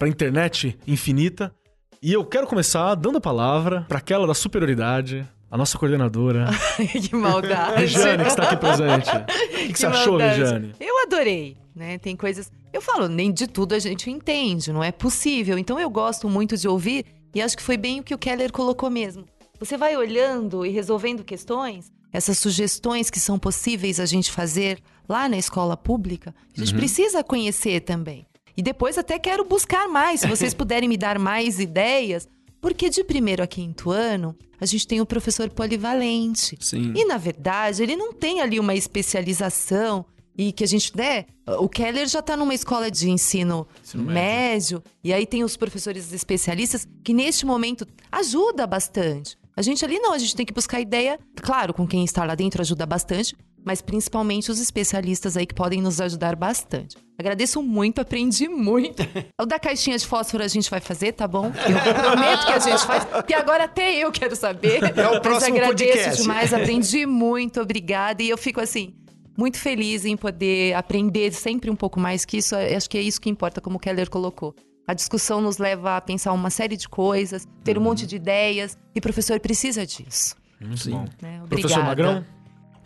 pra, 0.03 0.07
pra 0.07 0.09
internet 0.09 0.79
infinita. 0.87 1.55
E 2.03 2.13
eu 2.13 2.25
quero 2.25 2.47
começar 2.47 2.95
dando 2.97 3.19
a 3.19 3.21
palavra 3.21 3.85
pra 3.89 3.99
aquela 3.99 4.27
da 4.27 4.35
superioridade, 4.35 5.27
a 5.49 5.57
nossa 5.57 5.79
coordenadora, 5.79 6.47
que 7.09 7.15
maldade. 7.15 7.83
Rejane, 7.83 8.25
que 8.25 8.29
está 8.31 8.43
aqui 8.45 8.57
presente. 8.57 9.11
O 9.53 9.65
que, 9.65 9.73
que 9.75 9.79
você 9.79 9.87
achou, 9.87 10.19
maldade. 10.19 10.41
Rejane? 10.41 10.75
Eu 10.81 11.03
adorei, 11.03 11.57
né? 11.75 11.99
Tem 11.99 12.17
coisas. 12.17 12.51
Eu 12.73 12.81
falo, 12.81 13.07
nem 13.07 13.33
de 13.33 13.47
tudo 13.47 13.75
a 13.75 13.79
gente 13.79 14.11
entende, 14.11 14.73
não 14.73 14.83
é 14.83 14.91
possível. 14.91 15.57
Então 15.57 15.79
eu 15.79 15.89
gosto 15.89 16.29
muito 16.29 16.57
de 16.57 16.67
ouvir 16.67 17.07
e 17.33 17.41
acho 17.41 17.57
que 17.57 17.63
foi 17.63 17.77
bem 17.77 18.01
o 18.01 18.03
que 18.03 18.15
o 18.15 18.19
Keller 18.19 18.51
colocou 18.51 18.91
mesmo. 18.91 19.25
Você 19.61 19.77
vai 19.77 19.97
olhando 19.97 20.67
e 20.67 20.71
resolvendo 20.71 21.23
questões, 21.23 21.93
essas 22.13 22.39
sugestões 22.39 23.09
que 23.09 23.21
são 23.21 23.39
possíveis 23.39 24.01
a 24.01 24.07
gente 24.07 24.33
fazer 24.33 24.81
lá 25.09 25.29
na 25.29 25.37
escola 25.37 25.77
pública, 25.77 26.35
a 26.57 26.61
gente 26.61 26.75
precisa 26.75 27.23
conhecer 27.23 27.81
também. 27.81 28.27
E 28.57 28.63
depois 28.63 28.99
até 28.99 29.19
quero 29.19 29.45
buscar 29.45 29.89
mais, 29.89 30.21
se 30.21 30.27
vocês 30.27 30.53
puderem 30.55 30.89
me 30.89 30.97
dar 30.97 31.19
mais 31.19 31.59
ideias, 31.59 32.29
porque 32.61 32.89
de 32.89 33.03
primeiro 33.03 33.43
a 33.43 33.47
quinto 33.47 33.91
ano, 33.91 34.37
a 34.61 34.67
gente 34.67 34.87
tem 34.87 35.01
o 35.01 35.07
professor 35.07 35.51
polivalente. 35.51 36.57
Sim. 36.61 36.93
E 36.97 37.05
na 37.05 37.19
verdade, 37.19 37.83
ele 37.83 37.97
não 37.97 38.13
tem 38.13 38.41
ali 38.41 38.61
uma 38.61 38.75
especialização 38.75 40.07
e 40.37 40.53
que 40.53 40.65
a 40.65 40.67
gente, 40.67 40.97
né? 40.97 41.27
O 41.59 41.69
Keller 41.69 42.07
já 42.07 42.21
está 42.21 42.37
numa 42.37 42.55
escola 42.55 42.91
de 42.91 43.11
ensino, 43.11 43.67
médio, 43.95 44.83
e 45.03 45.13
aí 45.13 45.27
tem 45.27 45.45
os 45.45 45.57
professores 45.57 46.13
especialistas 46.13 46.87
que 47.05 47.13
neste 47.13 47.45
momento 47.45 47.87
ajuda 48.11 48.67
bastante. 48.67 49.37
A 49.55 49.61
gente 49.61 49.85
ali 49.85 49.99
não, 49.99 50.13
a 50.13 50.19
gente 50.19 50.35
tem 50.35 50.47
que 50.47 50.53
buscar 50.53 50.81
ideia, 50.81 51.19
claro, 51.37 51.75
com 51.75 51.87
quem 51.87 52.05
está 52.05 52.25
lá 52.25 52.35
dentro 52.35 52.63
ajuda 52.63 52.87
bastante, 52.87 53.37
mas 53.65 53.81
principalmente 53.83 54.51
os 54.51 54.61
especialistas 54.61 55.37
aí 55.37 55.47
que 55.47 55.55
podem 55.55 55.81
nos 55.81 56.01
ajudar 56.01 56.35
bastante. 56.37 56.97
Agradeço 57.19 57.63
muito, 57.63 58.01
aprendi 58.01 58.49
muito. 58.49 59.03
O 59.41 59.47
da 59.47 59.59
caixinha 59.59 59.97
de 59.99 60.07
fósforo 60.07 60.43
a 60.45 60.49
gente 60.49 60.71
vai 60.71 60.81
fazer, 60.81 61.13
tá 61.13 61.27
bom? 61.29 61.47
Eu 61.47 61.95
prometo 61.95 62.47
que 62.47 62.53
a 62.53 62.59
gente 62.59 62.85
faz, 62.87 63.05
porque 63.05 63.35
agora 63.35 63.65
até 63.65 63.95
eu 63.97 64.11
quero 64.13 64.35
saber. 64.37 64.83
É 64.97 65.09
o 65.09 65.13
Mas 65.13 65.21
próximo 65.21 65.57
agradeço 65.57 65.93
podcast. 65.93 66.23
demais, 66.23 66.53
aprendi 66.55 67.07
muito, 67.07 67.61
obrigada. 67.61 68.23
E 68.23 68.29
eu 68.29 68.39
fico 68.39 68.61
assim, 68.61 68.95
muito 69.37 69.59
feliz 69.59 70.05
em 70.05 70.17
poder 70.17 70.75
aprender 70.75 71.33
sempre 71.33 71.71
um 71.71 71.77
pouco 71.77 71.99
mais 71.99 72.25
que 72.25 72.37
isso. 72.39 72.55
Acho 72.57 72.89
que 72.89 72.99
é 72.99 73.03
isso 73.03 73.21
que 73.21 73.29
importa, 73.31 73.61
como 73.61 73.77
o 73.77 73.81
Keller 73.81 74.09
colocou. 74.11 74.55
A 74.87 74.95
discussão 74.95 75.41
nos 75.41 75.59
leva 75.59 75.97
a 75.97 76.01
pensar 76.01 76.33
uma 76.33 76.51
série 76.51 76.77
de 76.77 76.89
coisas, 76.89 77.47
ter 77.65 77.77
um 77.79 77.81
Uhum. 77.81 77.89
monte 77.89 78.07
de 78.07 78.17
ideias, 78.17 78.77
e 78.95 78.99
o 78.99 79.03
professor 79.03 79.39
precisa 79.41 79.87
disso. 79.87 80.35
Muito 80.61 80.83
Sim. 80.83 80.91
bom. 80.93 81.05
Né? 81.21 81.41
Obrigada. 81.43 81.49
Professor 81.49 81.85
Magrão? 81.85 82.25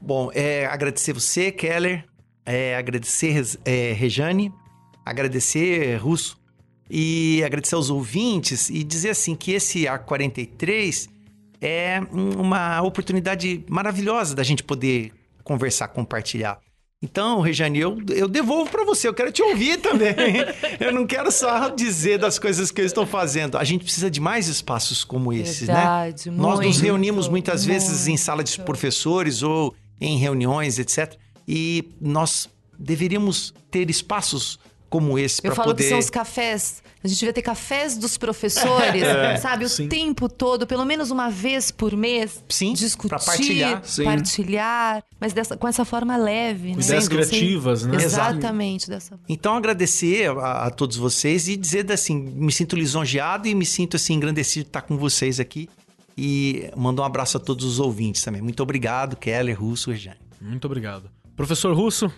Bom, 0.06 0.30
é, 0.32 0.66
agradecer 0.66 1.12
você, 1.12 1.50
Keller, 1.50 2.04
é, 2.44 2.76
agradecer 2.76 3.42
é, 3.64 3.92
Rejane, 3.92 4.52
agradecer 5.04 5.96
Russo 5.96 6.38
e 6.88 7.42
agradecer 7.44 7.74
aos 7.74 7.90
ouvintes 7.90 8.70
e 8.70 8.84
dizer 8.84 9.10
assim 9.10 9.34
que 9.34 9.50
esse 9.52 9.88
Arco 9.88 10.06
43 10.06 11.08
é 11.60 12.00
um- 12.12 12.40
uma 12.40 12.80
oportunidade 12.82 13.64
maravilhosa 13.68 14.34
da 14.34 14.42
gente 14.44 14.62
poder 14.62 15.12
conversar, 15.42 15.88
compartilhar. 15.88 16.58
Então, 17.02 17.40
Rejane, 17.40 17.78
eu, 17.78 17.98
eu 18.14 18.26
devolvo 18.28 18.70
para 18.70 18.84
você, 18.84 19.06
eu 19.08 19.12
quero 19.14 19.30
te 19.32 19.42
ouvir 19.42 19.78
também. 19.82 20.14
eu 20.80 20.92
não 20.92 21.06
quero 21.06 21.30
só 21.32 21.68
dizer 21.68 22.18
das 22.18 22.38
coisas 22.38 22.70
que 22.70 22.80
eu 22.80 22.86
estou 22.86 23.04
fazendo. 23.06 23.58
A 23.58 23.64
gente 23.64 23.82
precisa 23.84 24.10
de 24.10 24.20
mais 24.20 24.48
espaços 24.48 25.02
como 25.04 25.32
esses, 25.32 25.68
né? 25.68 25.74
Verdade, 25.74 26.30
Nós 26.30 26.58
nos 26.60 26.66
muito, 26.66 26.82
reunimos 26.82 27.28
muitas 27.28 27.64
vezes 27.64 28.06
em 28.06 28.10
muito. 28.12 28.20
sala 28.22 28.42
de 28.44 28.58
professores 28.60 29.42
ou 29.42 29.74
em 30.00 30.18
reuniões, 30.18 30.78
etc. 30.78 31.14
E 31.46 31.92
nós 32.00 32.48
deveríamos 32.78 33.54
ter 33.70 33.88
espaços 33.90 34.58
como 34.88 35.18
esse 35.18 35.40
Eu 35.40 35.50
para 35.50 35.54
falo 35.56 35.68
poder. 35.68 35.82
que 35.82 35.88
são 35.88 35.98
os 35.98 36.10
cafés. 36.10 36.82
A 37.04 37.08
gente 37.08 37.18
devia 37.20 37.32
ter 37.32 37.42
cafés 37.42 37.96
dos 37.96 38.16
professores, 38.16 39.02
sabe? 39.40 39.64
O 39.64 39.68
sim. 39.68 39.88
tempo 39.88 40.28
todo, 40.28 40.66
pelo 40.66 40.84
menos 40.84 41.10
uma 41.10 41.30
vez 41.30 41.70
por 41.70 41.96
mês. 41.96 42.42
Sim, 42.48 42.72
discutir, 42.72 43.08
pra 43.10 43.18
partilhar. 43.18 43.82
Sim. 43.84 44.04
partilhar, 44.04 45.04
mas 45.20 45.32
dessa, 45.32 45.56
com 45.56 45.68
essa 45.68 45.84
forma 45.84 46.16
leve, 46.16 46.74
né? 46.74 46.82
ideias 46.82 47.06
criativas, 47.06 47.84
né? 47.84 48.02
Exatamente, 48.02 48.88
dessa 48.88 49.18
Então 49.28 49.54
agradecer 49.54 50.30
a, 50.30 50.66
a 50.66 50.70
todos 50.70 50.96
vocês 50.96 51.46
e 51.46 51.56
dizer 51.56 51.90
assim, 51.92 52.16
me 52.16 52.50
sinto 52.50 52.74
lisonjeado 52.74 53.46
e 53.46 53.54
me 53.54 53.66
sinto 53.66 53.96
assim 53.96 54.14
engrandecido 54.14 54.64
de 54.64 54.70
estar 54.70 54.82
com 54.82 54.96
vocês 54.96 55.38
aqui. 55.38 55.68
E 56.16 56.70
mandar 56.76 57.02
um 57.02 57.06
abraço 57.06 57.36
a 57.36 57.40
todos 57.40 57.64
os 57.64 57.78
ouvintes 57.78 58.22
também. 58.22 58.40
Muito 58.40 58.62
obrigado, 58.62 59.16
Keller, 59.16 59.60
Russo, 59.60 59.90
Rejane. 59.90 60.16
Muito 60.40 60.64
obrigado. 60.64 61.10
Professor 61.36 61.74
Russo? 61.76 62.10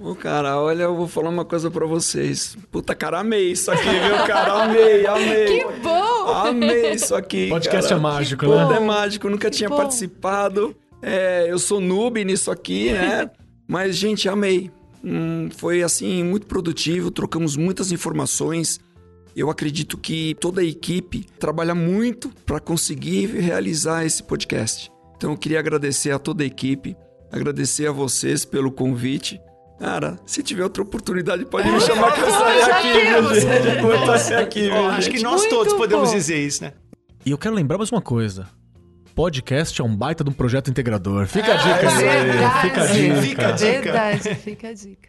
Ô, 0.00 0.14
cara, 0.14 0.60
olha, 0.60 0.82
eu 0.82 0.96
vou 0.96 1.06
falar 1.08 1.30
uma 1.30 1.44
coisa 1.44 1.70
pra 1.70 1.86
vocês. 1.86 2.56
Puta, 2.70 2.94
cara, 2.94 3.20
amei 3.20 3.52
isso 3.52 3.70
aqui, 3.70 3.88
viu, 3.88 4.26
cara? 4.26 4.64
Amei, 4.64 5.06
amei. 5.06 5.46
Que 5.46 5.64
bom! 5.82 6.26
Amei 6.28 6.92
isso 6.92 7.14
aqui. 7.14 7.48
Podcast 7.50 7.88
cara. 7.88 7.98
é 8.00 8.02
mágico, 8.02 8.44
Que 8.44 8.50
né? 8.50 8.64
bom. 8.64 8.72
É 8.72 8.80
mágico, 8.80 9.30
nunca 9.30 9.48
tinha 9.48 9.68
bom. 9.70 9.76
participado. 9.76 10.76
É, 11.00 11.46
eu 11.48 11.58
sou 11.58 11.80
noob 11.80 12.22
nisso 12.24 12.50
aqui, 12.50 12.92
né? 12.92 13.30
Mas, 13.66 13.96
gente, 13.96 14.28
amei. 14.28 14.70
Hum, 15.02 15.48
foi, 15.56 15.82
assim, 15.82 16.22
muito 16.24 16.46
produtivo, 16.46 17.10
trocamos 17.10 17.56
muitas 17.56 17.90
informações. 17.92 18.80
Eu 19.36 19.50
acredito 19.50 19.98
que 19.98 20.34
toda 20.40 20.62
a 20.62 20.64
equipe 20.64 21.26
trabalha 21.38 21.74
muito 21.74 22.30
para 22.46 22.58
conseguir 22.58 23.26
realizar 23.26 24.02
esse 24.06 24.22
podcast. 24.22 24.90
Então, 25.14 25.32
eu 25.32 25.36
queria 25.36 25.58
agradecer 25.58 26.10
a 26.10 26.18
toda 26.18 26.42
a 26.42 26.46
equipe, 26.46 26.96
agradecer 27.30 27.86
a 27.86 27.92
vocês 27.92 28.46
pelo 28.46 28.72
convite. 28.72 29.38
Cara, 29.78 30.18
se 30.24 30.42
tiver 30.42 30.62
outra 30.62 30.82
oportunidade, 30.82 31.44
pode 31.44 31.70
me 31.70 31.78
chamar 31.82 32.14
que 32.14 32.20
eu 32.22 32.30
sair 32.30 32.60
já 32.60 32.78
aqui, 32.78 32.92
temos. 32.92 33.34
gente? 33.42 33.76
Eu 33.76 34.06
vou 34.06 34.18
sair 34.18 34.36
aqui, 34.36 34.62
viu, 34.62 34.74
Ó, 34.74 34.88
acho 34.88 35.10
que 35.10 35.22
nós 35.22 35.42
Muito 35.42 35.54
todos 35.54 35.74
podemos 35.74 36.12
dizer 36.12 36.38
isso, 36.38 36.64
né? 36.64 36.72
E 37.26 37.30
eu 37.30 37.36
quero 37.36 37.54
lembrar 37.54 37.76
mais 37.76 37.92
uma 37.92 38.00
coisa. 38.00 38.48
Podcast 39.14 39.78
é 39.78 39.84
um 39.84 39.94
baita 39.94 40.24
de 40.24 40.30
um 40.30 40.32
projeto 40.32 40.70
integrador. 40.70 41.26
Fica 41.26 41.52
a 41.52 41.56
dica 41.56 41.90
aí. 41.90 41.96
Verdade. 41.96 42.60
Fica 42.62 42.82
a 42.82 42.86
dica. 42.86 43.22
Fica 43.22 43.48
a 43.48 43.52
dica. 43.52 43.82
Verdade, 43.82 44.34
fica 44.36 44.68
a 44.68 44.72
dica. 44.72 45.08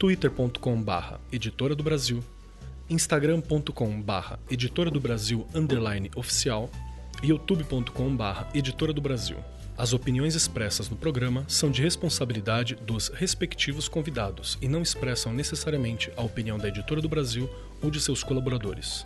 twitter.com/barra 0.00 1.20
Editora 1.30 1.74
do 1.74 1.82
Brasil, 1.82 2.24
instagram.com/barra 2.88 4.38
Editora 4.50 4.90
do 4.90 4.98
Brasil 4.98 5.46
underline 5.54 6.10
oficial 6.16 6.70
e 7.22 7.26
youtube.com/barra 7.26 8.48
Editora 8.54 8.94
do 8.94 9.00
Brasil. 9.02 9.36
As 9.76 9.92
opiniões 9.92 10.34
expressas 10.34 10.88
no 10.88 10.96
programa 10.96 11.44
são 11.46 11.70
de 11.70 11.82
responsabilidade 11.82 12.76
dos 12.76 13.08
respectivos 13.08 13.88
convidados 13.88 14.56
e 14.62 14.68
não 14.68 14.80
expressam 14.80 15.34
necessariamente 15.34 16.10
a 16.16 16.22
opinião 16.22 16.56
da 16.56 16.68
Editora 16.68 17.02
do 17.02 17.08
Brasil 17.08 17.48
ou 17.82 17.90
de 17.90 18.00
seus 18.00 18.24
colaboradores. 18.24 19.04